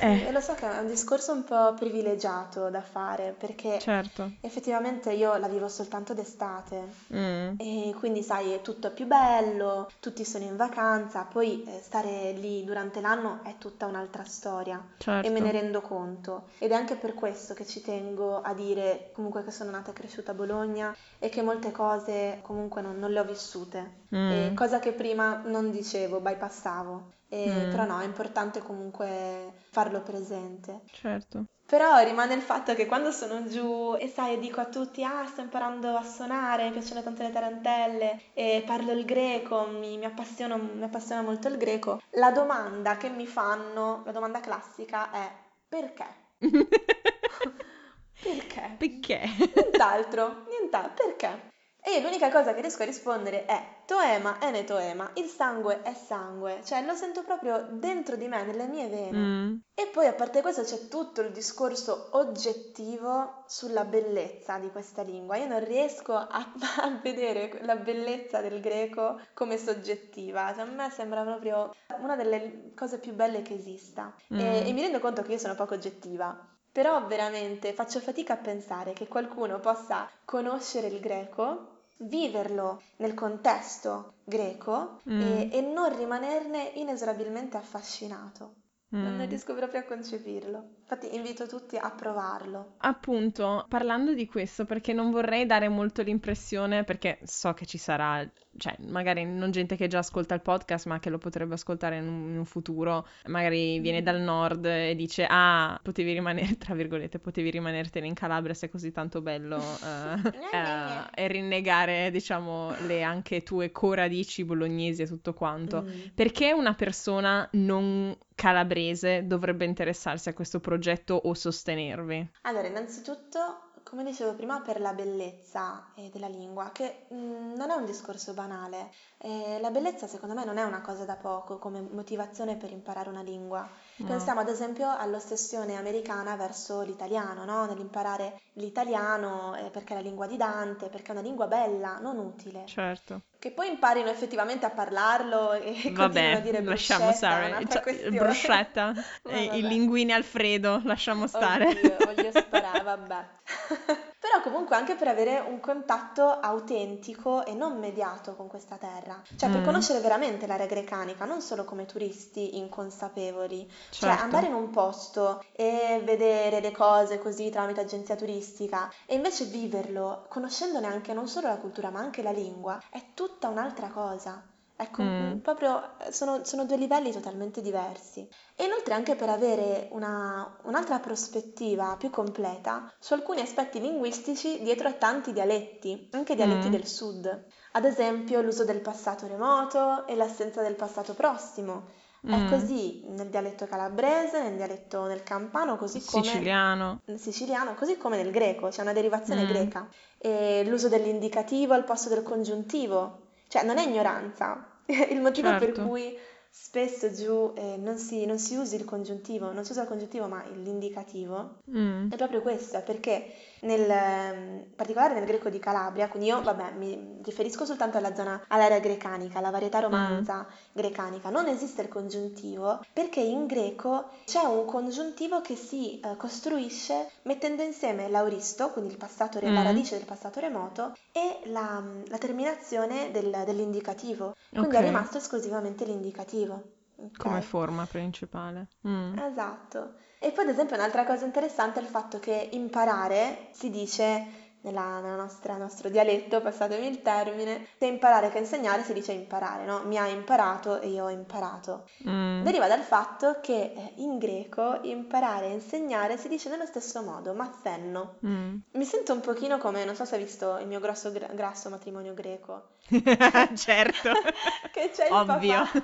Eh, 0.00 0.26
e 0.26 0.32
lo 0.32 0.40
so 0.40 0.54
che 0.54 0.68
è 0.70 0.78
un 0.78 0.86
discorso 0.86 1.32
un 1.32 1.44
po' 1.44 1.74
privilegiato 1.74 2.68
da 2.68 2.82
fare, 2.82 3.34
perché 3.38 3.78
certo. 3.78 4.32
effettivamente 4.40 5.12
io 5.12 5.36
la 5.36 5.48
vivo 5.48 5.68
soltanto 5.68 6.14
d'estate. 6.14 6.92
Mm, 7.14 7.54
E 7.58 7.94
quindi, 7.98 8.22
sai, 8.22 8.60
tutto 8.62 8.88
è 8.88 8.92
più 8.92 9.06
bello, 9.06 9.88
tutti 10.00 10.24
sono 10.24 10.44
in 10.44 10.56
vacanza, 10.56 11.22
poi 11.24 11.62
eh, 11.64 11.80
stare 11.82 12.32
lì 12.32 12.64
durante 12.64 13.00
l'anno 13.00 13.40
è 13.44 13.56
tutta 13.58 13.86
un'altra 13.86 14.24
storia 14.24 14.82
e 15.20 15.30
me 15.30 15.40
ne 15.40 15.50
certo. 15.50 15.50
rendo 15.50 15.80
conto. 15.80 16.48
Ed 16.58 16.72
è 16.72 16.74
anche 16.74 16.96
per 16.96 17.14
questo 17.14 17.54
che 17.54 17.66
ci 17.66 17.80
tengo 17.80 18.40
a 18.42 18.52
dire 18.54 19.10
comunque 19.14 19.44
che 19.44 19.50
sono 19.50 19.70
nata 19.70 19.90
e 19.90 19.94
cresciuta 19.94 20.32
a 20.32 20.34
Bologna 20.34 20.94
e 21.18 21.28
che 21.28 21.42
molte 21.42 21.70
cose 21.72 22.38
comunque 22.42 22.82
non, 22.82 22.98
non 22.98 23.10
le 23.12 23.20
ho 23.20 23.24
vissute. 23.24 24.02
Mm, 24.14 24.54
cosa 24.54 24.78
che 24.80 24.92
prima 24.92 25.42
non 25.44 25.70
dicevo, 25.70 26.20
bypassavo. 26.20 27.12
E, 27.34 27.66
però 27.68 27.84
mm, 27.84 27.86
no, 27.86 28.00
è 28.00 28.04
importante 28.04 28.60
comunque 28.62 29.52
farlo 29.70 30.02
presente. 30.02 30.80
certo. 30.90 31.44
Però 31.66 31.98
rimane 32.04 32.34
il 32.34 32.42
fatto 32.42 32.74
che 32.74 32.86
quando 32.86 33.10
sono 33.10 33.46
giù 33.46 33.96
e 33.98 34.06
sai, 34.08 34.38
dico 34.38 34.60
a 34.60 34.66
tutti, 34.66 35.02
ah, 35.02 35.26
sto 35.26 35.40
imparando 35.40 35.96
a 35.96 36.02
suonare, 36.04 36.64
mi 36.66 36.72
piacciono 36.72 37.02
tanto 37.02 37.22
le 37.22 37.30
tarantelle 37.32 38.20
e 38.34 38.62
parlo 38.66 38.92
il 38.92 39.04
greco, 39.04 39.66
mi, 39.66 39.96
mi 39.98 40.04
appassiona, 40.04 40.56
mi 40.56 40.82
appassiona 40.82 41.22
molto 41.22 41.48
il 41.48 41.56
greco, 41.56 42.00
la 42.12 42.30
domanda 42.32 42.96
che 42.98 43.08
mi 43.08 43.26
fanno, 43.26 44.02
la 44.04 44.12
domanda 44.12 44.40
classica 44.40 45.10
è 45.10 45.30
perché? 45.68 46.06
Perché? 48.20 48.76
Perché? 48.78 49.20
Nient'altro, 49.54 50.44
nient'altro, 50.48 51.06
perché? 51.06 51.52
E 51.86 51.90
io 51.90 52.00
l'unica 52.00 52.30
cosa 52.30 52.54
che 52.54 52.62
riesco 52.62 52.82
a 52.82 52.86
rispondere 52.86 53.44
è 53.44 53.82
toema 53.84 54.38
è 54.38 54.50
ne 54.50 54.64
toema, 54.64 55.10
il 55.16 55.26
sangue 55.26 55.82
è 55.82 55.92
sangue, 55.92 56.62
cioè 56.64 56.82
lo 56.82 56.94
sento 56.94 57.22
proprio 57.22 57.68
dentro 57.72 58.16
di 58.16 58.26
me, 58.26 58.42
nelle 58.42 58.66
mie 58.66 58.88
vene. 58.88 59.18
Mm, 59.18 59.56
E 59.74 59.88
poi 59.92 60.06
a 60.06 60.14
parte 60.14 60.40
questo 60.40 60.62
c'è 60.62 60.88
tutto 60.88 61.20
il 61.20 61.30
discorso 61.30 62.08
oggettivo 62.12 63.44
sulla 63.46 63.84
bellezza 63.84 64.56
di 64.56 64.70
questa 64.70 65.02
lingua. 65.02 65.36
Io 65.36 65.46
non 65.46 65.62
riesco 65.62 66.14
a, 66.14 66.26
a 66.80 66.98
vedere 67.02 67.58
la 67.62 67.76
bellezza 67.76 68.40
del 68.40 68.60
greco 68.60 69.20
come 69.34 69.58
soggettiva, 69.58 70.54
cioè, 70.54 70.62
a 70.62 70.64
me 70.64 70.88
sembra 70.90 71.22
proprio 71.22 71.74
una 72.00 72.16
delle 72.16 72.72
cose 72.74 72.98
più 72.98 73.12
belle 73.12 73.42
che 73.42 73.54
esista. 73.54 74.14
E, 74.28 74.66
e 74.66 74.72
mm. 74.72 74.74
mi 74.74 74.80
rendo 74.80 75.00
conto 75.00 75.20
che 75.20 75.32
io 75.32 75.38
sono 75.38 75.54
poco 75.54 75.74
oggettiva, 75.74 76.34
però 76.72 77.06
veramente 77.06 77.72
faccio 77.74 78.00
fatica 78.00 78.32
a 78.32 78.38
pensare 78.38 78.94
che 78.94 79.06
qualcuno 79.06 79.60
possa 79.60 80.08
conoscere 80.24 80.86
il 80.86 80.98
greco, 80.98 81.73
viverlo 81.98 82.82
nel 82.96 83.14
contesto 83.14 84.14
greco 84.24 85.00
Mm, 85.08 85.20
e, 85.20 85.48
e 85.52 85.60
non 85.60 85.94
rimanerne 85.96 86.72
inesorabilmente 86.74 87.56
affascinato. 87.56 88.54
Non 88.88 89.16
mm. 89.16 89.28
riesco 89.28 89.54
proprio 89.54 89.80
a 89.80 89.84
concepirlo. 89.84 90.68
Infatti 90.86 91.14
invito 91.14 91.46
tutti 91.46 91.78
a 91.78 91.90
provarlo. 91.90 92.74
Appunto, 92.78 93.64
parlando 93.70 94.12
di 94.12 94.26
questo, 94.26 94.66
perché 94.66 94.92
non 94.92 95.10
vorrei 95.10 95.46
dare 95.46 95.66
molto 95.70 96.02
l'impressione, 96.02 96.84
perché 96.84 97.18
so 97.24 97.54
che 97.54 97.64
ci 97.64 97.78
sarà, 97.78 98.22
cioè, 98.58 98.76
magari 98.88 99.24
non 99.24 99.50
gente 99.50 99.76
che 99.76 99.86
già 99.86 100.00
ascolta 100.00 100.34
il 100.34 100.42
podcast, 100.42 100.84
ma 100.84 100.98
che 100.98 101.08
lo 101.08 101.16
potrebbe 101.16 101.54
ascoltare 101.54 101.96
in 101.96 102.06
un, 102.06 102.28
in 102.32 102.36
un 102.36 102.44
futuro, 102.44 103.06
magari 103.28 103.78
viene 103.78 104.02
dal 104.02 104.20
nord 104.20 104.66
e 104.66 104.94
dice, 104.94 105.26
ah, 105.26 105.80
potevi 105.82 106.12
rimanere, 106.12 106.54
tra 106.58 106.74
virgolette, 106.74 107.18
potevi 107.18 107.50
rimanertene 107.50 108.06
in 108.06 108.14
Calabria 108.14 108.52
se 108.52 108.66
è 108.66 108.68
così 108.68 108.92
tanto 108.92 109.22
bello, 109.22 109.56
eh, 109.82 110.28
eh, 110.52 111.22
e 111.24 111.28
rinnegare, 111.28 112.10
diciamo, 112.10 112.74
le 112.86 113.02
anche 113.02 113.42
tue 113.42 113.72
coradici 113.72 114.44
bolognesi 114.44 115.00
e 115.00 115.06
tutto 115.06 115.32
quanto. 115.32 115.80
Mm. 115.80 116.08
Perché 116.14 116.52
una 116.52 116.74
persona 116.74 117.48
non 117.52 118.14
calabrese 118.34 119.26
dovrebbe 119.26 119.64
interessarsi 119.64 120.28
a 120.28 120.34
questo 120.34 120.58
progetto 120.58 120.72
o 121.14 121.34
sostenervi? 121.34 122.30
Allora, 122.42 122.66
innanzitutto, 122.68 123.70
come 123.82 124.04
dicevo 124.04 124.34
prima, 124.34 124.60
per 124.60 124.80
la 124.80 124.92
bellezza 124.92 125.92
eh, 125.94 126.10
della 126.10 126.28
lingua, 126.28 126.70
che 126.72 127.06
mm, 127.12 127.54
non 127.54 127.70
è 127.70 127.74
un 127.74 127.84
discorso 127.86 128.32
banale. 128.34 128.90
Eh, 129.18 129.58
la 129.60 129.70
bellezza, 129.70 130.06
secondo 130.06 130.34
me, 130.34 130.44
non 130.44 130.58
è 130.58 130.62
una 130.62 130.80
cosa 130.80 131.04
da 131.04 131.16
poco 131.16 131.58
come 131.58 131.80
motivazione 131.80 132.56
per 132.56 132.70
imparare 132.70 133.08
una 133.08 133.22
lingua. 133.22 133.68
Pensiamo 134.02 134.40
ad 134.40 134.48
esempio 134.48 134.88
all'ossessione 134.96 135.76
americana 135.76 136.36
verso 136.36 136.80
l'italiano, 136.82 137.44
no? 137.44 137.66
Nell'imparare 137.66 138.40
l'italiano 138.54 139.54
eh, 139.56 139.70
perché 139.70 139.92
è 139.94 139.96
la 139.96 140.02
lingua 140.02 140.26
di 140.26 140.36
Dante, 140.36 140.88
perché 140.88 141.08
è 141.08 141.12
una 141.12 141.20
lingua 141.22 141.46
bella, 141.46 141.98
non 141.98 142.18
utile. 142.18 142.64
Certo. 142.64 143.22
Che 143.38 143.52
poi 143.52 143.68
imparino 143.68 144.08
effettivamente 144.10 144.66
a 144.66 144.70
parlarlo 144.70 145.52
e 145.52 145.92
continuino 145.94 146.36
a 146.36 146.40
Vabbè, 146.40 146.40
dire 146.40 146.62
lasciamo 146.62 147.12
stare. 147.12 147.64
Cioè, 147.68 147.82
questione. 147.82 148.16
bruschetta 148.16 148.92
Ma 149.22 149.32
e 149.32 149.44
i 149.44 149.60
vabbè. 149.60 149.60
linguini 149.62 150.12
Alfredo, 150.12 150.80
lasciamo 150.84 151.26
stare. 151.26 151.66
Oddio, 151.66 151.96
voglio 152.02 152.30
sparare, 152.32 152.82
vabbè. 152.82 153.28
Però 154.24 154.40
comunque 154.40 154.74
anche 154.74 154.94
per 154.94 155.08
avere 155.08 155.38
un 155.38 155.60
contatto 155.60 156.22
autentico 156.40 157.44
e 157.44 157.52
non 157.52 157.78
mediato 157.78 158.34
con 158.34 158.46
questa 158.48 158.76
terra. 158.76 159.20
Cioè 159.36 159.50
per 159.50 159.60
Mm. 159.60 159.64
conoscere 159.64 160.00
veramente 160.00 160.46
l'area 160.46 160.64
grecanica, 160.64 161.26
non 161.26 161.42
solo 161.42 161.64
come 161.64 161.84
turisti 161.84 162.56
inconsapevoli. 162.56 163.70
Cioè 163.90 164.08
Certo. 164.12 164.22
andare 164.22 164.46
in 164.46 164.54
un 164.54 164.70
posto 164.70 165.42
e 165.52 166.00
vedere 166.04 166.60
le 166.60 166.70
cose 166.72 167.18
così 167.18 167.50
tramite 167.50 167.82
agenzia 167.82 168.16
turistica 168.16 168.90
e 169.04 169.14
invece 169.14 169.44
viverlo, 169.44 170.24
conoscendone 170.30 170.86
anche 170.86 171.12
non 171.12 171.28
solo 171.28 171.48
la 171.48 171.58
cultura 171.58 171.90
ma 171.90 172.00
anche 172.00 172.22
la 172.22 172.30
lingua, 172.30 172.80
è 172.88 173.02
tutta 173.12 173.48
un'altra 173.48 173.88
cosa. 173.88 174.42
Ecco, 174.76 175.02
Mm. 175.02 175.38
proprio 175.38 175.98
eh, 176.00 176.10
sono, 176.12 176.44
sono 176.44 176.64
due 176.64 176.76
livelli 176.76 177.12
totalmente 177.12 177.60
diversi. 177.62 178.28
E 178.56 178.64
inoltre 178.64 178.94
anche 178.94 179.14
per 179.14 179.28
avere 179.28 179.88
una- 179.92 180.58
un'altra 180.64 180.98
prospettiva 180.98 181.94
più 181.96 182.10
completa 182.10 182.92
su 182.98 183.12
alcuni 183.14 183.40
aspetti 183.40 183.80
linguistici 183.80 184.60
dietro 184.62 184.88
a 184.88 184.92
tanti 184.94 185.32
dialetti, 185.32 186.08
anche 186.12 186.34
dialetti 186.34 186.68
Mm. 186.68 186.70
del 186.72 186.86
sud. 186.86 187.44
Ad 187.72 187.84
esempio 187.84 188.40
l'uso 188.42 188.64
del 188.64 188.80
passato 188.80 189.26
remoto 189.28 190.06
e 190.06 190.16
l'assenza 190.16 190.60
del 190.62 190.74
passato 190.74 191.14
prossimo. 191.14 192.02
È 192.26 192.34
Mm. 192.36 192.48
così 192.48 193.04
nel 193.08 193.28
dialetto 193.28 193.66
calabrese, 193.66 194.42
nel 194.42 194.56
dialetto 194.56 195.04
nel 195.04 195.22
campano, 195.22 195.76
così 195.76 196.02
come 196.04 196.22
Siciliano. 196.24 197.00
nel 197.04 197.18
siciliano, 197.20 197.74
così 197.74 197.98
come 197.98 198.16
nel 198.16 198.30
greco, 198.30 198.68
c'è 198.68 198.80
una 198.80 198.94
derivazione 198.94 199.44
Mm. 199.44 199.48
greca. 199.48 199.86
E 200.16 200.64
l'uso 200.66 200.88
dell'indicativo 200.88 201.74
al 201.74 201.84
posto 201.84 202.08
del 202.08 202.22
congiuntivo, 202.22 203.23
cioè 203.48 203.62
non 203.64 203.78
è 203.78 203.86
ignoranza. 203.86 204.66
Il 205.10 205.20
motivo 205.20 205.48
per 205.50 205.72
Certo. 205.72 205.82
cui 205.82 206.16
spesso 206.50 207.12
giù 207.12 207.52
eh, 207.56 207.76
non 207.78 207.98
si, 207.98 208.26
non 208.26 208.38
si 208.38 208.54
usi 208.54 208.76
il 208.76 208.84
congiuntivo, 208.84 209.52
non 209.52 209.64
si 209.64 209.72
usa 209.72 209.82
il 209.82 209.88
congiuntivo 209.88 210.26
ma 210.26 210.44
l'indicativo, 210.52 211.56
Mm. 211.70 212.10
è 212.12 212.16
proprio 212.16 212.42
questo, 212.42 212.80
perché 212.82 213.26
nel, 213.64 213.90
ehm, 213.90 214.58
in 214.64 214.74
particolare 214.74 215.14
nel 215.14 215.24
greco 215.24 215.48
di 215.48 215.58
Calabria, 215.58 216.08
quindi 216.08 216.28
io 216.28 216.40
vabbè 216.42 216.72
mi 216.72 217.18
riferisco 217.22 217.64
soltanto 217.64 217.98
alla 217.98 218.14
zona, 218.14 218.44
all'area 218.48 218.78
grecanica, 218.78 219.38
alla 219.38 219.50
varietà 219.50 219.80
romanza 219.80 220.46
grecanica, 220.72 221.30
non 221.30 221.46
esiste 221.48 221.82
il 221.82 221.88
congiuntivo 221.88 222.80
perché 222.92 223.20
in 223.20 223.46
greco 223.46 224.08
c'è 224.24 224.42
un 224.44 224.64
congiuntivo 224.64 225.40
che 225.40 225.56
si 225.56 226.00
eh, 226.00 226.16
costruisce 226.16 227.10
mettendo 227.22 227.62
insieme 227.62 228.08
l'auristo, 228.08 228.70
quindi 228.70 228.92
il 228.92 228.98
passato 228.98 229.38
re- 229.38 229.50
la 229.50 229.60
Mm. 229.60 229.64
radice 229.64 229.96
del 229.96 230.06
passato 230.06 230.40
remoto, 230.40 230.92
e 231.12 231.40
la, 231.44 231.82
la 232.08 232.18
terminazione 232.18 233.10
del- 233.12 233.42
dell'indicativo. 233.44 234.34
Quindi 234.50 234.76
Ok. 234.76 234.82
è 234.82 234.84
rimasto 234.86 235.18
esclusivamente 235.18 235.84
l'indicativo. 235.84 236.62
Ok? 236.96 237.16
Come 237.18 237.40
forma 237.42 237.86
principale. 237.86 238.68
Mm. 238.86 239.18
Esatto. 239.18 239.94
E 240.18 240.30
poi, 240.32 240.44
ad 240.44 240.50
esempio, 240.50 240.76
un'altra 240.76 241.04
cosa 241.04 241.24
interessante 241.24 241.78
è 241.80 241.82
il 241.82 241.88
fatto 241.88 242.18
che 242.18 242.48
imparare 242.52 243.48
si 243.52 243.70
dice 243.70 244.42
nella, 244.62 245.00
nella 245.00 245.16
nostra- 245.16 245.52
nel 245.52 245.62
nostro 245.62 245.90
dialetto, 245.90 246.40
passatemi 246.40 246.86
il 246.86 247.02
termine, 247.02 247.66
sia 247.76 247.86
imparare 247.88 248.30
che 248.30 248.38
insegnare 248.38 248.82
si 248.82 248.94
dice 248.94 249.12
imparare, 249.12 249.66
no? 249.66 249.82
Mi 249.84 249.98
ha 249.98 250.06
imparato 250.06 250.80
e 250.80 250.88
io 250.88 251.04
ho 251.04 251.10
imparato. 251.10 251.84
Mm. 252.08 252.42
Deriva 252.42 252.66
dal 252.66 252.80
fatto 252.80 253.40
che 253.42 253.72
eh, 253.76 253.92
in 253.96 254.16
greco 254.16 254.78
imparare 254.82 255.48
e 255.48 255.52
insegnare 255.52 256.16
si 256.16 256.28
dice 256.28 256.48
nello 256.48 256.64
stesso 256.64 257.02
modo, 257.02 257.34
maffenno. 257.34 258.14
Mm. 258.24 258.56
Mi 258.72 258.84
sento 258.84 259.12
un 259.12 259.20
pochino 259.20 259.58
come, 259.58 259.84
non 259.84 259.94
so 259.94 260.06
se 260.06 260.14
hai 260.16 260.22
visto 260.22 260.56
il 260.58 260.66
mio 260.66 260.80
grosso, 260.80 261.12
gra- 261.12 261.28
grasso 261.34 261.68
matrimonio 261.68 262.14
greco, 262.14 262.68
certo. 263.56 264.12
che 264.72 264.90
c'è 264.94 265.08
il 265.08 265.12
Ovvio. 265.12 265.64
papà. 265.64 265.82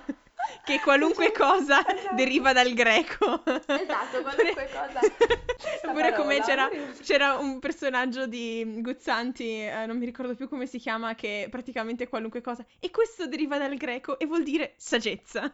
Che 0.65 0.81
qualunque 0.81 1.33
cosa 1.33 1.85
Esatto. 1.87 2.15
deriva 2.15 2.53
dal 2.53 2.73
greco. 2.75 3.43
Esatto, 3.45 4.21
qualunque 4.23 4.69
cosa. 4.73 5.01
Oppure 5.91 6.13
come 6.15 6.41
c'era, 6.41 6.69
c'era 7.03 7.37
un 7.39 7.59
personaggio 7.59 8.27
di 8.27 8.81
Guzzanti, 8.81 9.65
eh, 9.67 9.85
non 9.87 9.97
mi 9.99 10.05
ricordo 10.05 10.35
più 10.35 10.49
come 10.49 10.67
si 10.67 10.79
chiama, 10.79 11.15
che 11.15 11.49
praticamente 11.51 12.09
qualunque 12.09 12.41
cosa. 12.41 12.65
E 12.79 12.91
questo 12.91 13.27
deriva 13.27 13.59
dal 13.59 13.75
greco 13.77 14.19
e 14.19 14.27
vuol 14.27 14.43
dire 14.43 14.75
saggezza. 14.77 15.51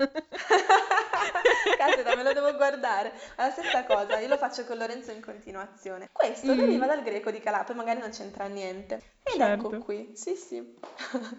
Caspita, 1.77 2.15
me 2.17 2.23
lo 2.23 2.33
devo 2.33 2.55
guardare. 2.57 3.13
È 3.37 3.43
la 3.43 3.51
stessa 3.51 3.85
cosa, 3.85 4.19
io 4.19 4.29
lo 4.29 4.37
faccio 4.37 4.65
con 4.65 4.77
Lorenzo 4.79 5.11
in 5.13 5.21
continuazione. 5.23 6.09
Questo 6.13 6.53
Mm. 6.55 6.59
deriva 6.59 6.87
dal 6.87 7.03
greco 7.03 7.31
di 7.31 7.41
Calà, 7.41 7.65
poi 7.65 7.77
magari 7.77 8.01
non 8.01 8.11
c'entra 8.11 8.47
niente. 8.47 9.01
Ed 9.23 9.41
Certo. 9.41 9.69
ecco 9.73 9.79
qui, 9.85 10.11
sì 10.15 10.35
sì. 10.37 10.63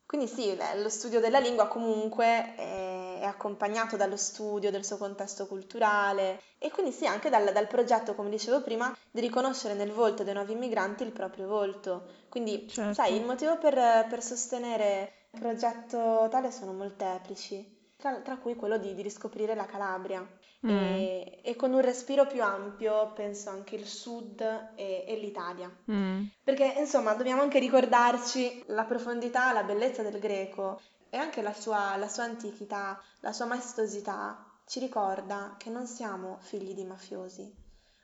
Quindi 0.06 0.28
sì, 0.28 0.58
lo 0.76 0.90
studio 0.90 1.20
della 1.20 1.40
lingua 1.40 1.68
comunque 1.68 2.54
è, 2.56 3.07
è 3.20 3.26
accompagnato 3.26 3.98
dallo 3.98 4.18
studio 4.18 4.72
del 4.72 4.86
suo 4.86 4.98
contesto 4.98 5.48
culturale 5.48 6.42
e 6.58 6.72
quindi 6.72 6.92
sì, 6.92 7.06
anche 7.06 7.30
dal, 7.30 7.52
dal 7.52 7.68
progetto, 7.68 8.16
come 8.16 8.30
dicevo 8.30 8.62
prima, 8.62 8.96
di 9.12 9.22
riconoscere 9.22 9.74
nel 9.74 9.92
volto 9.92 10.24
dei 10.24 10.34
nuovi 10.34 10.54
immigranti 10.54 11.04
il 11.04 11.12
proprio 11.12 11.48
volto. 11.48 12.06
Quindi, 12.30 12.68
Certo. 12.70 12.94
sai, 12.94 13.16
il 13.16 13.26
motivo 13.26 13.58
per, 13.58 13.74
per 14.10 14.24
sostenere 14.24 15.28
il 15.32 15.40
progetto 15.40 16.28
tale 16.30 16.52
sono 16.52 16.74
molteplici. 16.74 17.76
Tra, 17.98 18.14
tra 18.22 18.38
cui 18.38 18.56
quello 18.56 18.78
di, 18.78 18.94
di 18.94 19.02
riscoprire 19.02 19.56
la 19.56 19.66
Calabria 19.66 20.26
Mm. 20.66 20.70
e, 20.70 21.40
e 21.44 21.56
con 21.56 21.72
un 21.72 21.82
respiro 21.82 22.26
più 22.26 22.42
ampio 22.42 23.12
penso 23.14 23.52
anche 23.52 23.76
il 23.76 23.86
sud 23.86 24.42
e, 24.76 25.06
e 25.08 25.16
l'Italia. 25.18 25.72
Mm. 25.92 26.24
Perché 26.44 26.74
insomma 26.78 27.14
dobbiamo 27.14 27.44
anche 27.44 27.60
ricordarci 27.60 28.64
la 28.68 28.84
profondità, 28.84 29.54
la 29.54 29.64
bellezza 29.64 30.02
del 30.02 30.18
greco 30.20 30.82
e 31.10 31.18
anche 31.18 31.42
la 31.42 31.54
sua, 31.54 31.96
la 31.98 32.08
sua 32.08 32.24
antichità, 32.24 33.02
la 33.22 33.32
sua 33.32 33.46
maestosità 33.46 34.46
ci 34.66 34.80
ricorda 34.80 35.56
che 35.58 35.70
non 35.70 35.88
siamo 35.88 36.38
figli 36.42 36.74
di 36.74 36.84
mafiosi, 36.84 37.54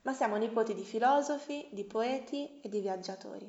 ma 0.04 0.14
siamo 0.14 0.38
nipoti 0.38 0.74
di 0.74 0.84
filosofi, 0.84 1.70
di 1.72 1.84
poeti 1.86 2.60
e 2.62 2.70
di 2.70 2.80
viaggiatori. 2.80 3.46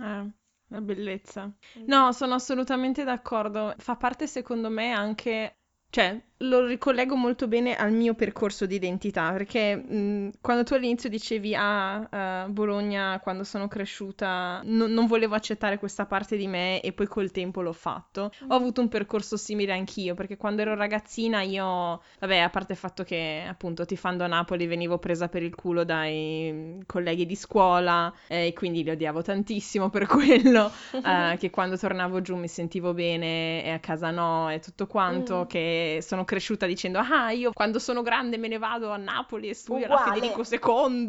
Eh, 0.00 0.30
la 0.68 0.80
bellezza. 0.80 1.50
No, 1.86 2.12
sono 2.12 2.34
assolutamente 2.34 3.04
d'accordo. 3.04 3.74
Fa 3.78 3.96
parte, 3.96 4.26
secondo 4.26 4.70
me, 4.70 4.92
anche. 4.92 5.56
Cioè, 5.90 6.31
lo 6.42 6.66
ricollego 6.66 7.14
molto 7.16 7.48
bene 7.48 7.74
al 7.76 7.92
mio 7.92 8.14
percorso 8.14 8.66
di 8.66 8.74
identità, 8.76 9.30
perché 9.32 9.76
mh, 9.76 10.30
quando 10.40 10.64
tu 10.64 10.74
all'inizio 10.74 11.08
dicevi, 11.08 11.54
ah, 11.54 12.06
a 12.10 12.48
Bologna, 12.48 13.20
quando 13.22 13.44
sono 13.44 13.68
cresciuta, 13.68 14.60
no- 14.64 14.86
non 14.86 15.06
volevo 15.06 15.34
accettare 15.34 15.78
questa 15.78 16.06
parte 16.06 16.36
di 16.36 16.46
me 16.46 16.80
e 16.80 16.92
poi 16.92 17.06
col 17.06 17.30
tempo 17.30 17.62
l'ho 17.62 17.72
fatto. 17.72 18.30
Ho 18.48 18.54
avuto 18.54 18.80
un 18.80 18.88
percorso 18.88 19.36
simile 19.36 19.72
anch'io, 19.72 20.14
perché 20.14 20.36
quando 20.36 20.62
ero 20.62 20.74
ragazzina 20.74 21.42
io, 21.42 22.02
vabbè, 22.20 22.38
a 22.38 22.50
parte 22.50 22.72
il 22.72 22.78
fatto 22.78 23.04
che 23.04 23.44
appunto 23.46 23.84
tifando 23.84 24.24
a 24.24 24.26
Napoli 24.26 24.66
venivo 24.66 24.98
presa 24.98 25.28
per 25.28 25.42
il 25.42 25.54
culo 25.54 25.84
dai 25.84 26.80
colleghi 26.86 27.26
di 27.26 27.36
scuola 27.36 28.12
eh, 28.28 28.46
e 28.48 28.52
quindi 28.52 28.82
li 28.82 28.90
odiavo 28.90 29.22
tantissimo 29.22 29.90
per 29.90 30.06
quello, 30.06 30.70
eh, 31.04 31.36
che 31.38 31.50
quando 31.50 31.76
tornavo 31.76 32.20
giù 32.20 32.36
mi 32.36 32.48
sentivo 32.48 32.94
bene 32.94 33.64
e 33.64 33.70
a 33.70 33.78
casa 33.78 34.10
no 34.10 34.50
e 34.50 34.58
tutto 34.60 34.86
quanto, 34.86 35.40
Mm. 35.42 35.46
che 35.46 35.98
sono 36.02 36.24
cresciuta 36.32 36.64
dicendo, 36.64 36.98
ah, 36.98 37.30
io 37.30 37.52
quando 37.52 37.78
sono 37.78 38.00
grande 38.00 38.38
me 38.38 38.48
ne 38.48 38.56
vado 38.56 38.88
a 38.88 38.96
Napoli 38.96 39.50
e 39.50 39.54
studio 39.54 39.84
alla 39.84 39.96
Uguale. 39.96 40.20
Federico 40.20 40.42
II. 40.50 41.04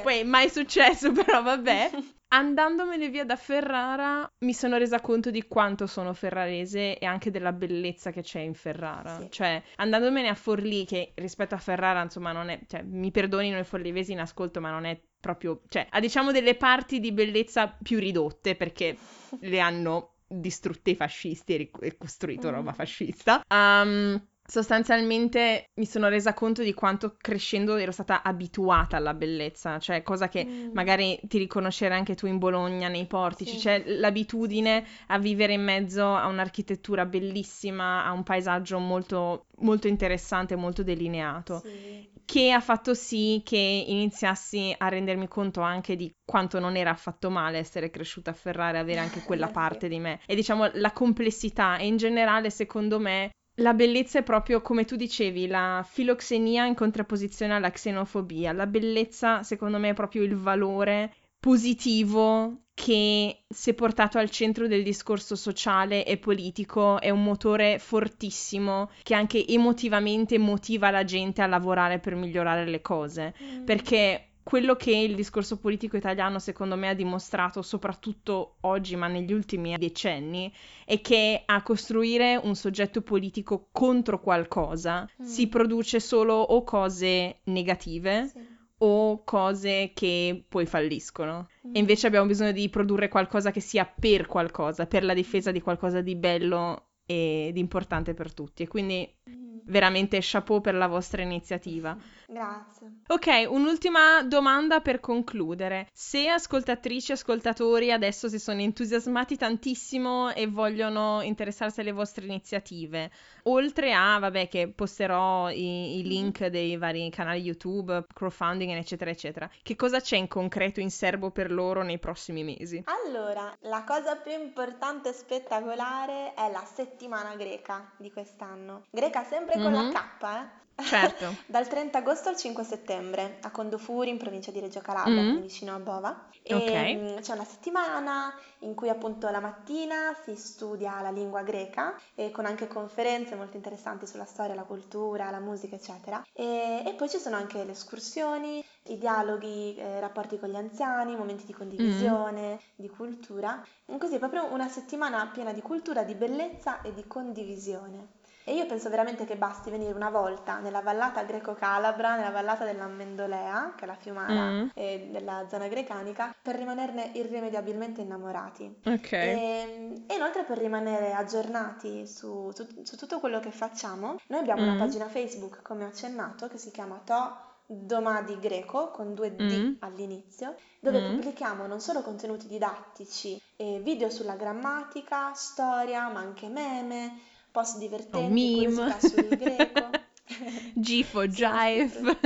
Poi 0.02 0.24
mai 0.24 0.48
successo, 0.48 1.12
però 1.12 1.42
vabbè. 1.42 1.90
Andandomene 2.28 3.10
via 3.10 3.24
da 3.24 3.36
Ferrara 3.36 4.28
mi 4.38 4.54
sono 4.54 4.78
resa 4.78 5.00
conto 5.00 5.30
di 5.30 5.46
quanto 5.46 5.86
sono 5.86 6.12
ferrarese 6.12 6.98
e 6.98 7.06
anche 7.06 7.30
della 7.30 7.52
bellezza 7.52 8.10
che 8.10 8.22
c'è 8.22 8.40
in 8.40 8.54
Ferrara. 8.54 9.20
Sì. 9.20 9.28
Cioè, 9.30 9.62
andandomene 9.76 10.28
a 10.28 10.34
Forlì, 10.34 10.86
che 10.86 11.12
rispetto 11.16 11.54
a 11.54 11.58
Ferrara, 11.58 12.02
insomma, 12.02 12.32
non 12.32 12.48
è... 12.48 12.60
Cioè, 12.66 12.82
mi 12.82 13.10
perdonino 13.10 13.58
i 13.58 13.64
forlivesi 13.64 14.12
in 14.12 14.20
ascolto, 14.20 14.60
ma 14.60 14.70
non 14.70 14.86
è 14.86 14.98
proprio... 15.20 15.60
Cioè, 15.68 15.86
ha 15.88 16.00
diciamo 16.00 16.32
delle 16.32 16.56
parti 16.56 16.98
di 16.98 17.12
bellezza 17.12 17.76
più 17.80 17.98
ridotte, 17.98 18.56
perché 18.56 18.96
le 19.40 19.60
hanno 19.60 20.15
distrutte 20.26 20.90
i 20.90 20.96
fascisti 20.96 21.70
e, 21.80 21.96
costruito 21.96 22.48
Mm. 22.48 22.52
roba 22.52 22.72
fascista. 22.72 23.40
Um, 23.48 24.20
sostanzialmente 24.48 25.70
mi 25.74 25.86
sono 25.86 26.08
resa 26.08 26.32
conto 26.32 26.62
di 26.62 26.72
quanto 26.72 27.16
crescendo 27.18 27.76
ero 27.76 27.90
stata 27.90 28.22
abituata 28.22 28.96
alla 28.96 29.14
bellezza, 29.14 29.78
cioè 29.78 30.02
cosa 30.02 30.28
che 30.28 30.44
Mm. 30.46 30.70
magari 30.72 31.18
ti 31.24 31.38
riconoscerai 31.38 31.98
anche 31.98 32.14
tu 32.14 32.26
in 32.26 32.38
Bologna, 32.38 32.88
nei 32.88 33.06
portici, 33.06 33.56
Sì. 33.56 33.62
c'è 33.62 33.82
l'abitudine 33.86 34.84
a 35.08 35.18
vivere 35.18 35.52
in 35.54 35.62
mezzo 35.64 36.14
a 36.14 36.26
un'architettura 36.26 37.06
bellissima, 37.06 38.04
a 38.04 38.12
un 38.12 38.22
paesaggio 38.22 38.78
molto, 38.78 39.46
molto 39.58 39.88
interessante, 39.88 40.54
molto 40.56 40.82
delineato 40.82 41.60
Sì. 41.60 42.08
Che 42.26 42.50
ha 42.50 42.60
fatto 42.60 42.92
sì 42.92 43.40
che 43.44 43.56
iniziassi 43.56 44.74
a 44.76 44.88
rendermi 44.88 45.28
conto 45.28 45.60
anche 45.60 45.96
di 45.96 46.12
quanto 46.24 46.58
non 46.58 46.76
era 46.76 46.90
affatto 46.90 47.30
male 47.30 47.58
essere 47.58 47.88
cresciuta 47.88 48.30
a 48.30 48.34
Ferrara 48.34 48.78
e 48.78 48.80
avere 48.80 48.98
anche 48.98 49.22
quella 49.24 49.48
parte 49.48 49.88
di 49.88 49.98
me. 49.98 50.20
E 50.26 50.34
diciamo 50.34 50.68
la 50.74 50.90
complessità 50.90 51.78
e 51.78 51.86
in 51.86 51.96
generale, 51.96 52.50
secondo 52.50 52.98
me, 52.98 53.30
la 53.60 53.72
bellezza 53.72 54.18
è 54.18 54.22
proprio 54.22 54.60
come 54.60 54.84
tu 54.84 54.96
dicevi, 54.96 55.46
la 55.46 55.86
filoxenia 55.88 56.66
in 56.66 56.74
contrapposizione 56.74 57.54
alla 57.54 57.70
xenofobia. 57.70 58.52
La 58.52 58.66
bellezza, 58.66 59.42
secondo 59.42 59.78
me, 59.78 59.90
è 59.90 59.94
proprio 59.94 60.24
il 60.24 60.36
valore 60.36 61.14
positivo 61.46 62.62
che, 62.74 63.44
se 63.48 63.72
portato 63.74 64.18
al 64.18 64.30
centro 64.30 64.66
del 64.66 64.82
discorso 64.82 65.36
sociale 65.36 66.04
e 66.04 66.16
politico, 66.16 67.00
è 67.00 67.10
un 67.10 67.22
motore 67.22 67.78
fortissimo 67.78 68.90
che 69.04 69.14
anche 69.14 69.46
emotivamente 69.46 70.38
motiva 70.38 70.90
la 70.90 71.04
gente 71.04 71.42
a 71.42 71.46
lavorare 71.46 72.00
per 72.00 72.16
migliorare 72.16 72.66
le 72.66 72.80
cose. 72.80 73.32
Mm. 73.40 73.64
Perché 73.64 74.30
quello 74.42 74.74
che 74.74 74.90
il 74.90 75.14
discorso 75.14 75.58
politico 75.58 75.96
italiano, 75.96 76.40
secondo 76.40 76.76
me, 76.76 76.88
ha 76.88 76.94
dimostrato, 76.94 77.62
soprattutto 77.62 78.56
oggi, 78.62 78.96
ma 78.96 79.06
negli 79.06 79.32
ultimi 79.32 79.76
decenni, 79.76 80.52
è 80.84 81.00
che 81.00 81.42
a 81.44 81.62
costruire 81.62 82.40
un 82.42 82.56
soggetto 82.56 83.02
politico 83.02 83.68
contro 83.70 84.20
qualcosa 84.20 85.08
Mm. 85.22 85.24
si 85.24 85.46
produce 85.48 86.00
solo 86.00 86.34
o 86.34 86.64
cose 86.64 87.38
negative 87.44 88.30
Sì. 88.32 88.45
O 88.78 89.22
cose 89.24 89.92
che 89.94 90.44
poi 90.48 90.66
falliscono. 90.66 91.48
Mm. 91.66 91.74
E 91.74 91.78
invece 91.78 92.06
abbiamo 92.06 92.26
bisogno 92.26 92.52
di 92.52 92.68
produrre 92.68 93.08
qualcosa 93.08 93.50
che 93.50 93.60
sia 93.60 93.84
per 93.86 94.26
qualcosa, 94.26 94.86
per 94.86 95.04
la 95.04 95.14
difesa 95.14 95.50
di 95.50 95.60
qualcosa 95.60 96.00
di 96.00 96.14
bello 96.16 96.88
ed 97.06 97.56
importante 97.56 98.14
per 98.14 98.32
tutti. 98.34 98.62
E 98.62 98.68
quindi 98.68 99.08
Mm. 99.28 99.58
veramente 99.64 100.18
chapeau 100.20 100.60
per 100.60 100.74
la 100.74 100.86
vostra 100.86 101.22
iniziativa. 101.22 101.96
Grazie. 102.28 103.02
Ok, 103.06 103.46
un'ultima 103.48 104.22
domanda 104.24 104.80
per 104.80 104.98
concludere. 104.98 105.88
Se 105.92 106.28
ascoltatrici 106.28 107.12
e 107.12 107.14
ascoltatori 107.14 107.92
adesso 107.92 108.28
si 108.28 108.38
sono 108.40 108.60
entusiasmati 108.60 109.36
tantissimo 109.36 110.32
e 110.34 110.48
vogliono 110.48 111.20
interessarsi 111.22 111.80
alle 111.80 111.92
vostre 111.92 112.24
iniziative, 112.24 113.10
oltre 113.44 113.94
a, 113.94 114.18
vabbè, 114.18 114.48
che 114.48 114.68
posterò 114.74 115.50
i, 115.50 115.98
i 115.98 116.02
link 116.02 116.46
dei 116.46 116.76
vari 116.76 117.08
canali 117.10 117.40
YouTube, 117.42 118.06
crowdfunding, 118.12 118.72
eccetera, 118.72 119.10
eccetera, 119.10 119.48
che 119.62 119.76
cosa 119.76 120.00
c'è 120.00 120.16
in 120.16 120.26
concreto 120.26 120.80
in 120.80 120.90
serbo 120.90 121.30
per 121.30 121.52
loro 121.52 121.82
nei 121.84 121.98
prossimi 122.00 122.42
mesi? 122.42 122.82
Allora, 123.04 123.54
la 123.60 123.84
cosa 123.84 124.16
più 124.16 124.32
importante 124.32 125.10
e 125.10 125.12
spettacolare 125.12 126.34
è 126.34 126.50
la 126.50 126.64
settimana 126.64 127.36
greca 127.36 127.92
di 127.96 128.10
quest'anno. 128.10 128.82
Greca 128.90 129.22
sempre 129.22 129.60
con 129.60 129.72
Mhm. 129.72 129.92
la 129.92 130.08
K, 130.18 130.22
eh? 130.24 130.64
Certo. 130.78 131.36
Dal 131.46 131.66
30 131.68 131.98
agosto 131.98 132.28
al 132.28 132.36
5 132.36 132.62
settembre 132.64 133.38
a 133.42 133.50
Condofuri, 133.50 134.10
in 134.10 134.18
provincia 134.18 134.50
di 134.50 134.60
Reggio 134.60 134.80
Calabria, 134.80 135.22
Mm. 135.22 135.40
vicino 135.40 135.74
a 135.74 135.78
Bova. 135.78 136.28
E 136.42 136.54
Ok. 136.54 136.72
mm, 136.94 137.16
c'è 137.20 137.32
una 137.32 137.44
settimana 137.44 138.32
in 138.60 138.74
cui 138.74 138.88
appunto 138.88 139.28
la 139.30 139.40
mattina 139.40 140.14
si 140.22 140.36
studia 140.36 141.00
la 141.00 141.10
lingua 141.10 141.42
greca 141.42 141.94
e 142.14 142.30
con 142.30 142.44
anche 142.46 142.66
conferenze 142.68 143.34
molto 143.34 143.56
interessanti 143.56 144.06
sulla 144.06 144.24
storia, 144.24 144.54
la 144.54 144.64
cultura, 144.64 145.30
la 145.30 145.40
musica, 145.40 145.74
eccetera. 145.76 146.22
E, 146.32 146.82
e 146.86 146.94
poi 146.94 147.08
ci 147.08 147.18
sono 147.18 147.36
anche 147.36 147.64
le 147.64 147.72
escursioni, 147.72 148.64
i 148.84 148.98
dialoghi, 148.98 149.74
eh, 149.76 150.00
rapporti 150.00 150.38
con 150.38 150.48
gli 150.50 150.56
anziani, 150.56 151.16
momenti 151.16 151.44
di 151.46 151.52
condivisione, 151.52 152.60
di 152.74 152.88
cultura. 152.88 153.64
Così 153.98 154.14
è 154.16 154.18
proprio 154.18 154.52
una 154.52 154.68
settimana 154.68 155.26
piena 155.28 155.52
di 155.52 155.62
cultura, 155.62 156.04
di 156.04 156.14
bellezza 156.14 156.80
e 156.82 156.92
di 156.92 157.06
condivisione. 157.06 158.15
E 158.48 158.54
io 158.54 158.64
penso 158.66 158.88
veramente 158.90 159.24
che 159.24 159.34
basti 159.34 159.70
venire 159.70 159.92
una 159.92 160.08
volta 160.08 160.58
nella 160.60 160.80
vallata 160.80 161.24
greco-calabra, 161.24 162.14
nella 162.14 162.30
vallata 162.30 162.64
dell'Ammendolea, 162.64 163.74
che 163.76 163.82
è 163.82 163.86
la 163.88 163.96
fiumara 163.96 164.50
Mm. 164.52 164.68
eh, 164.74 165.08
della 165.10 165.46
zona 165.48 165.66
grecanica, 165.66 166.32
per 166.40 166.54
rimanerne 166.54 167.10
irrimediabilmente 167.14 168.02
innamorati. 168.02 168.72
Ok. 168.84 169.12
E, 169.12 170.04
e 170.06 170.14
inoltre 170.14 170.44
per 170.44 170.58
rimanere 170.58 171.12
aggiornati 171.12 172.06
su, 172.06 172.52
su- 172.54 172.68
su 172.84 172.96
tutto 172.96 173.18
quello 173.18 173.40
che 173.40 173.50
facciamo, 173.50 174.16
noi 174.28 174.38
abbiamo 174.40 174.62
una 174.62 174.74
Mm. 174.74 174.78
pagina 174.78 175.08
Facebook, 175.08 175.62
come 175.62 175.82
ho 175.84 175.88
accennato, 175.88 176.46
che 176.46 176.56
si 176.58 176.70
chiama 176.70 177.00
To 177.04 177.36
Domadi 177.66 178.38
Greco, 178.38 178.92
con 178.92 179.12
due 179.14 179.34
D 179.34 179.40
Mm. 179.42 179.74
all'inizio, 179.80 180.54
dove 180.78 181.00
Mm. 181.00 181.06
pubblichiamo 181.06 181.66
non 181.66 181.80
solo 181.80 182.00
contenuti 182.02 182.46
didattici, 182.46 183.42
e 183.56 183.80
video 183.82 184.08
sulla 184.08 184.36
grammatica, 184.36 185.32
storia, 185.34 186.08
ma 186.10 186.20
anche 186.20 186.46
meme, 186.46 187.18
post 187.58 187.78
divertenti, 187.78 188.48
Oh, 188.52 188.66
meme. 188.66 188.96
sul 188.98 189.36
greco. 189.36 189.84
Gifo, 190.76 191.26
Sì, 191.28 191.60
jive. 191.66 192.16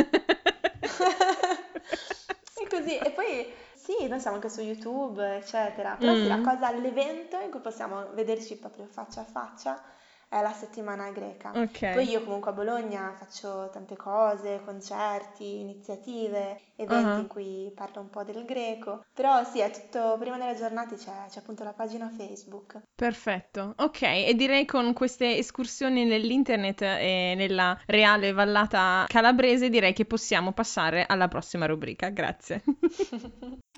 e 2.55 2.67
così, 2.69 3.01
e 3.01 3.11
poi 3.13 3.53
sì, 3.75 4.07
noi 4.09 4.21
siamo 4.21 4.37
anche 4.37 4.49
su 4.51 4.61
YouTube, 4.61 5.37
eccetera. 5.37 5.97
Però 5.97 6.15
sì, 6.15 6.27
la 6.27 6.41
Mm. 6.41 6.43
cosa, 6.43 6.71
l'evento 6.73 7.39
in 7.41 7.51
cui 7.51 7.61
possiamo 7.61 8.13
vederci 8.13 8.57
proprio 8.59 8.87
faccia 8.87 9.23
a 9.23 9.25
faccia 9.25 9.83
è 10.31 10.41
la 10.41 10.53
settimana 10.53 11.11
greca. 11.11 11.51
Ok. 11.55 11.91
Poi 11.93 12.09
io 12.09 12.23
comunque 12.23 12.51
a 12.53 12.55
Bologna 12.55 13.13
faccio 13.19 13.69
tante 13.73 13.97
cose, 13.97 14.63
concerti, 14.65 15.59
iniziative, 15.61 16.61
eventi 16.77 17.19
Ah. 17.19 17.23
in 17.23 17.27
cui 17.27 17.73
parlo 17.75 18.01
un 18.01 18.11
po' 18.11 18.23
del 18.23 18.45
greco. 18.45 19.05
Però 19.13 19.43
sì, 19.45 19.59
è 19.59 19.71
tutto, 19.73 20.15
per 20.17 20.27
rimanere 20.29 20.53
aggiornati 20.53 20.95
c'è, 20.95 21.27
c'è 21.29 21.41
appunto 21.41 21.65
la 21.65 21.73
pagina 21.73 22.09
Facebook. 22.17 22.81
Perfetto, 22.95 23.75
ok, 23.79 24.03
e 24.03 24.35
direi 24.37 24.65
con 24.67 24.93
queste 24.93 25.37
escursioni 25.37 26.05
nell'internet 26.05 26.83
e 26.83 27.35
nella 27.37 27.77
reale 27.87 28.33
vallata 28.33 29.07
calabrese 29.09 29.69
direi 29.69 29.93
che 29.93 30.05
possiamo 30.05 30.53
passare 30.53 31.07
alla 31.07 31.27
prossima 31.27 31.67
rubrica, 31.67 32.09
grazie. 32.11 32.63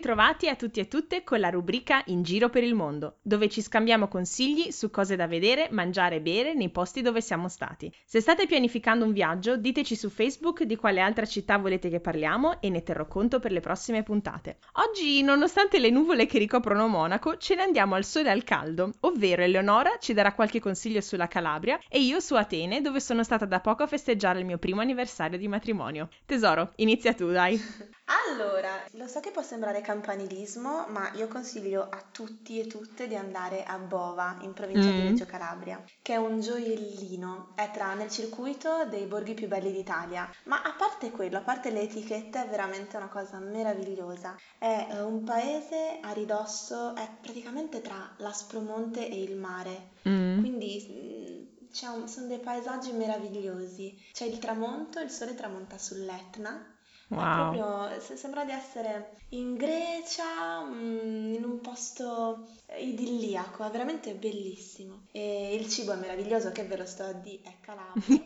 ritrovati 0.00 0.48
a 0.48 0.56
tutti 0.56 0.80
e 0.80 0.88
tutte 0.88 1.22
con 1.24 1.40
la 1.40 1.50
rubrica 1.50 2.02
In 2.06 2.22
giro 2.22 2.48
per 2.48 2.64
il 2.64 2.74
mondo, 2.74 3.18
dove 3.20 3.50
ci 3.50 3.60
scambiamo 3.60 4.08
consigli 4.08 4.70
su 4.70 4.90
cose 4.90 5.14
da 5.14 5.26
vedere, 5.26 5.68
mangiare 5.72 6.16
e 6.16 6.20
bere 6.22 6.54
nei 6.54 6.70
posti 6.70 7.02
dove 7.02 7.20
siamo 7.20 7.50
stati. 7.50 7.92
Se 8.06 8.22
state 8.22 8.46
pianificando 8.46 9.04
un 9.04 9.12
viaggio, 9.12 9.58
diteci 9.58 9.94
su 9.94 10.08
Facebook 10.08 10.62
di 10.62 10.76
quale 10.76 11.02
altra 11.02 11.26
città 11.26 11.58
volete 11.58 11.90
che 11.90 12.00
parliamo 12.00 12.62
e 12.62 12.70
ne 12.70 12.82
terrò 12.82 13.06
conto 13.06 13.40
per 13.40 13.52
le 13.52 13.60
prossime 13.60 14.02
puntate. 14.02 14.56
Oggi, 14.88 15.20
nonostante 15.20 15.78
le 15.78 15.90
nuvole 15.90 16.24
che 16.24 16.38
ricoprono 16.38 16.88
Monaco, 16.88 17.36
ce 17.36 17.54
ne 17.54 17.62
andiamo 17.62 17.94
al 17.94 18.04
sole 18.06 18.28
e 18.28 18.32
al 18.32 18.42
caldo, 18.42 18.94
ovvero 19.00 19.42
Eleonora 19.42 19.98
ci 20.00 20.14
darà 20.14 20.32
qualche 20.32 20.60
consiglio 20.60 21.02
sulla 21.02 21.28
Calabria 21.28 21.78
e 21.90 22.00
io 22.00 22.20
su 22.20 22.36
Atene, 22.36 22.80
dove 22.80 23.00
sono 23.00 23.22
stata 23.22 23.44
da 23.44 23.60
poco 23.60 23.82
a 23.82 23.86
festeggiare 23.86 24.38
il 24.38 24.46
mio 24.46 24.56
primo 24.56 24.80
anniversario 24.80 25.36
di 25.36 25.46
matrimonio. 25.46 26.08
Tesoro, 26.24 26.72
inizia 26.76 27.12
tu, 27.12 27.30
dai. 27.30 27.60
Allora, 28.28 28.70
lo 28.94 29.06
so 29.06 29.20
che 29.20 29.30
può 29.30 29.40
sembrare 29.40 29.80
campanilismo, 29.82 30.86
ma 30.88 31.12
io 31.14 31.28
consiglio 31.28 31.88
a 31.88 32.02
tutti 32.10 32.58
e 32.58 32.66
tutte 32.66 33.06
di 33.06 33.14
andare 33.14 33.62
a 33.62 33.78
Bova, 33.78 34.36
in 34.40 34.52
provincia 34.52 34.90
di 34.90 35.00
Mm. 35.00 35.06
Reggio 35.06 35.26
Calabria, 35.26 35.80
che 36.02 36.14
è 36.14 36.16
un 36.16 36.40
gioiellino, 36.40 37.52
è 37.54 37.70
tra 37.70 37.94
nel 37.94 38.10
circuito 38.10 38.84
dei 38.86 39.06
borghi 39.06 39.34
più 39.34 39.46
belli 39.46 39.70
d'Italia. 39.70 40.28
Ma 40.46 40.60
a 40.62 40.72
parte 40.76 41.12
quello, 41.12 41.38
a 41.38 41.42
parte 41.42 41.70
le 41.70 41.82
etichette, 41.82 42.44
è 42.44 42.48
veramente 42.48 42.96
una 42.96 43.08
cosa 43.08 43.38
meravigliosa. 43.38 44.36
È 44.58 44.88
eh, 44.90 45.00
un 45.02 45.22
paese 45.22 45.98
a 46.00 46.10
ridosso, 46.12 46.96
è 46.96 47.08
praticamente 47.20 47.80
tra 47.80 48.12
l'Aspromonte 48.18 49.08
e 49.08 49.22
il 49.22 49.36
mare. 49.36 49.90
Mm. 50.08 50.40
Quindi 50.40 51.48
mm, 51.64 51.68
c'è 51.70 51.86
un- 51.86 52.08
sono 52.08 52.26
dei 52.26 52.40
paesaggi 52.40 52.90
meravigliosi. 52.92 53.96
C'è 54.12 54.24
il 54.24 54.38
tramonto, 54.40 54.98
il 54.98 55.10
sole 55.10 55.34
tramonta 55.34 55.78
sull'Etna. 55.78 56.74
Wow. 57.10 57.28
proprio, 57.28 58.00
se- 58.00 58.16
sembra 58.16 58.44
di 58.44 58.52
essere 58.52 59.24
in 59.30 59.54
Grecia, 59.56 60.62
mm, 60.64 61.34
in 61.34 61.44
un 61.44 61.60
posto 61.60 62.48
idilliaco, 62.78 63.64
è 63.66 63.70
veramente 63.70 64.14
bellissimo. 64.14 65.06
E 65.12 65.54
il 65.54 65.68
cibo 65.68 65.92
è 65.92 65.96
meraviglioso, 65.96 66.52
che 66.52 66.64
ve 66.64 66.76
lo 66.76 66.86
sto 66.86 67.04
a 67.04 67.12
dire, 67.12 67.42
è 67.44 67.56
Calabria. 67.60 68.24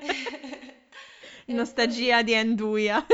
E 1.48 1.52
Nostalgia 1.52 2.22
di 2.22 2.34
Anduia. 2.34 3.04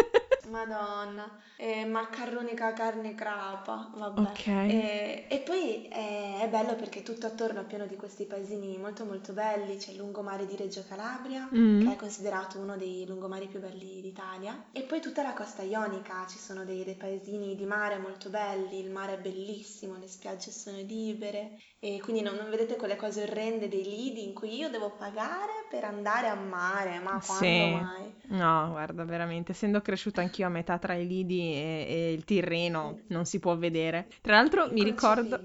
poi- 0.41 1.31
Madonna, 1.63 1.83
e 1.83 1.85
maccaronica 1.85 2.73
carne 2.73 3.15
crapa, 3.15 3.91
vabbè. 3.95 4.21
Ok. 4.21 4.47
E, 4.47 5.27
e 5.29 5.39
poi 5.39 5.87
è, 5.87 6.41
è 6.43 6.49
bello 6.49 6.75
perché 6.75 7.03
tutto 7.03 7.27
attorno 7.27 7.61
è 7.61 7.65
pieno 7.65 7.87
di 7.87 7.97
questi 7.97 8.25
paesini 8.25 8.77
molto 8.79 9.05
molto 9.05 9.33
belli, 9.33 9.77
c'è 9.77 9.93
il 9.93 9.99
lungomare 9.99 10.47
di 10.47 10.57
Reggio 10.57 10.85
Calabria, 10.89 11.49
Mm. 11.53 11.81
che 11.81 11.93
è 11.93 11.97
considerato 11.97 12.59
uno 12.59 12.77
dei 12.77 13.05
lungomari 13.07 13.47
più 13.47 13.61
belli 13.61 14.01
d'Italia, 14.01 14.69
e 14.73 14.83
poi 14.83 15.01
tutta 15.01 15.23
la 15.23 15.35
costa 15.35 15.63
ionica, 15.63 16.27
ci 16.29 16.39
sono 16.39 16.65
dei, 16.65 16.83
dei 16.85 16.95
paesini 16.95 17.55
di 17.55 17.65
mare 17.65 17.99
molto 17.99 18.31
belli, 18.31 18.81
il 18.81 18.91
mare 18.91 19.15
è 19.15 19.19
bellissimo, 19.21 19.99
le 19.99 20.09
spiagge 20.09 20.51
sono 20.51 20.79
libere, 20.79 21.59
e 21.79 22.01
quindi 22.03 22.23
non, 22.23 22.37
non 22.37 22.49
vedete 22.51 22.77
quelle 22.77 22.97
cose 22.97 23.23
orrende 23.23 23.69
dei 23.69 23.83
lidi 23.83 24.25
in 24.25 24.35
cui 24.35 24.57
io 24.57 24.71
devo 24.71 24.91
pagare 24.91 25.67
per 25.69 25.85
andare 25.85 26.29
a 26.29 26.35
mare, 26.35 26.99
ma 27.01 27.21
quando 27.25 27.69
Sì. 27.69 27.71
mai? 27.71 28.15
No, 28.29 28.71
guarda, 28.71 29.05
veramente, 29.05 29.53
essendo 29.53 29.83
cresciuta 29.83 30.21
anch'io 30.23 30.47
a 30.47 30.49
metà 30.49 30.79
tra 30.79 30.95
i 30.95 31.07
lidi 31.07 31.52
e, 31.55 31.87
e 31.89 32.13
il 32.13 32.25
Tirreno, 32.25 33.01
non 33.09 33.25
si 33.25 33.39
può 33.39 33.57
vedere. 33.57 34.09
Tra 34.21 34.35
l'altro 34.35 34.69
mi 34.73 34.83
ricordo. 34.83 35.41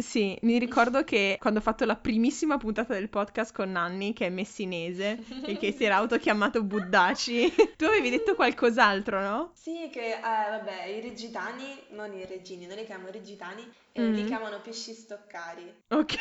Sì, 0.00 0.36
mi 0.42 0.58
ricordo 0.58 1.04
che 1.04 1.36
quando 1.40 1.58
ho 1.60 1.62
fatto 1.62 1.84
la 1.84 1.96
primissima 1.96 2.56
puntata 2.56 2.94
del 2.94 3.08
podcast 3.08 3.54
con 3.54 3.70
Nanni, 3.72 4.12
che 4.12 4.26
è 4.26 4.30
messinese, 4.30 5.18
e 5.44 5.56
che 5.56 5.72
si 5.72 5.84
era 5.84 5.96
autochiamato 5.96 6.62
Buddaci, 6.62 7.52
tu 7.76 7.84
avevi 7.84 8.10
detto 8.10 8.34
qualcos'altro, 8.34 9.20
no? 9.20 9.52
Sì, 9.54 9.88
che 9.92 10.12
eh, 10.14 10.20
vabbè, 10.20 10.84
i 10.84 11.00
regitani, 11.00 11.78
non 11.90 12.12
i 12.14 12.24
regini, 12.26 12.66
noi 12.66 12.76
li 12.76 12.84
chiamiamo 12.84 13.10
regitani, 13.10 13.62
e 13.92 14.02
li 14.10 14.22
Mm. 14.22 14.26
chiamano 14.26 14.60
pesci 14.60 14.92
stoccari. 14.94 15.74
Ok. 15.88 16.16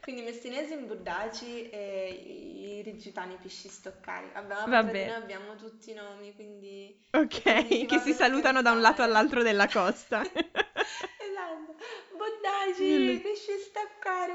Quindi 0.00 0.22
messinesi 0.22 0.72
in 0.72 0.86
burdaci 0.86 1.68
e 1.70 2.08
i 2.78 2.82
rigitani 2.82 3.36
pesci 3.40 3.68
stoccari. 3.68 4.30
Vabbè, 4.32 4.54
ma 4.54 4.64
Vabbè. 4.66 4.90
perché 4.90 5.06
noi 5.08 5.16
abbiamo 5.22 5.54
tutti 5.56 5.90
i 5.90 5.94
nomi, 5.94 6.34
quindi... 6.34 6.98
Ok, 7.12 7.42
quindi 7.42 7.78
si 7.80 7.86
che 7.86 7.98
si 7.98 8.12
salutano 8.14 8.62
da 8.62 8.72
un 8.72 8.80
lato 8.80 9.02
all'altro 9.02 9.42
della 9.42 9.68
costa. 9.68 10.22
Esatto. 11.42 11.74
Burdaci, 12.16 12.78
Belli- 12.78 13.20
pesci 13.20 13.52
stoccari. 13.58 14.32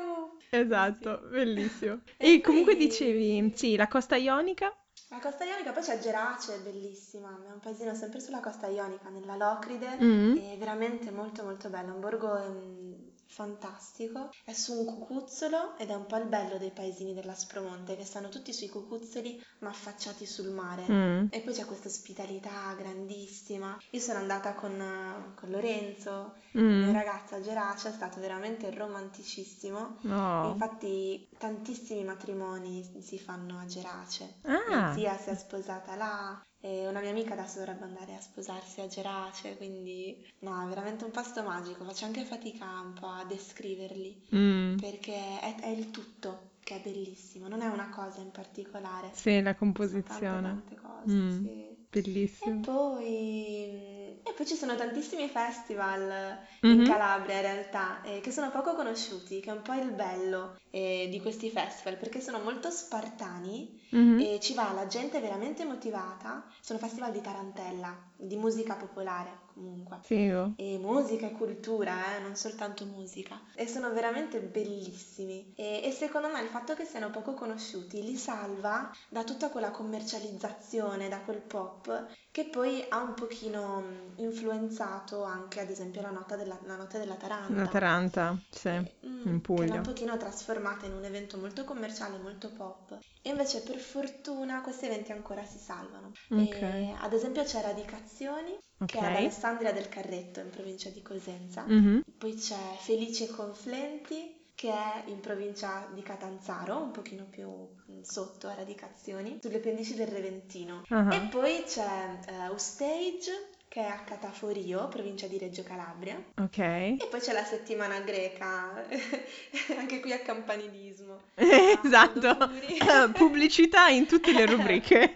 Esatto, 0.49 1.19
bellissimo. 1.29 2.01
E 2.17 2.33
E 2.33 2.41
comunque 2.41 2.75
poi- 2.75 2.85
dicevi, 2.87 3.53
sì, 3.55 3.75
la 3.75 3.87
costa 3.87 4.15
ionica? 4.15 4.73
La 5.09 5.19
costa 5.19 5.45
ionica, 5.45 5.71
poi 5.71 5.83
c'è 5.83 5.99
Gerace, 5.99 6.59
bellissima, 6.59 7.29
è 7.47 7.51
un 7.51 7.59
paesino 7.59 7.93
sempre 7.93 8.19
sulla 8.19 8.41
costa 8.41 8.67
ionica, 8.67 9.07
nella 9.09 9.37
Locride, 9.37 9.95
Mm. 10.01 10.35
è 10.35 10.57
veramente 10.57 11.11
molto 11.11 11.43
molto 11.43 11.69
bello, 11.69 11.91
è 11.91 11.93
un 11.93 11.99
borgo 12.01 12.35
ehm, 12.35 13.11
fantastico, 13.27 14.29
è 14.43 14.53
su 14.53 14.73
un 14.73 14.85
cucuzzolo 14.85 15.77
ed 15.77 15.89
è 15.89 15.93
un 15.93 16.05
po' 16.05 16.17
il 16.17 16.27
bello 16.27 16.57
dei 16.57 16.71
paesini 16.71 17.13
dell'Aspromonte, 17.13 17.95
che 17.95 18.05
stanno 18.05 18.29
tutti 18.29 18.53
sui 18.53 18.69
cucuzzoli 18.69 19.43
ma 19.59 19.69
affacciati 19.69 20.25
sul 20.25 20.49
mare. 20.51 20.85
Mm. 20.89 21.27
E 21.29 21.41
poi 21.41 21.53
c'è 21.53 21.65
questa 21.65 21.87
ospitalità 21.87 22.73
grandissima. 22.77 23.77
Io 23.91 23.99
sono 23.99 24.19
andata 24.19 24.53
con, 24.53 24.79
eh, 24.79 25.33
con 25.35 25.49
Lorenzo, 25.49 26.35
Mm. 26.57 26.91
ragazzo 26.91 27.35
a 27.35 27.41
Gerace, 27.41 27.89
è 27.89 27.91
stato 27.91 28.19
veramente 28.19 28.71
romanticissimo. 28.71 29.99
Oh. 30.09 30.51
Infatti 30.51 31.27
tantissimi 31.37 32.03
matrimoni 32.03 32.83
si 33.01 33.19
fanno 33.19 33.59
a 33.59 33.65
Gerace. 33.65 34.39
Ah. 34.43 34.63
Mia 34.67 34.93
zia 34.93 35.17
si 35.17 35.29
è 35.29 35.35
sposata 35.35 35.95
là 35.95 36.41
e 36.59 36.87
una 36.87 36.99
mia 37.01 37.11
amica 37.11 37.33
adesso 37.33 37.59
dovrebbe 37.59 37.83
andare 37.85 38.15
a 38.15 38.19
sposarsi 38.21 38.81
a 38.81 38.87
Gerace, 38.87 39.57
quindi 39.57 40.25
no, 40.39 40.63
è 40.63 40.67
veramente 40.67 41.03
un 41.05 41.11
posto 41.11 41.43
magico. 41.43 41.83
Faccio 41.83 42.05
anche 42.05 42.23
fatica 42.25 42.65
un 42.83 42.93
po' 42.93 43.07
a 43.07 43.25
descriverli 43.25 44.25
Mm. 44.35 44.77
perché 44.77 45.39
è, 45.39 45.55
è 45.61 45.67
il 45.67 45.91
tutto 45.91 46.51
che 46.63 46.75
è 46.75 46.81
bellissimo, 46.81 47.47
non 47.47 47.61
è 47.61 47.67
una 47.67 47.89
cosa 47.89 48.19
in 48.21 48.31
particolare. 48.31 49.09
Sì, 49.13 49.41
la 49.41 49.53
Sono 49.55 49.57
tante 49.57 49.57
composizione. 49.57 50.41
tante 50.41 50.75
cose, 50.75 51.13
Mm. 51.13 51.29
sì. 51.43 51.49
E 51.49 51.75
Bellissimo. 51.89 52.59
poi, 52.59 54.19
e 54.23 54.33
poi 54.35 54.45
ci 54.45 54.55
sono 54.55 54.75
tantissimi 54.75 55.27
festival 55.29 56.37
in 56.61 56.79
Mhm. 56.79 56.85
Calabria 56.85 57.35
in 57.37 57.41
realtà 57.41 58.01
eh, 58.03 58.19
che 58.19 58.31
sono 58.31 58.51
poco 58.51 58.75
conosciuti, 58.75 59.39
che 59.39 59.49
è 59.49 59.53
un 59.53 59.61
po' 59.61 59.73
il 59.73 59.91
bello 59.91 60.57
eh, 60.69 61.07
di 61.09 61.19
questi 61.21 61.49
festival 61.49 61.97
perché 61.97 62.19
sono 62.19 62.39
molto 62.39 62.69
spartani 62.69 63.81
Mhm. 63.89 64.19
e 64.19 64.39
ci 64.41 64.53
va 64.53 64.71
la 64.73 64.87
gente 64.87 65.19
veramente 65.19 65.63
motivata. 65.65 66.45
Sono 66.61 66.79
festival 66.79 67.11
di 67.11 67.21
tarantella, 67.21 67.95
di 68.15 68.35
musica 68.35 68.75
popolare 68.75 69.45
comunque. 69.53 69.99
Figo. 70.01 70.53
E 70.57 70.77
musica 70.77 71.27
e 71.27 71.31
cultura, 71.31 72.15
eh, 72.17 72.19
non 72.21 72.35
soltanto 72.35 72.85
musica. 72.85 73.39
E 73.55 73.67
sono 73.67 73.91
veramente 73.91 74.39
bellissimi. 74.41 75.53
E, 75.55 75.81
e 75.83 75.91
secondo 75.91 76.29
me 76.29 76.41
il 76.41 76.47
fatto 76.47 76.73
che 76.75 76.85
siano 76.85 77.09
poco 77.09 77.33
conosciuti 77.33 78.03
li 78.03 78.15
salva 78.17 78.91
da 79.09 79.23
tutta 79.23 79.49
quella 79.49 79.71
commercializzazione, 79.71 81.09
da 81.09 81.19
quel 81.21 81.41
pop, 81.41 82.07
che 82.31 82.45
poi 82.49 82.85
ha 82.89 83.01
un 83.01 83.13
pochino 83.13 83.79
mh, 83.81 84.13
influenzato 84.21 85.23
anche, 85.23 85.59
ad 85.61 85.69
esempio, 85.69 86.01
la, 86.01 86.11
nota 86.11 86.35
della, 86.35 86.57
la 86.63 86.75
notte 86.75 86.97
della 86.99 87.15
Taranta. 87.15 87.53
La 87.53 87.67
Taranta, 87.67 88.41
sì, 88.49 88.69
Mm, 89.05 89.27
in 89.27 89.41
Che 89.53 89.65
l'ha 89.65 89.75
Puglia. 89.75 89.75
un 89.75 89.81
pochino 89.81 90.17
trasformata 90.17 90.85
in 90.85 90.93
un 90.93 91.03
evento 91.03 91.37
molto 91.37 91.63
commerciale, 91.63 92.17
molto 92.19 92.51
pop. 92.51 92.97
E 93.21 93.29
invece, 93.29 93.61
per 93.61 93.76
fortuna, 93.77 94.61
questi 94.61 94.85
eventi 94.85 95.11
ancora 95.11 95.43
si 95.45 95.57
salvano. 95.57 96.11
Ok. 96.29 96.61
E, 96.61 96.95
ad 96.99 97.13
esempio, 97.13 97.43
c'è 97.43 97.61
Radicazioni, 97.61 98.57
che 98.85 98.97
è 98.97 99.01
ad. 99.01 99.17
Alessandria 99.17 99.73
del 99.73 99.89
Carretto, 99.89 100.39
in 100.39 100.49
provincia 100.49 100.89
di 100.89 101.01
Cosenza. 101.01 101.63
Mhm. 101.67 102.03
Poi 102.17 102.35
c'è 102.35 102.75
Felice 102.79 103.27
Conflenti, 103.27 104.37
che 104.57 104.71
è 104.71 105.03
in 105.05 105.19
provincia 105.19 105.87
di 105.93 106.01
Catanzaro, 106.01 106.81
un 106.81 106.89
pochino 106.91 107.25
più 107.29 107.47
mm, 107.47 108.01
sotto 108.01 108.47
a 108.47 108.55
Radicazioni, 108.55 109.37
sulle 109.39 109.59
pendici 109.59 109.93
del 109.93 110.07
Reventino. 110.07 110.81
Ah. 110.89 111.13
E 111.13 111.27
poi 111.29 111.63
c'è 111.63 112.19
eh, 112.27 112.49
Ustage, 112.49 113.49
che 113.67 113.81
è 113.81 113.85
a 113.85 113.99
Cataforio, 114.03 114.87
provincia 114.87 115.27
di 115.27 115.37
Reggio 115.37 115.63
Calabria. 115.63 116.21
Ok. 116.39 116.57
E 116.57 117.07
poi 117.09 117.19
c'è 117.19 117.33
la 117.33 117.43
settimana 117.43 117.99
greca, 117.99 118.85
anche 119.77 119.99
qui 119.99 120.13
a 120.13 120.19
campanilismo. 120.19 121.19
Esatto. 121.83 122.37
Pubblicità 123.13 123.87
in 123.87 124.05
tutte 124.07 124.31
le 124.31 124.45
rubriche. 124.45 125.11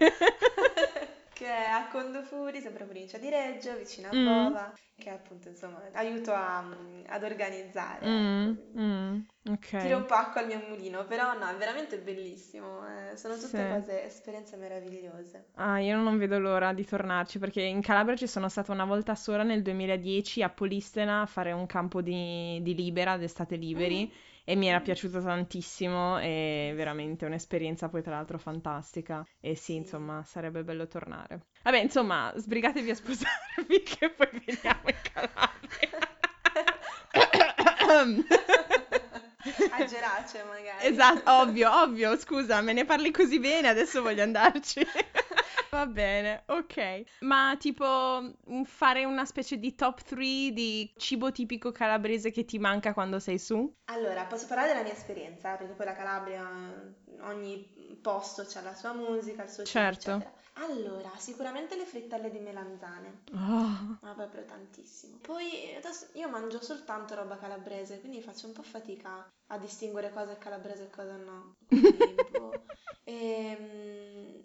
Che 1.42 1.48
è 1.48 1.68
a 1.70 1.88
Condofuri, 1.88 2.60
sempre 2.60 2.84
provincia 2.84 3.18
di 3.18 3.28
Reggio, 3.28 3.76
vicino 3.76 4.10
a 4.10 4.14
Mm. 4.14 4.16
Bova, 4.16 4.72
che 4.96 5.10
appunto 5.10 5.48
insomma 5.48 5.82
aiuto 5.92 6.32
a- 6.32 6.58
ad 7.06 7.22
organizzare. 7.24 8.06
Mm, 8.06 8.48
ecco. 8.48 8.62
mm, 8.76 9.20
ok. 9.48 9.68
Tiro 9.76 9.96
un 9.98 10.06
po' 10.06 10.14
acqua 10.14 10.40
al 10.40 10.46
mio 10.46 10.60
mulino, 10.66 11.04
però 11.06 11.36
no, 11.38 11.46
è 11.48 11.56
veramente 11.56 11.98
bellissimo, 11.98 12.86
eh, 12.88 13.16
sono 13.18 13.36
tutte 13.36 13.66
Sì. 13.66 13.66
cose, 13.66 14.04
esperienze 14.04 14.56
meravigliose. 14.56 15.46
Ah, 15.56 15.78
io 15.80 15.96
non 15.96 16.16
vedo 16.18 16.38
l'ora 16.38 16.72
di 16.72 16.84
tornarci 16.84 17.38
perché 17.38 17.60
in 17.62 17.80
Calabria 17.82 18.16
ci 18.16 18.26
sono 18.26 18.48
stata 18.48 18.72
una 18.72 18.84
volta 18.86 19.14
sola 19.14 19.42
nel 19.42 19.62
2010 19.62 20.42
a 20.42 20.48
Polistena 20.50 21.20
a 21.22 21.26
fare 21.26 21.52
un 21.52 21.66
campo 21.66 22.00
di, 22.02 22.58
di 22.62 22.74
libera, 22.74 23.16
d'estate 23.18 23.56
liberi, 23.56 24.10
e 24.44 24.54
mi 24.56 24.68
era 24.68 24.80
piaciuto 24.80 25.20
tantissimo 25.22 26.18
e 26.18 26.72
veramente 26.74 27.24
un'esperienza 27.26 27.88
poi 27.88 28.02
tra 28.02 28.12
l'altro 28.16 28.38
fantastica. 28.38 29.26
E 29.40 29.54
sì, 29.54 29.74
Sì. 29.76 29.76
insomma, 29.76 30.22
sarebbe 30.24 30.62
bello 30.64 30.86
tornare. 30.88 31.46
Vabbè, 31.62 31.78
insomma, 31.80 32.32
sbrigatevi 32.36 32.90
a 32.90 32.94
sposarvi 32.94 33.82
che 33.84 34.10
poi 34.10 34.28
veniamo 34.44 34.82
in 34.88 35.00
Calabria. 35.12 36.10
A 39.70 39.84
Gerace 39.84 40.44
magari. 40.44 40.86
Esatto, 40.86 41.30
ovvio, 41.30 41.70
ovvio, 41.82 42.16
scusa, 42.18 42.60
me 42.60 42.72
ne 42.72 42.84
parli 42.84 43.10
così 43.10 43.38
bene, 43.38 43.68
adesso 43.68 44.02
voglio 44.02 44.22
andarci. 44.22 44.80
Va 45.70 45.86
bene, 45.86 46.44
ok. 46.46 47.02
Ma 47.20 47.56
tipo 47.58 48.20
mm, 48.50 48.62
fare 48.64 49.04
una 49.04 49.24
specie 49.24 49.58
di 49.58 49.74
top 49.74 50.02
3 50.02 50.50
di 50.52 50.92
cibo 50.96 51.32
tipico 51.32 51.72
calabrese 51.72 52.30
che 52.30 52.44
ti 52.44 52.58
manca 52.58 52.92
quando 52.92 53.18
sei 53.18 53.38
su? 53.38 53.72
Allora, 53.86 54.24
posso 54.26 54.46
parlare 54.46 54.68
della 54.68 54.82
mia 54.82 54.92
esperienza, 54.92 55.56
perché 55.56 55.74
poi 55.74 55.86
la 55.86 55.94
Calabria, 55.94 56.48
ogni 57.20 57.98
posto 58.00 58.44
c'ha 58.48 58.60
la 58.62 58.74
sua 58.74 58.92
musica, 58.92 59.42
il 59.42 59.50
suo 59.50 59.64
cibo, 59.64 59.72
Certo. 59.72 60.10
eccetera. 60.12 60.32
Allora, 60.54 61.10
sicuramente 61.18 61.76
le 61.76 61.84
frittelle 61.84 62.30
di 62.30 62.38
melanzane, 62.38 63.20
Oh, 63.34 63.98
ma 64.00 64.14
proprio 64.14 64.44
tantissimo. 64.44 65.18
Poi 65.18 65.74
adesso 65.76 66.06
io 66.14 66.28
mangio 66.28 66.62
soltanto 66.62 67.14
roba 67.14 67.36
calabrese, 67.36 68.00
quindi 68.00 68.20
faccio 68.22 68.46
un 68.46 68.52
po' 68.52 68.62
fatica 68.62 69.28
a 69.48 69.58
distinguere 69.58 70.10
cosa 70.12 70.32
è 70.32 70.38
calabrese 70.38 70.84
e 70.84 70.90
cosa 70.90 71.16
no. 71.16 71.56
Quindi, 71.68 72.26
boh. 72.30 72.68
Ehm, 73.04 74.40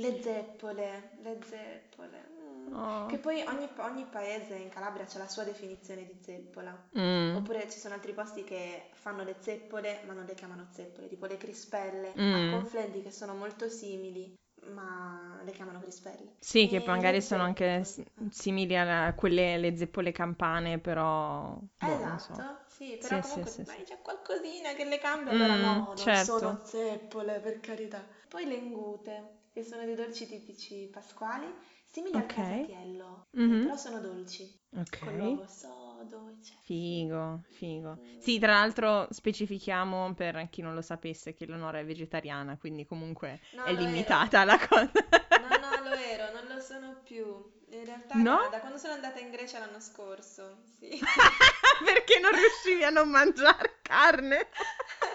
le 0.00 0.20
zeppole, 0.22 1.10
le 1.22 1.38
zeppole. 1.44 2.26
mm. 2.30 2.72
oh. 2.74 3.06
Che 3.06 3.18
poi 3.18 3.42
ogni, 3.46 3.68
ogni 3.78 4.04
paese 4.04 4.54
in 4.56 4.68
Calabria 4.68 5.06
ha 5.12 5.18
la 5.18 5.28
sua 5.28 5.44
definizione 5.44 6.04
di 6.04 6.16
zeppola. 6.20 6.76
Mm, 6.94 7.38
Oppure 7.38 7.70
ci 7.70 7.78
sono 7.78 7.94
altri 7.94 8.12
posti 8.14 8.44
che 8.44 8.88
fanno 8.94 9.22
le 9.22 9.36
zeppole, 9.40 10.00
ma 10.06 10.12
non 10.14 10.24
le 10.24 10.34
chiamano 10.34 10.66
zeppole, 10.72 11.08
tipo 11.08 11.26
le 11.26 11.36
crispelle 11.36 12.14
Mm. 12.16 12.22
a 12.30 12.44
Conflenti 12.44 13.02
che 13.02 13.10
sono 13.10 13.34
molto 13.34 13.68
simili, 13.68 14.34
ma 14.72 15.40
le 15.44 15.52
chiamano 15.52 15.80
crispelle. 15.80 16.32
Sì, 16.40 16.66
che 16.68 16.82
E 16.82 16.84
magari 16.86 17.20
le 17.20 17.22
sono 17.22 17.42
anche 17.44 17.84
simili 18.30 18.76
a 18.76 19.12
quelle, 19.14 19.56
le 19.58 19.76
zeppole 19.76 20.12
campane, 20.12 20.78
però... 20.78 21.58
boh, 21.80 21.98
non 22.06 22.18
so. 22.18 22.32
Esatto, 22.34 22.64
sì, 22.68 22.98
però 23.00 23.20
Sì, 23.20 23.20
comunque 23.20 23.50
sì, 23.50 23.64
magari 23.64 23.84
sì. 23.84 23.84
c'è 23.84 24.00
qualcosina 24.02 24.72
che 24.74 24.84
le 24.84 24.98
cambia, 24.98 25.34
Mm, 25.34 25.56
no, 25.56 25.94
non 25.94 26.14
certo. 26.14 26.14
sono 26.14 26.60
zeppole, 26.64 27.40
per 27.40 27.60
carità. 27.60 28.04
Poi 28.28 28.46
le 28.46 28.60
ngute, 28.60 29.37
che 29.52 29.62
sono 29.64 29.84
dei 29.84 29.94
dolci 29.94 30.26
tipici 30.26 30.88
pasquali, 30.92 31.46
simili 31.86 32.18
al 32.18 32.28
Ok. 32.28 32.34
casatiello, 32.34 33.28
Mhm. 33.34 33.60
però 33.60 33.76
sono 33.76 34.00
dolci, 34.00 34.52
con 34.98 35.16
Ok. 35.16 35.16
l'uovo 35.16 35.46
sodo, 35.46 36.28
eccetera. 36.28 36.66
Figo, 36.66 37.44
figo. 37.48 37.98
Mm. 37.98 38.18
Sì, 38.18 38.38
tra 38.38 38.52
l'altro 38.52 39.06
specifichiamo 39.10 40.12
per 40.14 40.48
chi 40.50 40.60
non 40.60 40.74
lo 40.74 40.82
sapesse 40.82 41.32
che 41.32 41.46
Leonora 41.46 41.78
è 41.78 41.84
vegetariana, 41.86 42.58
quindi 42.58 42.84
comunque 42.84 43.40
No, 43.52 43.62
è 43.62 43.72
lo 43.72 43.80
ero. 43.84 44.16
limitata 44.16 44.44
la 44.44 44.58
cosa. 44.58 44.90
No, 45.36 45.56
no, 45.58 45.70
lo 45.84 45.92
ero, 45.94 46.30
non 46.32 46.46
lo 46.48 46.60
sono 46.60 47.00
più. 47.02 47.24
In 47.70 47.84
realtà 47.84 48.24
No? 48.24 48.38
da, 48.38 48.48
da 48.48 48.60
quando 48.60 48.78
sono 48.78 48.94
andata 48.94 49.18
in 49.20 49.30
Grecia 49.30 49.58
l'anno 49.58 49.80
scorso, 49.80 50.58
sì. 50.78 50.98
Perché 51.84 52.18
non 52.20 52.32
riuscivi 52.32 52.84
a 52.84 52.90
non 52.90 53.08
mangiare 53.10 53.78
carne? 53.82 54.48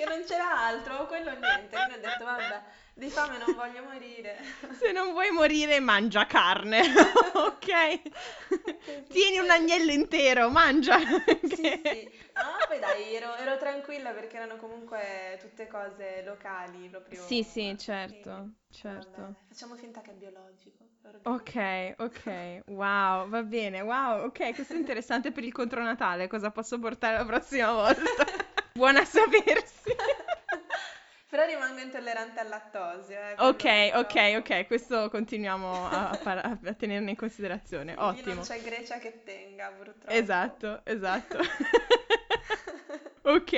Perché 0.00 0.16
non 0.16 0.24
c'era 0.24 0.58
altro, 0.66 1.06
quello 1.06 1.30
niente. 1.32 1.76
Quindi 1.76 1.92
ho 1.94 2.00
detto, 2.00 2.24
vabbè, 2.24 2.62
di 2.94 3.10
fame 3.10 3.36
non 3.36 3.54
voglio 3.54 3.82
morire. 3.82 4.38
Se 4.80 4.92
non 4.92 5.12
vuoi 5.12 5.30
morire, 5.30 5.78
mangia 5.78 6.26
carne, 6.26 6.80
ok? 7.34 8.00
Tieni 9.08 9.38
un 9.38 9.50
agnello 9.50 9.92
intero, 9.92 10.48
mangia. 10.48 10.98
Sì, 11.42 11.54
sì. 11.84 12.10
No, 12.34 12.64
poi 12.66 12.78
dai, 12.78 13.14
ero, 13.14 13.34
ero 13.36 13.58
tranquilla 13.58 14.12
perché 14.12 14.36
erano 14.36 14.56
comunque 14.56 15.36
tutte 15.38 15.66
cose 15.66 16.22
locali, 16.24 16.88
proprio. 16.88 17.22
Sì, 17.26 17.42
sì, 17.42 17.76
certo, 17.76 18.30
Quindi, 18.30 18.54
certo. 18.70 19.20
vabbè, 19.20 19.34
facciamo 19.48 19.74
finta 19.76 20.00
che 20.00 20.12
è 20.12 20.14
biologico. 20.14 20.88
Ok, 21.22 21.94
ok, 21.98 22.62
wow, 22.68 23.28
va 23.28 23.42
bene, 23.42 23.82
wow, 23.82 24.24
ok, 24.24 24.54
questo 24.54 24.72
è 24.74 24.78
interessante 24.78 25.32
per 25.32 25.44
il 25.44 25.52
contronatale, 25.52 26.28
cosa 26.28 26.50
posso 26.50 26.78
portare 26.78 27.18
la 27.18 27.24
prossima 27.26 27.72
volta? 27.72 28.24
Buona 28.74 29.00
a 29.00 29.04
sapersi. 29.04 29.94
Però 31.28 31.44
rimango 31.44 31.80
intollerante 31.80 32.40
al 32.40 32.48
lattosio. 32.48 33.16
Eh, 33.16 33.34
Ok, 33.38 33.90
ok, 33.94 34.34
ok, 34.38 34.66
questo 34.66 35.08
continuiamo 35.10 35.86
a, 35.86 36.10
a 36.10 36.16
par- 36.16 36.58
a 36.64 36.74
tenerne 36.74 37.10
in 37.10 37.16
considerazione, 37.16 37.94
Quindi 37.94 38.18
ottimo. 38.20 38.34
non 38.36 38.44
c'è 38.44 38.60
Grecia 38.60 38.98
che 38.98 39.22
tenga, 39.22 39.68
purtroppo. 39.70 40.08
Esatto, 40.10 40.80
esatto. 40.84 41.38
Ok, 43.22 43.52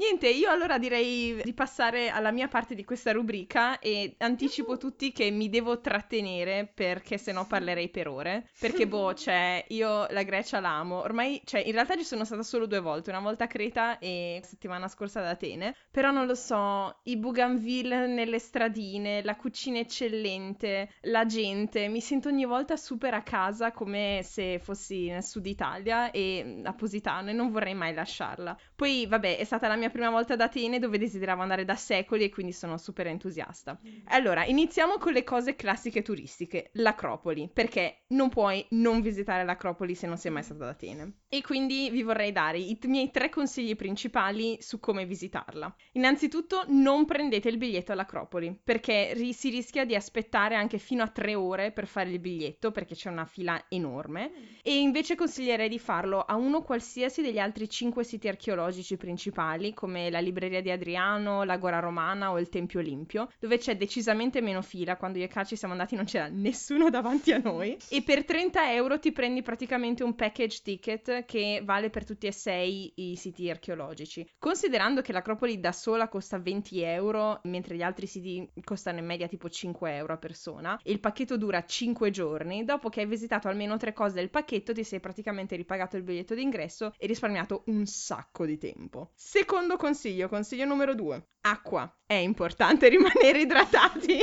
Niente, 0.00 0.30
io 0.30 0.50
allora 0.50 0.78
direi 0.78 1.38
di 1.42 1.52
passare 1.52 2.08
alla 2.08 2.30
mia 2.30 2.48
parte 2.48 2.74
di 2.74 2.84
questa 2.84 3.12
rubrica 3.12 3.78
e 3.78 4.14
anticipo 4.16 4.78
tutti 4.78 5.12
che 5.12 5.30
mi 5.30 5.50
devo 5.50 5.78
trattenere 5.80 6.72
perché 6.74 7.18
sennò 7.18 7.46
parlerei 7.46 7.90
per 7.90 8.08
ore. 8.08 8.48
Perché 8.58 8.86
boh, 8.86 9.12
cioè, 9.12 9.62
io 9.68 10.06
la 10.08 10.22
Grecia 10.22 10.58
l'amo. 10.58 11.00
Ormai, 11.00 11.42
cioè, 11.44 11.60
in 11.60 11.72
realtà 11.72 11.98
ci 11.98 12.04
sono 12.04 12.24
stata 12.24 12.42
solo 12.42 12.64
due 12.66 12.80
volte, 12.80 13.10
una 13.10 13.20
volta 13.20 13.44
a 13.44 13.46
Creta 13.46 13.98
e 13.98 14.40
settimana 14.42 14.88
scorsa 14.88 15.20
ad 15.20 15.26
Atene. 15.26 15.76
Però 15.90 16.10
non 16.10 16.24
lo 16.24 16.34
so, 16.34 17.00
i 17.02 17.18
bougainville 17.18 18.06
nelle 18.06 18.38
stradine, 18.38 19.22
la 19.22 19.36
cucina 19.36 19.80
eccellente, 19.80 20.94
la 21.02 21.26
gente, 21.26 21.88
mi 21.88 22.00
sento 22.00 22.28
ogni 22.28 22.46
volta 22.46 22.76
super 22.78 23.12
a 23.12 23.22
casa 23.22 23.70
come 23.70 24.22
se 24.24 24.58
fossi 24.60 25.08
nel 25.08 25.22
sud 25.24 25.44
Italia 25.44 26.10
e 26.10 26.62
a 26.64 26.72
Positano 26.72 27.28
e 27.28 27.32
non 27.34 27.50
vorrei 27.50 27.74
mai 27.74 27.92
lasciarla. 27.92 28.56
Poi, 28.74 28.99
vabbè, 29.06 29.36
è 29.38 29.44
stata 29.44 29.68
la 29.68 29.76
mia 29.76 29.90
prima 29.90 30.10
volta 30.10 30.34
ad 30.34 30.40
Atene 30.40 30.78
dove 30.78 30.98
desideravo 30.98 31.42
andare 31.42 31.64
da 31.64 31.76
secoli 31.76 32.24
e 32.24 32.30
quindi 32.30 32.52
sono 32.52 32.76
super 32.78 33.06
entusiasta. 33.06 33.80
Allora, 34.04 34.44
iniziamo 34.44 34.98
con 34.98 35.12
le 35.12 35.24
cose 35.24 35.56
classiche 35.56 36.02
turistiche, 36.02 36.70
l'Acropoli, 36.74 37.50
perché 37.52 38.04
non 38.08 38.28
puoi 38.28 38.66
non 38.70 39.00
visitare 39.00 39.44
l'Acropoli 39.44 39.94
se 39.94 40.06
non 40.06 40.16
sei 40.18 40.30
mai 40.32 40.42
stato 40.42 40.62
ad 40.62 40.68
Atene. 40.70 41.19
E 41.32 41.42
quindi 41.42 41.90
vi 41.90 42.02
vorrei 42.02 42.32
dare 42.32 42.58
i 42.58 42.76
miei 42.86 43.12
tre 43.12 43.28
consigli 43.28 43.76
principali 43.76 44.56
su 44.60 44.80
come 44.80 45.06
visitarla. 45.06 45.72
Innanzitutto, 45.92 46.64
non 46.66 47.04
prendete 47.04 47.48
il 47.48 47.56
biglietto 47.56 47.92
all'Acropoli, 47.92 48.58
perché 48.64 49.12
ri- 49.14 49.32
si 49.32 49.48
rischia 49.48 49.84
di 49.84 49.94
aspettare 49.94 50.56
anche 50.56 50.78
fino 50.78 51.04
a 51.04 51.08
tre 51.08 51.36
ore 51.36 51.70
per 51.70 51.86
fare 51.86 52.10
il 52.10 52.18
biglietto, 52.18 52.72
perché 52.72 52.96
c'è 52.96 53.10
una 53.10 53.26
fila 53.26 53.66
enorme. 53.68 54.32
E 54.60 54.80
invece 54.80 55.14
consiglierei 55.14 55.68
di 55.68 55.78
farlo 55.78 56.20
a 56.20 56.34
uno 56.34 56.62
qualsiasi 56.62 57.22
degli 57.22 57.38
altri 57.38 57.68
cinque 57.68 58.02
siti 58.02 58.26
archeologici 58.26 58.96
principali, 58.96 59.72
come 59.72 60.10
la 60.10 60.18
libreria 60.18 60.60
di 60.60 60.72
Adriano, 60.72 61.44
l'Agora 61.44 61.78
Romana 61.78 62.32
o 62.32 62.40
il 62.40 62.48
Tempio 62.48 62.80
Olimpio, 62.80 63.28
dove 63.38 63.56
c'è 63.58 63.76
decisamente 63.76 64.40
meno 64.40 64.62
fila. 64.62 64.96
Quando 64.96 65.18
io 65.18 65.26
e 65.26 65.28
Caci 65.28 65.54
siamo 65.54 65.74
andati 65.74 65.94
non 65.94 66.06
c'era 66.06 66.26
nessuno 66.26 66.90
davanti 66.90 67.30
a 67.30 67.38
noi. 67.38 67.76
E 67.88 68.02
per 68.02 68.24
30 68.24 68.72
euro 68.72 68.98
ti 68.98 69.12
prendi 69.12 69.42
praticamente 69.42 70.02
un 70.02 70.16
package 70.16 70.60
ticket 70.64 71.18
che 71.24 71.62
vale 71.64 71.90
per 71.90 72.04
tutti 72.04 72.26
e 72.26 72.32
sei 72.32 72.92
i 72.96 73.16
siti 73.16 73.48
archeologici. 73.50 74.28
Considerando 74.38 75.00
che 75.00 75.12
l'Acropoli 75.12 75.60
da 75.60 75.72
sola 75.72 76.08
costa 76.08 76.38
20 76.38 76.80
euro, 76.82 77.40
mentre 77.44 77.76
gli 77.76 77.82
altri 77.82 78.06
siti 78.06 78.50
costano 78.64 78.98
in 78.98 79.06
media 79.06 79.28
tipo 79.28 79.48
5 79.48 79.94
euro 79.94 80.12
a 80.12 80.18
persona, 80.18 80.78
e 80.82 80.92
il 80.92 81.00
pacchetto 81.00 81.36
dura 81.36 81.64
5 81.64 82.10
giorni, 82.10 82.64
dopo 82.64 82.88
che 82.88 83.00
hai 83.00 83.06
visitato 83.06 83.48
almeno 83.48 83.76
tre 83.76 83.92
cose 83.92 84.14
del 84.14 84.30
pacchetto 84.30 84.72
ti 84.72 84.84
sei 84.84 85.00
praticamente 85.00 85.56
ripagato 85.56 85.96
il 85.96 86.02
biglietto 86.02 86.34
d'ingresso 86.34 86.92
e 86.96 87.06
risparmiato 87.06 87.62
un 87.66 87.86
sacco 87.86 88.46
di 88.46 88.58
tempo. 88.58 89.12
Secondo 89.14 89.76
consiglio, 89.76 90.28
consiglio 90.28 90.64
numero 90.64 90.94
2. 90.94 91.26
Acqua. 91.42 91.92
È 92.04 92.14
importante 92.14 92.88
rimanere 92.90 93.40
idratati. 93.40 94.18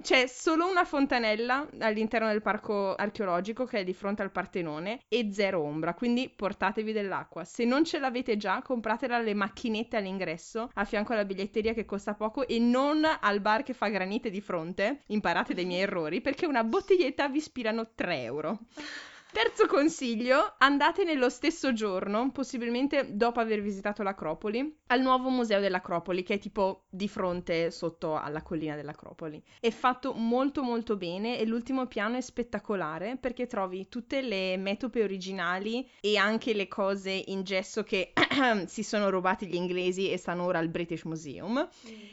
C'è 0.00 0.28
solo 0.28 0.68
una 0.68 0.84
fontanella 0.84 1.66
all'interno 1.80 2.28
del 2.28 2.40
parco 2.40 2.94
archeologico 2.94 3.64
che 3.64 3.80
è 3.80 3.84
di 3.84 3.92
fronte 3.92 4.22
al 4.22 4.30
Partenone 4.30 5.00
e 5.08 5.28
zero 5.32 5.60
ombra, 5.60 5.94
quindi 5.94 6.28
portatevi 6.28 6.92
dell'acqua. 6.92 7.44
Se 7.44 7.64
non 7.64 7.84
ce 7.84 7.98
l'avete 7.98 8.36
già, 8.36 8.62
compratela 8.62 9.16
alle 9.16 9.34
macchinette 9.34 9.96
all'ingresso 9.96 10.70
a 10.74 10.84
fianco 10.84 11.12
alla 11.12 11.24
biglietteria 11.24 11.74
che 11.74 11.84
costa 11.84 12.14
poco 12.14 12.46
e 12.46 12.60
non 12.60 13.04
al 13.20 13.40
bar 13.40 13.64
che 13.64 13.74
fa 13.74 13.88
granite 13.88 14.30
di 14.30 14.40
fronte. 14.40 15.02
Imparate 15.08 15.52
dai 15.52 15.64
miei 15.64 15.82
errori 15.82 16.20
perché 16.20 16.46
una 16.46 16.62
bottiglietta 16.62 17.28
vi 17.28 17.38
ispirano 17.38 17.88
3 17.94 18.22
euro. 18.22 18.58
Terzo 19.38 19.68
consiglio, 19.68 20.54
andate 20.58 21.04
nello 21.04 21.28
stesso 21.28 21.72
giorno, 21.72 22.32
possibilmente 22.32 23.14
dopo 23.14 23.38
aver 23.38 23.62
visitato 23.62 24.02
l'Acropoli, 24.02 24.78
al 24.88 25.00
nuovo 25.00 25.28
museo 25.28 25.60
dell'Acropoli, 25.60 26.24
che 26.24 26.34
è 26.34 26.38
tipo 26.40 26.86
di 26.90 27.06
fronte 27.06 27.70
sotto 27.70 28.18
alla 28.18 28.42
collina 28.42 28.74
dell'Acropoli. 28.74 29.40
È 29.60 29.70
fatto 29.70 30.12
molto 30.12 30.64
molto 30.64 30.96
bene 30.96 31.38
e 31.38 31.46
l'ultimo 31.46 31.86
piano 31.86 32.16
è 32.16 32.20
spettacolare 32.20 33.16
perché 33.16 33.46
trovi 33.46 33.88
tutte 33.88 34.22
le 34.22 34.56
metope 34.56 35.04
originali 35.04 35.88
e 36.00 36.16
anche 36.16 36.52
le 36.52 36.66
cose 36.66 37.12
in 37.26 37.44
gesso 37.44 37.84
che 37.84 38.14
si 38.66 38.82
sono 38.82 39.10
rubati 39.10 39.46
gli 39.46 39.54
inglesi 39.54 40.10
e 40.10 40.16
stanno 40.16 40.44
ora 40.44 40.58
al 40.58 40.68
British 40.68 41.02
Museum. 41.04 41.68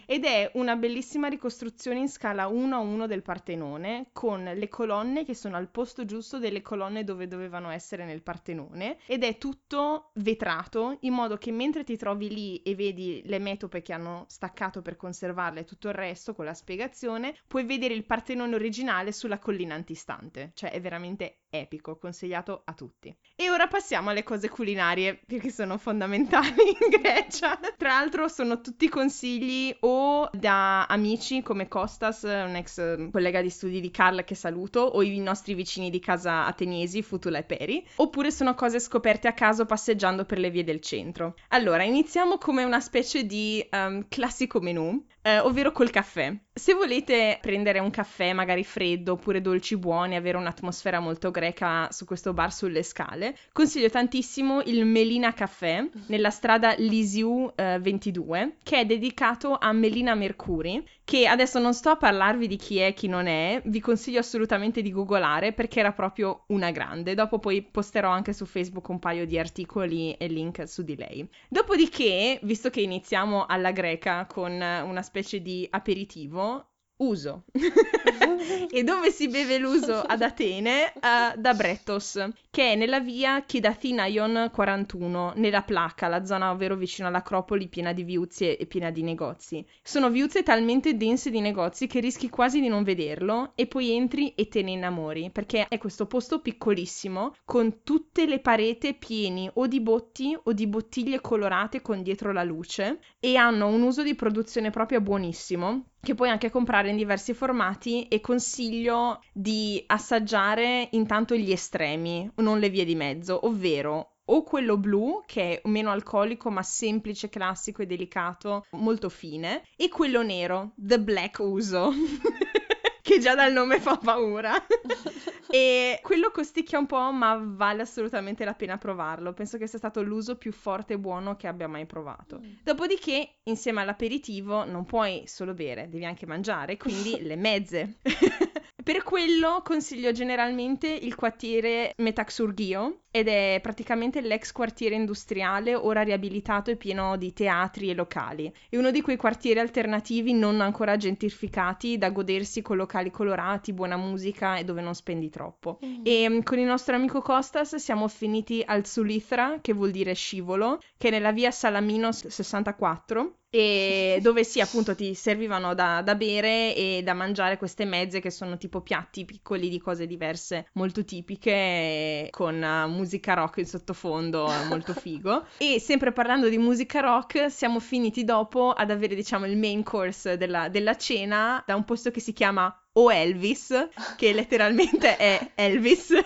Ed 0.05 0.23
è 0.23 0.51
una 0.53 0.75
bellissima 0.75 1.27
ricostruzione 1.27 1.99
in 1.99 2.09
scala 2.09 2.47
1 2.47 2.75
a 2.75 2.79
1 2.79 3.07
del 3.07 3.21
Partenone, 3.21 4.07
con 4.11 4.43
le 4.43 4.67
colonne 4.67 5.25
che 5.25 5.33
sono 5.33 5.55
al 5.55 5.69
posto 5.69 6.05
giusto 6.05 6.37
delle 6.37 6.61
colonne 6.61 7.03
dove 7.03 7.27
dovevano 7.27 7.69
essere 7.69 8.05
nel 8.05 8.21
Partenone. 8.21 8.97
Ed 9.07 9.23
è 9.23 9.37
tutto 9.37 10.11
vetrato 10.15 10.97
in 11.01 11.13
modo 11.13 11.37
che 11.37 11.51
mentre 11.51 11.83
ti 11.83 11.97
trovi 11.97 12.29
lì 12.29 12.61
e 12.61 12.75
vedi 12.75 13.21
le 13.25 13.39
metope 13.39 13.81
che 13.81 13.93
hanno 13.93 14.25
staccato 14.27 14.81
per 14.81 14.95
conservarle 14.95 15.61
e 15.61 15.65
tutto 15.65 15.87
il 15.87 15.95
resto 15.95 16.33
con 16.33 16.45
la 16.45 16.53
spiegazione, 16.53 17.35
puoi 17.47 17.63
vedere 17.63 17.93
il 17.93 18.05
Partenone 18.05 18.55
originale 18.55 19.11
sulla 19.11 19.39
collina 19.39 19.73
antistante, 19.73 20.51
cioè 20.53 20.71
è 20.71 20.81
veramente 20.81 21.44
epico, 21.59 21.97
consigliato 21.97 22.61
a 22.65 22.73
tutti. 22.73 23.15
E 23.35 23.49
ora 23.49 23.67
passiamo 23.67 24.09
alle 24.09 24.23
cose 24.23 24.49
culinarie 24.49 25.19
perché 25.25 25.49
sono 25.49 25.77
fondamentali 25.77 26.69
in 26.79 26.89
Grecia. 26.89 27.59
Tra 27.77 27.89
l'altro 27.89 28.27
sono 28.27 28.61
tutti 28.61 28.87
consigli 28.89 29.75
o 29.81 30.29
da 30.31 30.85
amici 30.85 31.41
come 31.41 31.67
Costas, 31.67 32.23
un 32.23 32.55
ex 32.55 33.09
collega 33.11 33.41
di 33.41 33.49
studi 33.49 33.81
di 33.81 33.91
Carl 33.91 34.23
che 34.23 34.35
saluto, 34.35 34.81
o 34.81 35.01
i 35.01 35.19
nostri 35.19 35.53
vicini 35.53 35.89
di 35.89 35.99
casa 35.99 36.45
ateniesi, 36.45 37.01
Futula 37.01 37.39
e 37.39 37.43
Peri, 37.43 37.85
oppure 37.95 38.31
sono 38.31 38.55
cose 38.55 38.79
scoperte 38.79 39.27
a 39.27 39.33
caso 39.33 39.65
passeggiando 39.65 40.25
per 40.25 40.39
le 40.39 40.49
vie 40.49 40.63
del 40.63 40.81
centro. 40.81 41.35
Allora, 41.49 41.83
iniziamo 41.83 42.37
come 42.37 42.63
una 42.63 42.79
specie 42.79 43.25
di 43.25 43.65
um, 43.71 44.05
classico 44.07 44.59
menù 44.59 45.03
eh, 45.25 45.39
ovvero 45.39 45.71
col 45.71 45.89
caffè. 45.89 46.31
Se 46.53 46.75
volete 46.75 47.39
prendere 47.41 47.79
un 47.79 47.89
caffè 47.89 48.31
magari 48.31 48.63
freddo 48.63 49.13
oppure 49.13 49.41
dolci 49.41 49.75
buoni, 49.75 50.15
avere 50.15 50.37
un'atmosfera 50.37 50.99
molto 50.99 51.31
greca 51.31 51.91
su 51.91 52.05
questo 52.05 52.31
bar 52.31 52.53
sulle 52.53 52.83
scale, 52.83 53.35
consiglio 53.51 53.89
tantissimo 53.89 54.61
il 54.61 54.85
Melina 54.85 55.33
Caffè 55.33 55.83
nella 56.07 56.29
strada 56.29 56.75
Lisiu 56.77 57.51
eh, 57.55 57.79
22, 57.79 58.57
che 58.61 58.81
è 58.81 58.85
dedicato 58.85 59.57
a 59.59 59.71
Melina 59.71 60.13
Mercuri, 60.13 60.87
che 61.05 61.27
adesso 61.27 61.59
non 61.59 61.75
sto 61.75 61.89
a 61.89 61.97
parlarvi 61.97 62.47
di 62.47 62.55
chi 62.57 62.79
è 62.79 62.87
e 62.87 62.93
chi 62.93 63.07
non 63.07 63.27
è, 63.27 63.61
vi 63.65 63.79
consiglio 63.79 64.19
assolutamente 64.19 64.81
di 64.81 64.91
googolare 64.91 65.53
perché 65.53 65.79
era 65.79 65.93
proprio 65.93 66.45
una 66.47 66.71
grande. 66.71 67.13
Dopo 67.13 67.37
poi 67.37 67.61
posterò 67.61 68.09
anche 68.09 68.33
su 68.33 68.45
Facebook 68.45 68.89
un 68.89 68.97
paio 68.97 69.27
di 69.27 69.37
articoli 69.37 70.13
e 70.13 70.25
link 70.27 70.67
su 70.67 70.83
di 70.83 70.95
lei. 70.95 71.29
Dopodiché, 71.47 72.39
visto 72.41 72.71
che 72.71 72.81
iniziamo 72.81 73.45
alla 73.45 73.71
greca 73.71 74.25
con 74.25 74.51
una 74.51 75.01
specie 75.03 75.41
di 75.41 75.67
aperitivo, 75.69 76.71
uso. 76.97 77.43
e 78.71 78.83
dove 78.83 79.11
si 79.11 79.27
beve 79.27 79.57
l'uso 79.57 80.01
ad 80.01 80.21
Atene? 80.21 80.93
Uh, 80.95 81.39
da 81.39 81.53
Brettos, 81.53 82.23
che 82.49 82.71
è 82.71 82.75
nella 82.75 82.99
via 82.99 83.43
Kidathinaion 83.43 84.49
41, 84.51 85.33
nella 85.35 85.63
Placa, 85.63 86.07
la 86.07 86.25
zona 86.25 86.51
ovvero 86.51 86.75
vicino 86.75 87.07
all'Acropoli 87.07 87.67
piena 87.67 87.93
di 87.93 88.03
viuzze 88.03 88.57
e 88.57 88.65
piena 88.65 88.91
di 88.91 89.03
negozi. 89.03 89.65
Sono 89.81 90.09
viuzze 90.09 90.43
talmente 90.43 90.95
dense 90.95 91.29
di 91.29 91.41
negozi 91.41 91.87
che 91.87 91.99
rischi 91.99 92.29
quasi 92.29 92.61
di 92.61 92.67
non 92.67 92.83
vederlo 92.83 93.51
e 93.55 93.67
poi 93.67 93.91
entri 93.91 94.33
e 94.35 94.47
te 94.47 94.61
ne 94.61 94.71
innamori, 94.71 95.29
perché 95.31 95.67
è 95.67 95.77
questo 95.77 96.05
posto 96.05 96.39
piccolissimo 96.39 97.35
con 97.43 97.83
tutte 97.83 98.25
le 98.25 98.39
pareti 98.39 98.93
pieni 98.93 99.49
o 99.53 99.67
di 99.67 99.81
botti 99.81 100.37
o 100.43 100.53
di 100.53 100.67
bottiglie 100.67 101.21
colorate 101.21 101.81
con 101.81 102.01
dietro 102.01 102.31
la 102.31 102.43
luce 102.43 102.99
e 103.19 103.35
hanno 103.35 103.67
un 103.67 103.81
uso 103.81 104.03
di 104.03 104.15
produzione 104.15 104.69
proprio 104.69 105.01
buonissimo 105.01 105.85
che 106.05 106.13
puoi 106.13 106.29
anche 106.29 106.51
comprare 106.51 106.89
in 106.89 106.97
diversi 106.97 107.33
formati 107.33 108.07
e 108.07 108.21
consiglio 108.21 109.23
di 109.33 109.83
assaggiare 109.87 110.87
intanto 110.91 111.35
gli 111.35 111.51
estremi, 111.51 112.31
non 112.35 112.59
le 112.59 112.69
vie 112.69 112.85
di 112.85 112.93
mezzo, 112.93 113.47
ovvero 113.47 114.11
o 114.25 114.43
quello 114.43 114.77
blu, 114.77 115.23
che 115.25 115.61
è 115.61 115.67
meno 115.67 115.89
alcolico 115.89 116.51
ma 116.51 116.61
semplice, 116.61 117.27
classico 117.29 117.81
e 117.81 117.87
delicato, 117.87 118.65
molto 118.71 119.09
fine, 119.09 119.63
e 119.75 119.89
quello 119.89 120.21
nero, 120.21 120.73
the 120.77 120.99
black 120.99 121.39
uso. 121.39 121.91
che 123.01 123.19
già 123.19 123.33
dal 123.33 123.51
nome 123.51 123.79
fa 123.79 123.97
paura. 123.97 124.53
e 125.49 125.99
quello 126.03 126.31
costicchia 126.31 126.79
un 126.79 126.85
po', 126.85 127.11
ma 127.11 127.39
vale 127.41 127.81
assolutamente 127.81 128.45
la 128.45 128.53
pena 128.53 128.77
provarlo. 128.77 129.33
Penso 129.33 129.57
che 129.57 129.67
sia 129.67 129.77
stato 129.77 130.01
l'uso 130.01 130.37
più 130.37 130.51
forte 130.51 130.93
e 130.93 130.99
buono 130.99 131.35
che 131.35 131.47
abbia 131.47 131.67
mai 131.67 131.85
provato. 131.85 132.39
Mm. 132.39 132.53
Dopodiché, 132.63 133.37
insieme 133.43 133.81
all'aperitivo, 133.81 134.65
non 134.65 134.85
puoi 134.85 135.23
solo 135.25 135.53
bere, 135.53 135.89
devi 135.89 136.05
anche 136.05 136.25
mangiare, 136.25 136.77
quindi 136.77 137.21
le 137.23 137.35
mezze. 137.35 137.97
Per 138.85 139.01
quello 139.01 139.61
consiglio 139.63 140.11
generalmente 140.11 140.87
il 140.87 141.15
quartiere 141.15 141.93
Metaxurghio, 141.97 143.04
ed 143.15 143.29
è 143.29 143.59
praticamente 143.61 144.19
l'ex 144.19 144.51
quartiere 144.51 144.93
industriale 144.93 145.73
ora 145.73 146.01
riabilitato 146.01 146.69
e 146.69 146.75
pieno 146.75 147.15
di 147.15 147.31
teatri 147.31 147.89
e 147.89 147.93
locali. 147.93 148.51
È 148.67 148.75
uno 148.75 148.91
di 148.91 149.01
quei 149.01 149.15
quartieri 149.15 149.61
alternativi 149.61 150.33
non 150.33 150.59
ancora 150.59 150.97
gentrificati 150.97 151.97
da 151.97 152.09
godersi 152.09 152.61
con 152.61 152.75
locali 152.75 153.11
colorati, 153.11 153.71
buona 153.71 153.95
musica 153.95 154.57
e 154.57 154.65
dove 154.65 154.81
non 154.81 154.93
spendi 154.95 155.29
troppo. 155.29 155.79
Mm. 155.85 156.01
E 156.03 156.41
con 156.43 156.59
il 156.59 156.65
nostro 156.65 156.97
amico 156.97 157.21
Costas 157.21 157.75
siamo 157.75 158.09
finiti 158.09 158.61
al 158.65 158.85
Sulithra, 158.85 159.59
che 159.61 159.71
vuol 159.71 159.91
dire 159.91 160.13
scivolo, 160.13 160.81
che 160.97 161.07
è 161.07 161.11
nella 161.11 161.31
via 161.31 161.51
Salamino 161.51 162.11
64 162.11 163.37
e 163.55 164.19
dove 164.21 164.43
sì, 164.43 164.59
appunto, 164.59 164.93
ti 164.95 165.15
servivano 165.15 165.73
da, 165.73 166.01
da, 166.01 166.15
bere 166.15 166.75
e 166.75 167.01
da 167.03 167.13
mangiare 167.13 167.57
queste 167.57 167.85
mezze 167.85 168.19
che 168.19 168.29
sono 168.29 168.57
tipo 168.57 168.81
piatti 168.81 169.23
piccoli 169.23 169.69
di 169.69 169.79
cose 169.79 170.05
diverse, 170.05 170.67
molto 170.73 171.05
tipiche, 171.05 172.27
con 172.31 172.61
uh, 172.61 172.89
musica 173.05 173.35
rock 173.35 173.57
in 173.57 173.67
sottofondo, 173.67 174.51
molto 174.67 174.93
figo. 174.93 175.45
e 175.57 175.79
sempre 175.79 176.11
parlando 176.11 176.49
di 176.49 176.57
musica 176.57 176.99
rock, 176.99 177.51
siamo 177.51 177.79
finiti 177.79 178.23
dopo 178.23 178.71
ad 178.71 178.89
avere, 178.89 179.13
diciamo, 179.13 179.45
il 179.45 179.57
main 179.57 179.83
course 179.83 180.37
della, 180.37 180.69
della 180.69 180.97
cena 180.97 181.63
da 181.65 181.75
un 181.75 181.85
posto 181.85 182.09
che 182.09 182.19
si 182.19 182.33
chiama 182.33 182.75
O 182.93 183.13
Elvis, 183.13 183.89
che 184.17 184.33
letteralmente 184.33 185.17
è 185.17 185.51
Elvis. 185.53 186.13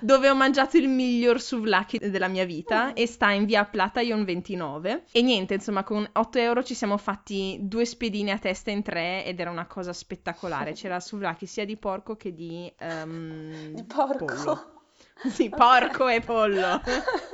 dove 0.00 0.28
ho 0.28 0.34
mangiato 0.34 0.76
il 0.76 0.88
miglior 0.88 1.40
souvlaki 1.40 1.98
della 1.98 2.28
mia 2.28 2.44
vita 2.44 2.92
e 2.92 3.06
sta 3.06 3.30
in 3.30 3.46
via 3.46 3.64
Plataion 3.64 4.24
29. 4.24 5.04
E 5.12 5.22
niente, 5.22 5.54
insomma, 5.54 5.82
con 5.82 6.06
8 6.12 6.38
euro 6.38 6.62
ci 6.62 6.74
siamo 6.74 6.98
fatti 6.98 7.58
due 7.62 7.86
spiedine 7.86 8.32
a 8.32 8.38
testa 8.38 8.70
in 8.70 8.82
tre 8.82 9.24
ed 9.24 9.40
era 9.40 9.50
una 9.50 9.66
cosa 9.66 9.92
spettacolare. 9.92 10.72
C'era 10.74 11.00
souvlaki 11.00 11.46
sia 11.46 11.64
di 11.64 11.76
porco 11.76 12.16
che 12.16 12.34
di... 12.34 12.72
Um, 12.80 13.72
di 13.72 13.84
porco? 13.84 14.24
Pollo. 14.26 14.73
Sì, 15.30 15.48
porco 15.48 16.08
e 16.08 16.20
pollo, 16.20 16.82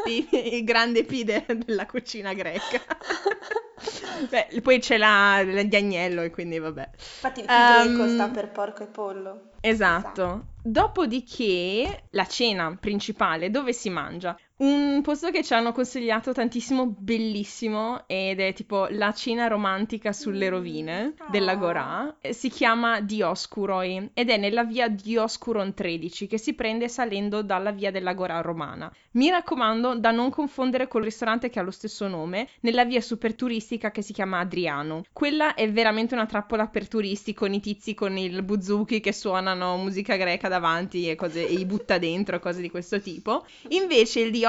il, 0.07 0.29
il 0.31 0.65
grande 0.65 1.05
P 1.05 1.25
della 1.25 1.87
cucina 1.87 2.33
greca. 2.35 2.81
Beh, 4.29 4.61
poi 4.61 4.79
c'è 4.79 4.99
la, 4.99 5.43
la 5.45 5.63
di 5.63 5.77
agnello 5.77 6.23
e 6.23 6.31
quindi 6.31 6.59
vabbè. 6.59 6.91
Infatti 6.93 7.41
il 7.41 7.47
P 7.47 7.51
um, 7.51 7.95
greco 7.95 8.09
sta 8.09 8.29
per 8.29 8.51
porco 8.51 8.83
e 8.83 8.87
pollo. 8.87 9.51
Esatto. 9.61 10.45
Dopodiché 10.63 12.05
la 12.11 12.27
cena 12.27 12.77
principale, 12.79 13.51
dove 13.51 13.73
si 13.73 13.89
mangia? 13.89 14.39
Un 14.61 15.01
posto 15.01 15.31
che 15.31 15.43
ci 15.43 15.55
hanno 15.55 15.73
consigliato 15.73 16.33
tantissimo, 16.33 16.95
bellissimo, 16.99 18.03
ed 18.07 18.41
è 18.41 18.53
tipo 18.53 18.89
la 18.91 19.11
cena 19.15 19.47
romantica 19.47 20.13
sulle 20.13 20.49
mm. 20.49 20.51
rovine 20.51 21.15
oh. 21.19 21.31
della 21.31 21.57
Gorà. 21.57 22.15
Si 22.29 22.51
chiama 22.51 23.01
Dioscuroi 23.01 24.11
ed 24.13 24.29
è 24.29 24.37
nella 24.37 24.65
via 24.65 24.89
Dioscuron 24.89 25.73
13 25.73 26.27
che 26.27 26.37
si 26.37 26.53
prende 26.53 26.89
salendo 26.89 27.41
dalla 27.41 27.71
via 27.71 27.91
della 27.91 28.13
Gorà 28.13 28.43
romana. 28.43 28.93
Mi 29.13 29.31
raccomando 29.31 29.95
da 29.95 30.11
non 30.11 30.29
confondere 30.29 30.89
col 30.89 31.05
ristorante 31.05 31.49
che 31.49 31.59
ha 31.59 31.63
lo 31.63 31.71
stesso 31.71 32.07
nome, 32.07 32.47
nella 32.61 32.85
via 32.85 33.01
super 33.01 33.35
turistica 33.35 33.91
che 33.91 34.03
si 34.03 34.13
chiama 34.13 34.41
Adriano. 34.41 35.05
Quella 35.11 35.55
è 35.55 35.73
veramente 35.73 36.13
una 36.13 36.27
trappola 36.27 36.67
per 36.67 36.87
turisti 36.87 37.33
con 37.33 37.55
i 37.55 37.61
tizi 37.61 37.95
con 37.95 38.19
il 38.19 38.43
buzuki 38.43 39.01
che 39.01 39.15
suonano 39.15 39.79
musica 39.79 40.17
greca 40.17 40.49
davanti 40.49 41.09
e, 41.09 41.15
cose, 41.15 41.49
e 41.49 41.55
i 41.55 41.65
butta 41.65 41.97
dentro, 41.97 42.39
cose 42.41 42.61
di 42.61 42.69
questo 42.69 43.01
tipo. 43.01 43.47
Invece 43.69 44.21
il 44.21 44.31
Dioscuroi, 44.31 44.49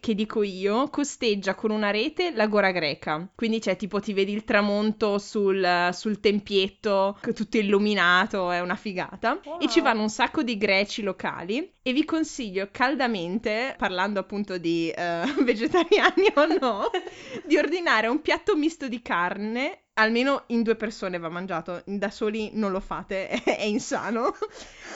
che 0.00 0.14
dico 0.14 0.42
io, 0.42 0.88
costeggia 0.88 1.54
con 1.54 1.70
una 1.70 1.90
rete 1.90 2.32
la 2.32 2.46
gora 2.46 2.70
greca. 2.70 3.28
Quindi 3.34 3.58
c'è 3.58 3.76
tipo 3.76 4.00
ti 4.00 4.12
vedi 4.12 4.32
il 4.32 4.44
tramonto 4.44 5.18
sul, 5.18 5.90
sul 5.92 6.20
tempietto, 6.20 7.18
tutto 7.34 7.56
illuminato, 7.56 8.50
è 8.50 8.60
una 8.60 8.76
figata. 8.76 9.40
Wow. 9.44 9.60
E 9.60 9.68
ci 9.68 9.80
vanno 9.80 10.02
un 10.02 10.10
sacco 10.10 10.42
di 10.42 10.56
greci 10.56 11.02
locali 11.02 11.72
e 11.82 11.92
vi 11.92 12.04
consiglio 12.04 12.68
caldamente, 12.70 13.74
parlando 13.78 14.20
appunto 14.20 14.58
di 14.58 14.92
uh, 14.94 15.42
vegetariani 15.42 16.32
o 16.34 16.46
no, 16.60 16.90
di 17.46 17.56
ordinare 17.56 18.08
un 18.08 18.20
piatto 18.20 18.56
misto 18.56 18.88
di 18.88 19.00
carne 19.00 19.84
almeno 19.98 20.44
in 20.46 20.62
due 20.62 20.76
persone 20.76 21.18
va 21.18 21.28
mangiato, 21.28 21.82
da 21.84 22.10
soli 22.10 22.50
non 22.54 22.72
lo 22.72 22.80
fate, 22.80 23.28
è, 23.44 23.64
insano, 23.64 24.34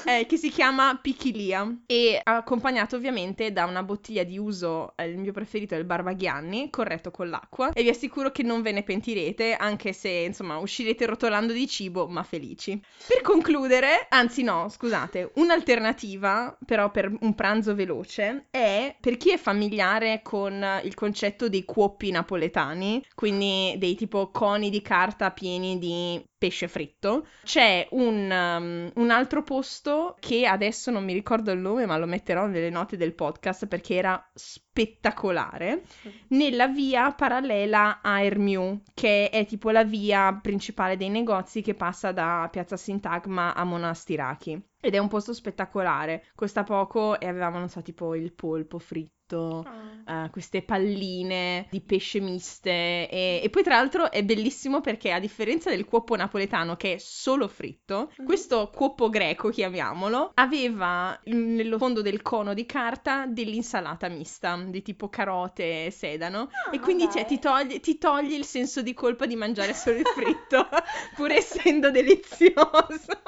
eh, 0.06 0.26
che 0.26 0.36
si 0.36 0.48
chiama 0.48 0.98
Pichilia. 1.00 1.80
E 1.86 2.20
accompagnato 2.22 2.96
ovviamente 2.96 3.52
da 3.52 3.64
una 3.64 3.82
bottiglia 3.82 4.24
di 4.24 4.38
uso, 4.38 4.94
eh, 4.96 5.06
il 5.06 5.18
mio 5.18 5.32
preferito 5.32 5.74
è 5.74 5.78
il 5.78 5.84
Barbaghianni, 5.84 6.70
corretto 6.70 7.10
con 7.10 7.28
l'acqua. 7.28 7.72
E 7.72 7.82
vi 7.82 7.88
assicuro 7.88 8.30
che 8.30 8.42
non 8.42 8.62
ve 8.62 8.72
ne 8.72 8.82
pentirete, 8.82 9.54
anche 9.54 9.92
se 9.92 10.08
insomma 10.08 10.58
uscirete 10.58 11.06
rotolando 11.06 11.52
di 11.52 11.66
cibo, 11.68 12.06
ma 12.06 12.22
felici. 12.22 12.80
Per 13.06 13.20
concludere, 13.22 14.06
anzi 14.08 14.42
no, 14.42 14.68
scusate, 14.68 15.32
un'alternativa 15.34 16.56
però 16.64 16.90
per 16.90 17.12
un 17.20 17.34
pranzo 17.34 17.74
veloce 17.74 18.46
è 18.50 18.94
per 19.00 19.16
chi 19.16 19.30
è 19.30 19.36
familiare 19.36 20.20
con 20.22 20.64
il 20.84 20.94
concetto 20.94 21.48
dei 21.48 21.64
cuoppi 21.64 22.10
napoletani, 22.10 23.04
quindi 23.14 23.74
dei 23.78 23.94
tipo 23.94 24.30
coni 24.30 24.70
di 24.70 24.80
carta 24.92 25.30
pieni 25.30 25.78
di 25.78 26.22
pesce 26.36 26.68
fritto. 26.68 27.26
C'è 27.44 27.88
un, 27.92 28.30
um, 28.30 28.90
un, 28.94 29.10
altro 29.10 29.42
posto 29.42 30.16
che 30.20 30.44
adesso 30.44 30.90
non 30.90 31.02
mi 31.02 31.14
ricordo 31.14 31.50
il 31.50 31.60
nome, 31.60 31.86
ma 31.86 31.96
lo 31.96 32.04
metterò 32.04 32.44
nelle 32.44 32.68
note 32.68 32.98
del 32.98 33.14
podcast 33.14 33.66
perché 33.68 33.94
era 33.94 34.22
spettacolare. 34.34 35.84
Nella 36.28 36.68
via 36.68 37.10
parallela 37.12 38.00
a 38.02 38.20
Ermiu, 38.20 38.82
che 38.92 39.30
è 39.30 39.46
tipo 39.46 39.70
la 39.70 39.84
via 39.84 40.38
principale 40.42 40.98
dei 40.98 41.08
negozi 41.08 41.62
che 41.62 41.72
passa 41.72 42.12
da 42.12 42.46
Piazza 42.52 42.76
Sintagma 42.76 43.54
a 43.54 43.64
Monastirachi. 43.64 44.62
Ed 44.84 44.94
è 44.94 44.98
un 44.98 45.08
posto 45.08 45.32
spettacolare. 45.32 46.24
Costa 46.34 46.64
poco 46.64 47.18
e 47.20 47.26
avevamo, 47.26 47.58
non 47.58 47.68
so, 47.68 47.80
tipo 47.82 48.14
il 48.16 48.32
polpo 48.32 48.78
fritto 48.78 49.20
fatto 49.32 49.66
uh, 50.06 50.30
queste 50.30 50.62
palline 50.62 51.66
di 51.70 51.80
pesce 51.80 52.20
miste 52.20 53.08
e, 53.08 53.40
e, 53.42 53.50
poi 53.50 53.62
tra 53.62 53.76
l'altro 53.76 54.10
è 54.10 54.22
bellissimo 54.22 54.80
perché 54.80 55.12
a 55.12 55.18
differenza 55.18 55.70
del 55.70 55.84
cuoppo 55.86 56.16
napoletano 56.16 56.76
che 56.76 56.94
è 56.94 56.98
solo 56.98 57.48
fritto, 57.48 58.12
mm. 58.20 58.26
questo 58.26 58.70
cuoppo 58.74 59.08
greco, 59.08 59.48
chiamiamolo, 59.48 60.32
aveva 60.34 61.18
nello 61.24 61.78
fondo 61.78 62.02
del 62.02 62.20
cono 62.22 62.52
di 62.54 62.66
carta 62.66 63.26
dell'insalata 63.26 64.08
mista 64.08 64.56
di 64.66 64.82
tipo 64.82 65.08
carote 65.08 65.86
e 65.86 65.90
sedano 65.90 66.40
oh, 66.40 66.74
e 66.74 66.78
quindi 66.80 67.08
cioè, 67.10 67.24
ti, 67.24 67.38
togli, 67.38 67.80
ti 67.80 67.98
togli 67.98 68.34
il 68.34 68.44
senso 68.44 68.82
di 68.82 68.92
colpa 68.92 69.26
di 69.26 69.36
mangiare 69.36 69.72
solo 69.74 69.98
il 69.98 70.06
fritto 70.06 70.68
pur 71.16 71.30
essendo 71.30 71.90
delizioso. 71.90 73.20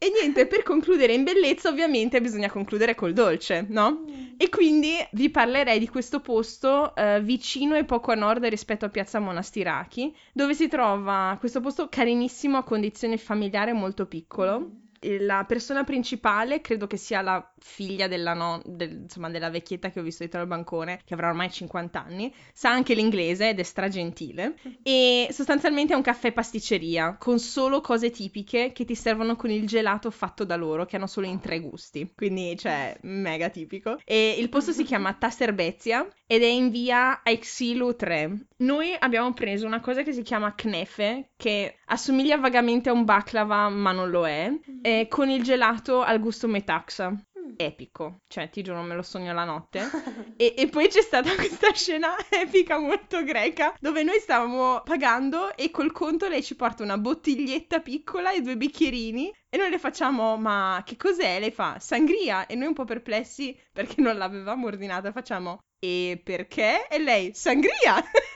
E 0.03 0.09
niente, 0.09 0.47
per 0.47 0.63
concludere 0.63 1.13
in 1.13 1.23
bellezza, 1.23 1.69
ovviamente 1.69 2.21
bisogna 2.21 2.49
concludere 2.49 2.95
col 2.95 3.13
dolce, 3.13 3.67
no? 3.69 4.03
E 4.35 4.49
quindi 4.49 4.95
vi 5.11 5.29
parlerei 5.29 5.77
di 5.77 5.87
questo 5.87 6.21
posto 6.21 6.95
eh, 6.95 7.21
vicino 7.21 7.75
e 7.75 7.85
poco 7.85 8.11
a 8.11 8.15
nord 8.15 8.43
rispetto 8.45 8.85
a 8.85 8.89
Piazza 8.89 9.19
Monastirachi, 9.19 10.11
dove 10.33 10.55
si 10.55 10.67
trova 10.67 11.37
questo 11.39 11.59
posto 11.61 11.87
carinissimo 11.87 12.57
a 12.57 12.63
condizione 12.63 13.17
familiare 13.17 13.73
molto 13.73 14.07
piccolo. 14.07 14.71
La 15.03 15.45
persona 15.45 15.83
principale 15.83 16.61
credo 16.61 16.85
che 16.85 16.97
sia 16.97 17.21
la 17.21 17.53
figlia 17.57 18.07
della, 18.07 18.33
no, 18.33 18.61
del, 18.65 18.91
insomma, 19.03 19.29
della 19.29 19.49
vecchietta 19.49 19.89
che 19.89 19.99
ho 19.99 20.03
visto 20.03 20.23
dietro 20.23 20.41
al 20.41 20.47
bancone, 20.47 21.01
che 21.03 21.15
avrà 21.15 21.29
ormai 21.29 21.49
50 21.49 22.03
anni, 22.03 22.33
sa 22.53 22.69
anche 22.69 22.93
l'inglese 22.93 23.49
ed 23.49 23.59
è 23.59 23.63
stragentile 23.63 24.55
e 24.83 25.27
sostanzialmente 25.31 25.93
è 25.93 25.95
un 25.95 26.03
caffè 26.03 26.31
pasticceria 26.31 27.15
con 27.17 27.39
solo 27.39 27.81
cose 27.81 28.11
tipiche 28.11 28.71
che 28.73 28.85
ti 28.85 28.93
servono 28.93 29.35
con 29.35 29.49
il 29.49 29.65
gelato 29.65 30.11
fatto 30.11 30.45
da 30.45 30.55
loro, 30.55 30.85
che 30.85 30.97
hanno 30.97 31.07
solo 31.07 31.25
in 31.25 31.39
tre 31.39 31.59
gusti, 31.59 32.11
quindi 32.15 32.55
cioè 32.57 32.95
mega 33.01 33.49
tipico. 33.49 33.99
E 34.05 34.35
il 34.37 34.49
posto 34.49 34.71
si 34.71 34.83
chiama 34.83 35.13
Tasserbezia 35.13 36.07
ed 36.27 36.43
è 36.43 36.47
in 36.47 36.69
via 36.69 37.21
Aixilu 37.23 37.95
3. 37.95 38.47
Noi 38.61 38.95
abbiamo 38.99 39.33
preso 39.33 39.65
una 39.65 39.79
cosa 39.79 40.03
che 40.03 40.13
si 40.13 40.21
chiama 40.21 40.53
knefe, 40.53 41.31
che 41.35 41.79
assomiglia 41.85 42.37
vagamente 42.37 42.89
a 42.89 42.93
un 42.93 43.05
baklava 43.05 43.69
ma 43.69 43.91
non 43.91 44.11
lo 44.11 44.27
è, 44.27 44.51
eh, 44.83 45.07
con 45.09 45.29
il 45.29 45.41
gelato 45.41 46.01
al 46.01 46.19
gusto 46.19 46.47
metaxa 46.47 47.11
epico, 47.57 48.21
cioè 48.27 48.49
ti 48.49 48.61
giuro 48.61 48.81
me 48.81 48.95
lo 48.95 49.01
sogno 49.01 49.33
la 49.33 49.45
notte. 49.45 49.81
e, 50.37 50.53
e, 50.55 50.67
poi 50.67 50.87
c'è 50.87 51.01
stata 51.01 51.33
questa 51.35 51.73
scena 51.73 52.15
epica 52.29 52.77
molto 52.77 53.23
greca 53.23 53.75
dove 53.79 54.03
noi 54.03 54.19
stavamo 54.19 54.81
pagando 54.83 55.55
e 55.55 55.71
col 55.71 55.91
conto 55.91 56.27
lei 56.27 56.43
ci 56.43 56.55
porta 56.55 56.83
una 56.83 56.97
bottiglietta 56.97 57.79
piccola 57.79 58.31
e 58.31 58.41
due 58.41 58.57
bicchierini 58.57 59.33
e 59.49 59.57
noi 59.57 59.69
le 59.69 59.79
facciamo 59.79 60.37
ma 60.37 60.81
che 60.85 60.97
cos'è? 60.97 61.39
Lei 61.39 61.51
fa 61.51 61.77
sangria 61.79 62.45
e 62.45 62.55
noi 62.55 62.67
un 62.67 62.73
po' 62.73 62.85
perplessi 62.85 63.57
perché 63.71 64.01
non 64.01 64.17
l'avevamo 64.17 64.67
ordinata 64.67 65.11
facciamo 65.11 65.63
e 65.79 66.21
perché? 66.23 66.87
E 66.87 66.99
lei 66.99 67.33
sangria! 67.33 67.95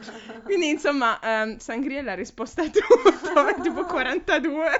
Quindi 0.44 0.70
insomma, 0.70 1.18
um, 1.22 1.56
Sangria 1.58 2.00
è 2.00 2.02
la 2.02 2.14
risposta 2.14 2.62
a 2.62 2.70
tutto, 2.70 3.60
tipo 3.62 3.84
42. 3.84 4.70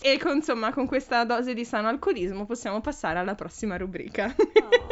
e 0.00 0.18
con, 0.18 0.36
insomma, 0.36 0.72
con 0.72 0.86
questa 0.86 1.24
dose 1.24 1.54
di 1.54 1.64
sano 1.64 1.88
alcolismo 1.88 2.46
possiamo 2.46 2.80
passare 2.80 3.18
alla 3.18 3.34
prossima 3.34 3.76
rubrica. 3.76 4.34
oh, 4.36 4.86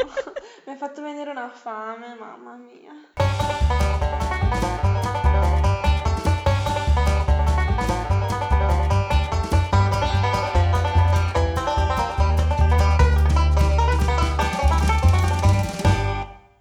mi 0.67 0.73
hai 0.73 0.79
fatto 0.79 1.03
venire 1.03 1.31
una 1.31 1.49
fame, 1.49 2.17
mamma 2.19 2.57
mia. 2.57 4.22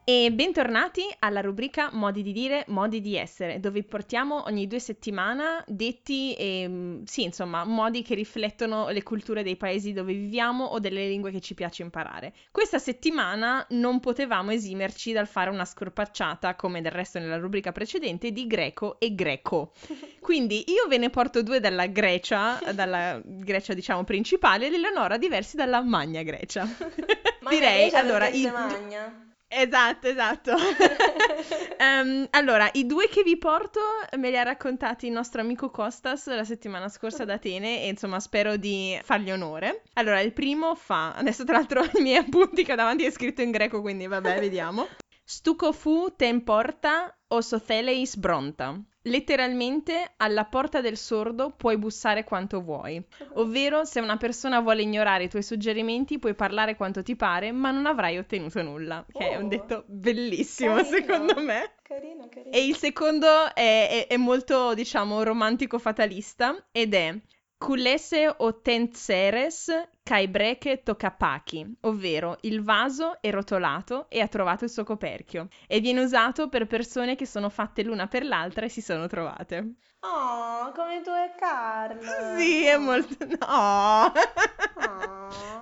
E 0.03 0.31
bentornati 0.31 1.03
alla 1.19 1.41
rubrica 1.41 1.91
Modi 1.93 2.23
di 2.23 2.31
dire, 2.31 2.65
modi 2.69 3.01
di 3.01 3.15
essere, 3.15 3.59
dove 3.59 3.83
portiamo 3.83 4.45
ogni 4.47 4.65
due 4.65 4.79
settimane 4.79 5.63
detti 5.67 6.33
e 6.33 6.65
mm, 6.67 7.03
sì, 7.03 7.21
insomma, 7.21 7.65
modi 7.65 8.01
che 8.01 8.15
riflettono 8.15 8.89
le 8.89 9.03
culture 9.03 9.43
dei 9.43 9.57
paesi 9.57 9.93
dove 9.93 10.13
viviamo 10.13 10.65
o 10.65 10.79
delle 10.79 11.07
lingue 11.07 11.29
che 11.29 11.39
ci 11.39 11.53
piace 11.53 11.83
imparare. 11.83 12.33
Questa 12.49 12.79
settimana 12.79 13.63
non 13.69 13.99
potevamo 13.99 14.49
esimerci 14.49 15.11
dal 15.11 15.27
fare 15.27 15.51
una 15.51 15.65
scorpacciata, 15.65 16.55
come 16.55 16.81
del 16.81 16.91
resto 16.91 17.19
nella 17.19 17.37
rubrica 17.37 17.71
precedente, 17.71 18.31
di 18.31 18.47
greco 18.47 18.99
e 18.99 19.13
greco. 19.13 19.71
Quindi 20.19 20.63
io 20.67 20.87
ve 20.87 20.97
ne 20.97 21.11
porto 21.11 21.43
due 21.43 21.59
dalla 21.59 21.85
Grecia, 21.85 22.59
dalla 22.73 23.21
Grecia 23.23 23.75
diciamo 23.75 24.03
principale, 24.03 24.65
e 24.65 24.71
l'Eleonora 24.71 25.17
diversi 25.17 25.55
dalla 25.55 25.81
Magna 25.81 26.23
Grecia. 26.23 26.65
Direi, 27.47 27.89
Grecia 27.89 27.99
allora, 27.99 28.27
i 28.29 28.49
magna. 28.49 29.29
Esatto, 29.53 30.07
esatto. 30.07 30.55
Ehm, 31.81 32.27
allora, 32.29 32.69
i 32.73 32.85
due 32.85 33.09
che 33.09 33.23
vi 33.23 33.39
porto 33.39 33.79
me 34.17 34.29
li 34.29 34.37
ha 34.37 34.43
raccontati 34.43 35.07
il 35.07 35.11
nostro 35.11 35.41
amico 35.41 35.71
Costas 35.71 36.27
la 36.27 36.43
settimana 36.43 36.87
scorsa 36.89 37.23
ad 37.23 37.31
Atene 37.31 37.81
e 37.81 37.87
insomma 37.87 38.19
spero 38.19 38.55
di 38.55 38.99
fargli 39.03 39.31
onore. 39.31 39.81
Allora, 39.93 40.19
il 40.19 40.31
primo 40.31 40.75
fa, 40.75 41.15
adesso 41.15 41.43
tra 41.43 41.57
l'altro 41.57 41.81
i 41.97 42.01
miei 42.01 42.17
appunti 42.17 42.63
che 42.63 42.73
ho 42.73 42.75
davanti 42.75 43.03
è 43.03 43.09
scritto 43.09 43.41
in 43.41 43.49
greco, 43.49 43.81
quindi 43.81 44.05
vabbè, 44.05 44.39
vediamo. 44.39 44.87
Stuco 45.25 45.71
fu 45.71 46.13
ten 46.15 46.43
porta 46.43 47.17
o 47.29 47.41
sotheleis 47.41 48.15
bronta. 48.15 48.79
Letteralmente, 49.03 50.13
alla 50.17 50.45
porta 50.45 50.79
del 50.81 50.95
sordo 50.97 51.51
puoi 51.51 51.77
bussare 51.77 52.23
quanto 52.23 52.61
vuoi. 52.61 53.03
Ovvero, 53.35 53.83
se 53.83 53.99
una 53.99 54.17
persona 54.17 54.59
vuole 54.59 54.83
ignorare 54.83 55.23
i 55.23 55.29
tuoi 55.29 55.43
suggerimenti, 55.43 56.19
puoi 56.19 56.35
parlare 56.35 56.75
quanto 56.75 57.01
ti 57.03 57.15
pare, 57.15 57.51
ma 57.51 57.71
non 57.71 57.85
avrai 57.85 58.17
ottenuto 58.17 58.61
nulla. 58.61 59.05
Che 59.11 59.29
è 59.29 59.35
un 59.37 59.45
Oh. 59.45 59.47
detto 59.47 59.83
bellissimo, 59.87 60.75
Carino. 60.75 60.95
secondo 60.97 61.41
me. 61.41 61.71
Carino, 61.81 62.29
carino. 62.29 62.51
E 62.55 62.65
il 62.65 62.75
secondo 62.77 63.27
è, 63.53 64.05
è- 64.07 64.07
è 64.07 64.17
molto, 64.17 64.73
diciamo, 64.73 65.23
romantico 65.23 65.79
fatalista 65.79 66.67
ed 66.71 66.93
è 66.93 67.13
Culese 67.61 68.27
o 68.37 68.59
tentseres 68.59 69.69
kai 70.03 70.27
breche 70.27 70.81
tocapaki, 70.81 71.77
ovvero 71.81 72.37
il 72.41 72.63
vaso 72.63 73.21
è 73.21 73.29
rotolato 73.29 74.09
e 74.09 74.19
ha 74.19 74.27
trovato 74.27 74.63
il 74.63 74.71
suo 74.71 74.83
coperchio 74.83 75.47
e 75.67 75.79
viene 75.79 76.01
usato 76.01 76.49
per 76.49 76.65
persone 76.65 77.15
che 77.15 77.27
sono 77.27 77.49
fatte 77.49 77.83
l'una 77.83 78.07
per 78.07 78.25
l'altra 78.25 78.65
e 78.65 78.69
si 78.69 78.81
sono 78.81 79.05
trovate. 79.05 79.75
Oh, 79.99 80.71
come 80.71 81.01
tu 81.03 81.11
e 81.11 81.35
Carlo. 81.37 82.35
Sì, 82.35 82.65
è 82.65 82.77
molto... 82.77 83.15
No! 83.25 83.45
Oh. 83.47 84.11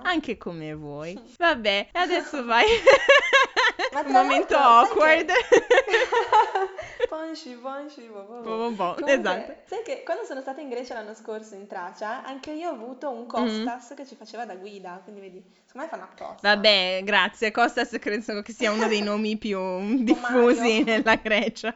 Anche 0.02 0.38
come 0.38 0.74
voi. 0.74 1.20
Vabbè, 1.36 1.90
adesso 1.92 2.42
vai. 2.46 2.64
Un 4.04 4.12
momento 4.12 4.56
awkward. 4.56 5.30
Ponci, 7.08 7.50
ponci, 7.54 8.02
bo, 8.02 8.22
bo, 8.22 8.34
bo. 8.34 8.42
Bo, 8.42 8.56
bo, 8.56 8.70
bo. 8.70 8.94
Comunque, 8.98 9.12
Esatto. 9.12 9.54
Sai 9.66 9.82
che 9.82 10.02
quando 10.04 10.24
sono 10.24 10.40
stata 10.40 10.60
in 10.60 10.68
Grecia 10.68 10.94
l'anno 10.94 11.14
scorso 11.14 11.54
in 11.54 11.66
Tracia, 11.66 12.22
anche 12.24 12.52
io 12.52 12.70
ho 12.70 12.72
avuto 12.74 13.10
Mm. 13.12 13.16
un 13.16 13.26
Costas 13.26 13.94
che 13.96 14.06
ci 14.06 14.14
faceva 14.16 14.44
da 14.44 14.54
guida, 14.54 15.00
quindi 15.02 15.20
vedi, 15.20 15.42
secondo 15.64 15.86
me 15.86 15.88
fanno 15.88 16.04
apposta. 16.04 16.54
Vabbè, 16.54 17.00
grazie. 17.04 17.50
Costas 17.50 17.96
credo 18.00 18.42
che 18.42 18.52
sia 18.52 18.70
uno 18.70 18.86
dei 18.86 19.02
nomi 19.02 19.36
più 19.36 19.58
diffusi 20.04 20.82
nella 20.84 21.16
Grecia. 21.16 21.74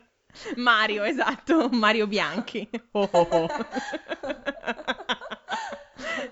Mario, 0.57 1.05
esatto, 1.05 1.69
Mario 1.71 2.07
Bianchi. 2.07 2.69
Oh, 2.93 3.09
oh, 3.11 3.27
oh. 3.31 3.49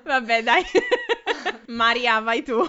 Vabbè, 0.05 0.43
dai. 0.43 0.63
Maria, 1.69 2.21
vai 2.21 2.43
tu. 2.43 2.67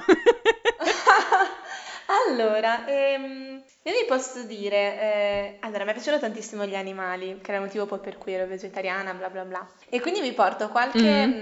Allora, 2.07 2.85
ehm, 2.85 3.63
io 3.83 3.91
vi 3.91 4.05
posso 4.07 4.43
dire, 4.43 4.77
eh, 5.01 5.57
allora, 5.61 5.85
mi 5.85 5.93
piacciono 5.93 6.19
tantissimo 6.19 6.65
gli 6.65 6.75
animali, 6.75 7.39
che 7.41 7.49
era 7.51 7.57
il 7.57 7.65
motivo 7.65 7.85
poi 7.85 7.99
per 7.99 8.17
cui 8.17 8.33
ero 8.33 8.45
vegetariana, 8.47 9.13
bla 9.13 9.29
bla 9.29 9.45
bla. 9.45 9.67
E 9.89 9.99
quindi 10.01 10.21
vi 10.21 10.33
porto 10.33 10.69
qualche 10.69 11.25
Mhm. 11.25 11.33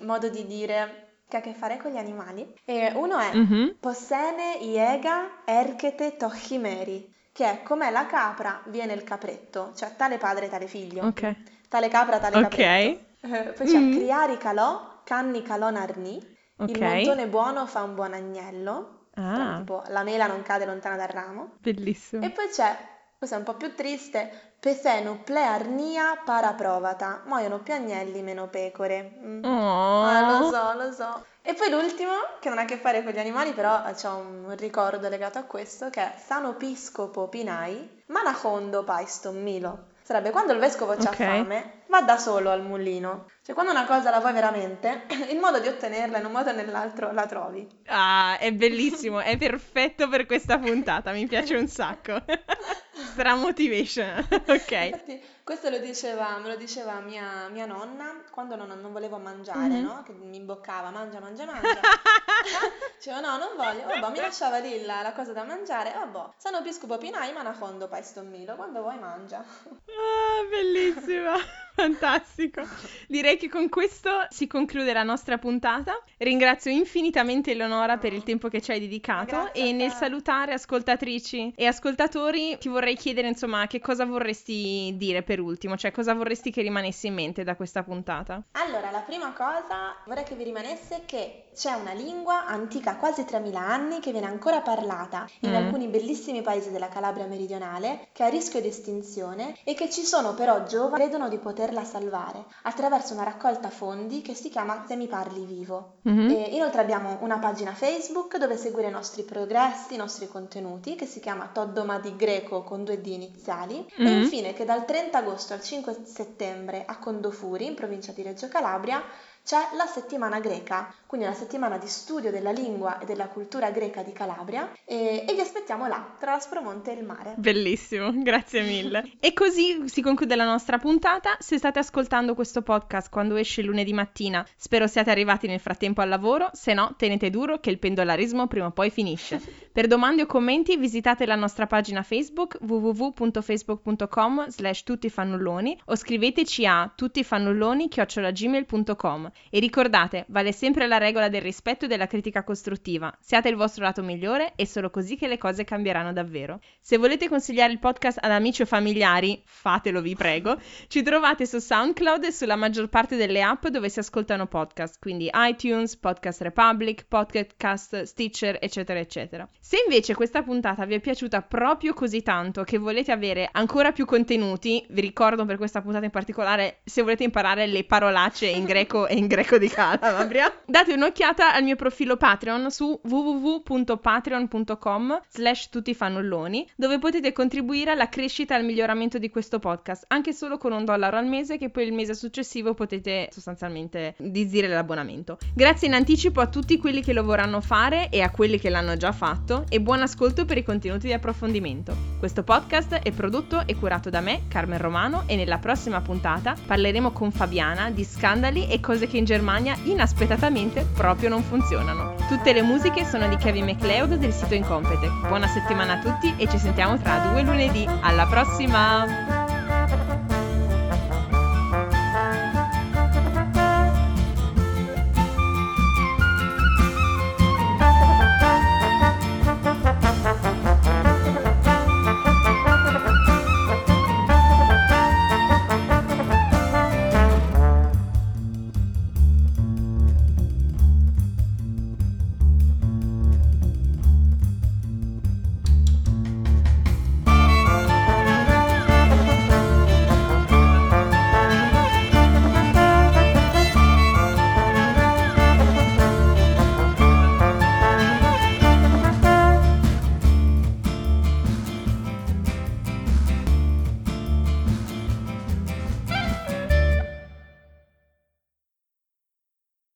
mm, 0.00 0.04
modo 0.06 0.28
di 0.28 0.46
dire 0.46 1.20
che 1.28 1.36
ha 1.36 1.38
a 1.40 1.42
che 1.42 1.54
fare 1.54 1.78
con 1.78 1.92
gli 1.92 1.96
animali. 1.96 2.52
E 2.64 2.92
uno 2.94 3.18
è 3.18 3.34
Mhm. 3.34 3.74
Possene 3.82 4.58
iega 4.60 5.42
erchete 5.44 6.16
tochimeri, 6.16 7.12
che 7.32 7.44
è 7.50 7.62
come 7.64 7.90
la 7.90 8.06
capra 8.06 8.62
viene 8.66 8.92
il 8.92 9.02
capretto, 9.02 9.72
cioè 9.74 9.96
tale 9.96 10.18
padre 10.18 10.48
tale 10.48 10.68
figlio, 10.68 11.08
Ok. 11.08 11.22
tale 11.68 11.88
capra 11.88 12.20
tale 12.20 12.38
Ok. 12.40 12.58
capretto. 12.60 13.06
Eh, 13.22 13.52
poi 13.56 13.66
c'è 13.66 13.88
Mhm. 13.88 13.88
criari 13.88 14.36
calò, 14.36 15.00
canni 15.04 15.42
calò 15.42 15.70
narni, 15.70 16.20
il 16.64 16.80
Ok. 16.80 16.80
montone 16.80 17.26
buono 17.28 17.66
fa 17.66 17.82
un 17.82 17.94
buon 17.96 18.12
agnello, 18.14 19.01
Ah, 19.14 19.56
tipo 19.58 19.82
la 19.88 20.02
mela 20.02 20.26
non 20.26 20.42
cade 20.42 20.64
lontana 20.64 20.96
dal 20.96 21.08
ramo. 21.08 21.56
bellissimo. 21.58 22.24
E 22.24 22.30
poi 22.30 22.48
c'è, 22.48 22.76
questo 23.18 23.36
è 23.36 23.38
un 23.38 23.44
po' 23.44 23.54
più 23.54 23.74
triste, 23.74 24.54
Pethenu 24.58 25.22
plearnia 25.24 26.20
paraprovata, 26.24 27.22
muoiono 27.26 27.60
più 27.60 27.74
agnelli 27.74 28.22
meno 28.22 28.48
pecore. 28.48 29.18
Mm. 29.20 29.44
Oh. 29.44 30.02
Ah, 30.04 30.20
lo 30.20 30.42
so, 30.44 30.72
lo 30.74 30.92
so. 30.92 31.24
E 31.42 31.54
poi 31.54 31.70
l'ultimo, 31.70 32.12
che 32.40 32.48
non 32.48 32.58
ha 32.58 32.62
a 32.62 32.64
che 32.64 32.76
fare 32.78 33.02
con 33.02 33.12
gli 33.12 33.18
animali, 33.18 33.52
però 33.52 33.82
c'è 33.92 34.08
un 34.08 34.54
ricordo 34.56 35.08
legato 35.08 35.38
a 35.38 35.42
questo, 35.44 35.90
che 35.90 36.00
è 36.00 36.18
Sano 36.18 36.54
Piscopo 36.54 37.28
Pinai, 37.28 38.04
Manacondo 38.06 38.84
Paiston 38.84 39.42
Milo. 39.42 39.90
Sarebbe 40.02 40.30
quando 40.30 40.52
il 40.52 40.58
vescovo 40.58 40.96
c'ha 40.96 41.10
Ok. 41.10 41.16
fame, 41.16 41.82
va 41.86 42.02
da 42.02 42.18
solo 42.18 42.50
al 42.50 42.62
mulino. 42.62 43.26
Cioè 43.42 43.54
quando 43.54 43.72
una 43.72 43.86
cosa 43.86 44.10
la 44.10 44.20
vuoi 44.20 44.32
veramente, 44.32 45.06
il 45.30 45.38
modo 45.38 45.60
di 45.60 45.68
ottenerla 45.68 46.18
in 46.18 46.24
un 46.26 46.32
modo 46.32 46.50
o 46.50 46.52
nell'altro 46.52 47.12
la 47.12 47.26
trovi. 47.26 47.66
Ah, 47.86 48.38
è 48.38 48.52
bellissimo, 48.52 49.20
è 49.20 49.36
perfetto 49.36 50.08
per 50.08 50.24
questa 50.26 50.58
puntata, 50.58 51.12
mi 51.12 51.26
piace 51.26 51.56
un 51.56 51.66
sacco. 51.68 52.22
Stra 53.12 53.34
motivation, 53.34 54.26
ok. 54.46 54.72
Infatti, 54.78 55.20
questo 55.44 55.68
lo 55.70 55.78
diceva, 55.78 56.38
me 56.38 56.48
lo 56.48 56.56
diceva 56.56 57.00
mia, 57.00 57.48
mia 57.50 57.66
nonna 57.66 58.22
quando 58.30 58.56
non, 58.56 58.68
non 58.80 58.92
volevo 58.92 59.18
mangiare, 59.18 59.78
Mhm. 59.80 59.82
no? 59.82 60.02
Che 60.04 60.12
mi 60.12 60.36
imboccava, 60.36 60.90
mangia, 60.90 61.20
mangia, 61.20 61.44
mangia. 61.44 61.80
Diceva 62.96 63.20
no, 63.20 63.36
non 63.38 63.56
voglio. 63.56 63.86
Vabbè, 63.86 64.10
mi 64.10 64.18
lasciava 64.20 64.58
lì 64.58 64.82
la, 64.84 65.02
la 65.02 65.12
cosa 65.12 65.32
da 65.32 65.44
mangiare. 65.44 65.92
Vabbè, 65.92 66.32
Sano 66.36 66.62
Piscopo 66.62 66.98
Pinai, 66.98 67.32
Manacondo 67.32 67.88
Paiston 67.88 68.28
Milo. 68.28 68.54
Quando 68.54 68.80
vuoi 68.80 68.98
mangia. 68.98 69.38
Ah, 69.38 70.46
bellissima, 70.48 71.34
fantastico. 71.74 72.62
Direi 73.08 73.36
che 73.36 73.48
con 73.48 73.68
questo 73.68 74.26
si 74.30 74.46
conclude 74.46 74.92
la 74.92 75.02
nostra 75.02 75.38
puntata. 75.38 76.00
Ringrazio 76.18 76.70
infinitamente 76.70 77.52
Eleonora 77.52 77.96
per 77.98 78.12
il 78.12 78.22
tempo 78.22 78.48
che 78.48 78.60
ci 78.60 78.70
hai 78.70 78.80
dedicato 78.80 79.36
Grazie 79.36 79.62
e 79.68 79.72
nel 79.72 79.90
salutare 79.92 80.52
ascoltatrici 80.52 81.52
e 81.56 81.66
ascoltatori 81.66 82.56
ti 82.58 82.68
vorrei 82.68 82.96
chiedere 82.96 83.28
insomma 83.28 83.66
che 83.66 83.80
cosa 83.80 84.04
vorresti 84.04 84.94
dire 84.96 85.22
per 85.32 85.40
ultimo, 85.40 85.78
cioè 85.78 85.92
cosa 85.92 86.12
vorresti 86.12 86.50
che 86.50 86.60
rimanesse 86.60 87.06
in 87.06 87.14
mente 87.14 87.42
da 87.42 87.56
questa 87.56 87.82
puntata. 87.82 88.42
Allora, 88.52 88.90
la 88.90 89.00
prima 89.00 89.32
cosa 89.32 89.94
vorrei 90.04 90.24
che 90.24 90.34
vi 90.34 90.44
rimanesse 90.44 91.04
che 91.06 91.44
c'è 91.54 91.72
una 91.72 91.92
lingua 91.92 92.44
antica 92.46 92.96
quasi 92.96 93.24
3000 93.24 93.58
anni 93.60 93.98
che 94.00 94.10
viene 94.10 94.26
ancora 94.26 94.60
parlata 94.60 95.26
in 95.40 95.50
Mm. 95.52 95.54
alcuni 95.54 95.86
bellissimi 95.88 96.42
paesi 96.42 96.70
della 96.70 96.88
Calabria 96.88 97.24
meridionale, 97.26 98.08
che 98.12 98.24
è 98.24 98.26
a 98.26 98.30
rischio 98.30 98.60
di 98.60 98.68
estinzione 98.68 99.56
e 99.64 99.72
che 99.74 99.88
ci 99.88 100.02
sono 100.02 100.34
però 100.34 100.64
giovani 100.64 100.90
che 100.92 101.08
credono 101.08 101.28
di 101.30 101.38
poterla 101.38 101.84
salvare 101.84 102.44
attraverso 102.62 103.14
una 103.14 103.22
raccolta 103.24 103.70
fondi 103.70 104.20
che 104.22 104.34
si 104.34 104.50
chiama 104.50 104.84
Se 104.86 104.96
mi 104.96 105.06
parli 105.06 105.44
vivo. 105.46 105.94
Mhm. 106.02 106.28
E 106.30 106.34
inoltre 106.54 106.80
abbiamo 106.82 107.16
una 107.22 107.38
pagina 107.38 107.72
Facebook 107.72 108.36
dove 108.36 108.56
seguire 108.58 108.88
i 108.88 108.92
nostri 108.92 109.22
progressi, 109.22 109.94
i 109.94 109.96
nostri 109.96 110.28
contenuti, 110.28 110.94
che 110.94 111.06
si 111.06 111.20
chiama 111.20 111.48
Toddoma 111.52 111.98
di 111.98 112.14
Greco 112.16 112.62
con 112.62 112.84
due 112.84 113.00
D 113.00 113.06
iniziali. 113.06 113.84
E 113.96 114.02
Mhm. 114.02 114.22
infine 114.22 114.52
che 114.52 114.64
dal 114.64 114.84
30 114.84 115.21
agosto 115.22 115.52
al 115.52 115.62
5 115.62 116.04
settembre 116.04 116.84
a 116.84 116.98
Condofuri, 116.98 117.66
in 117.66 117.74
provincia 117.74 118.12
di 118.12 118.22
Reggio 118.22 118.48
Calabria, 118.48 119.02
c'è 119.44 119.58
la 119.76 119.86
settimana 119.86 120.38
greca, 120.38 120.94
quindi 121.04 121.26
una 121.26 121.36
settimana 121.36 121.76
di 121.76 121.88
studio 121.88 122.30
della 122.30 122.52
lingua 122.52 123.00
e 123.00 123.04
della 123.04 123.26
cultura 123.26 123.70
greca 123.70 124.02
di 124.02 124.12
Calabria 124.12 124.70
e, 124.84 125.24
e 125.28 125.34
vi 125.34 125.40
aspettiamo 125.40 125.88
là, 125.88 126.14
tra 126.18 126.30
l'Aspromonte 126.32 126.92
e 126.92 126.94
il 126.94 127.04
mare. 127.04 127.34
Bellissimo, 127.36 128.12
grazie 128.22 128.62
mille. 128.62 129.10
E 129.18 129.32
così 129.32 129.88
si 129.88 130.00
conclude 130.00 130.36
la 130.36 130.44
nostra 130.44 130.78
puntata. 130.78 131.36
Se 131.40 131.58
state 131.58 131.80
ascoltando 131.80 132.34
questo 132.34 132.62
podcast 132.62 133.10
quando 133.10 133.34
esce 133.34 133.62
lunedì 133.62 133.92
mattina, 133.92 134.46
spero 134.56 134.86
siate 134.86 135.10
arrivati 135.10 135.48
nel 135.48 135.58
frattempo 135.58 136.02
al 136.02 136.08
lavoro, 136.08 136.50
se 136.52 136.72
no 136.72 136.94
tenete 136.96 137.28
duro 137.28 137.58
che 137.58 137.70
il 137.70 137.80
pendolarismo 137.80 138.46
prima 138.46 138.66
o 138.66 138.70
poi 138.70 138.90
finisce. 138.90 139.40
Per 139.72 139.88
domande 139.88 140.22
o 140.22 140.26
commenti 140.26 140.76
visitate 140.76 141.26
la 141.26 141.34
nostra 141.34 141.66
pagina 141.66 142.02
Facebook 142.02 142.58
www.facebook.com 142.60 144.48
slash 144.48 144.84
tuttifannulloni 144.84 145.80
o 145.86 145.96
scriveteci 145.96 146.66
a 146.66 146.92
tuttifannulloni.gmail.com 146.94 149.31
e 149.50 149.58
ricordate, 149.58 150.24
vale 150.28 150.52
sempre 150.52 150.86
la 150.86 150.98
regola 150.98 151.28
del 151.28 151.42
rispetto 151.42 151.84
e 151.84 151.88
della 151.88 152.06
critica 152.06 152.44
costruttiva. 152.44 153.12
Siate 153.20 153.48
il 153.48 153.56
vostro 153.56 153.84
lato 153.84 154.02
migliore 154.02 154.52
e 154.56 154.66
solo 154.66 154.90
così 154.90 155.16
che 155.16 155.28
le 155.28 155.38
cose 155.38 155.64
cambieranno 155.64 156.12
davvero. 156.12 156.60
Se 156.80 156.96
volete 156.96 157.28
consigliare 157.28 157.72
il 157.72 157.78
podcast 157.78 158.18
ad 158.20 158.30
amici 158.30 158.62
o 158.62 158.66
familiari, 158.66 159.42
fatelo 159.44 160.00
vi 160.00 160.14
prego. 160.14 160.58
Ci 160.88 161.02
trovate 161.02 161.46
su 161.46 161.58
SoundCloud 161.58 162.24
e 162.24 162.32
sulla 162.32 162.56
maggior 162.56 162.88
parte 162.88 163.16
delle 163.16 163.42
app 163.42 163.66
dove 163.66 163.88
si 163.88 163.98
ascoltano 163.98 164.46
podcast, 164.46 164.98
quindi 164.98 165.30
iTunes, 165.32 165.96
Podcast 165.96 166.42
Republic, 166.42 167.06
Podcast, 167.08 168.02
Stitcher, 168.02 168.58
eccetera, 168.60 168.98
eccetera. 168.98 169.48
Se 169.58 169.78
invece 169.84 170.14
questa 170.14 170.42
puntata 170.42 170.84
vi 170.84 170.94
è 170.94 171.00
piaciuta 171.00 171.42
proprio 171.42 171.94
così 171.94 172.22
tanto 172.22 172.64
che 172.64 172.78
volete 172.78 173.12
avere 173.12 173.48
ancora 173.50 173.92
più 173.92 174.04
contenuti, 174.04 174.84
vi 174.90 175.00
ricordo 175.00 175.44
per 175.44 175.56
questa 175.56 175.80
puntata 175.80 176.04
in 176.04 176.10
particolare, 176.10 176.80
se 176.84 177.02
volete 177.02 177.24
imparare 177.24 177.66
le 177.66 177.84
parolacce 177.84 178.46
in 178.46 178.64
greco 178.64 179.06
e 179.06 179.16
in 179.16 179.21
greco 179.26 179.58
di 179.58 179.68
Calabria, 179.68 180.52
date 180.66 180.92
un'occhiata 180.92 181.54
al 181.54 181.62
mio 181.62 181.76
profilo 181.76 182.16
Patreon 182.16 182.70
su 182.70 182.98
www.patreon.com 183.02 185.20
slash 185.28 185.68
tuttifannulloni, 185.68 186.70
dove 186.76 186.98
potete 186.98 187.32
contribuire 187.32 187.90
alla 187.90 188.08
crescita 188.08 188.54
e 188.54 188.58
al 188.58 188.64
miglioramento 188.64 189.18
di 189.18 189.30
questo 189.30 189.58
podcast, 189.58 190.04
anche 190.08 190.32
solo 190.32 190.58
con 190.58 190.72
un 190.72 190.84
dollaro 190.84 191.16
al 191.16 191.26
mese 191.26 191.58
che 191.58 191.70
poi 191.70 191.86
il 191.86 191.92
mese 191.92 192.14
successivo 192.14 192.74
potete 192.74 193.28
sostanzialmente 193.32 194.14
disdire 194.18 194.68
l'abbonamento. 194.68 195.38
Grazie 195.54 195.88
in 195.88 195.94
anticipo 195.94 196.40
a 196.40 196.46
tutti 196.46 196.78
quelli 196.78 197.02
che 197.02 197.12
lo 197.12 197.24
vorranno 197.24 197.60
fare 197.60 198.08
e 198.10 198.20
a 198.20 198.30
quelli 198.30 198.58
che 198.58 198.70
l'hanno 198.70 198.96
già 198.96 199.12
fatto 199.12 199.64
e 199.68 199.80
buon 199.80 200.02
ascolto 200.02 200.44
per 200.44 200.58
i 200.58 200.62
contenuti 200.62 201.06
di 201.06 201.12
approfondimento. 201.12 201.94
Questo 202.18 202.42
podcast 202.42 202.94
è 202.94 203.10
prodotto 203.10 203.66
e 203.66 203.74
curato 203.74 204.10
da 204.10 204.20
me, 204.20 204.42
Carmen 204.48 204.78
Romano, 204.78 205.24
e 205.26 205.36
nella 205.36 205.58
prossima 205.58 206.00
puntata 206.00 206.54
parleremo 206.66 207.12
con 207.12 207.30
Fabiana 207.30 207.90
di 207.90 208.04
scandali 208.04 208.68
e 208.68 208.80
cose 208.80 209.06
che 209.12 209.18
in 209.18 209.24
Germania 209.26 209.76
inaspettatamente 209.84 210.86
proprio 210.94 211.28
non 211.28 211.42
funzionano. 211.42 212.14
Tutte 212.28 212.54
le 212.54 212.62
musiche 212.62 213.04
sono 213.04 213.28
di 213.28 213.36
Kevin 213.36 213.66
MacLeod 213.66 214.14
del 214.14 214.32
sito 214.32 214.54
Incompetech. 214.54 215.28
Buona 215.28 215.46
settimana 215.46 215.98
a 215.98 215.98
tutti 215.98 216.32
e 216.38 216.48
ci 216.48 216.56
sentiamo 216.56 216.96
tra 216.96 217.18
due 217.18 217.42
lunedì. 217.42 217.86
Alla 218.00 218.26
prossima! 218.26 219.51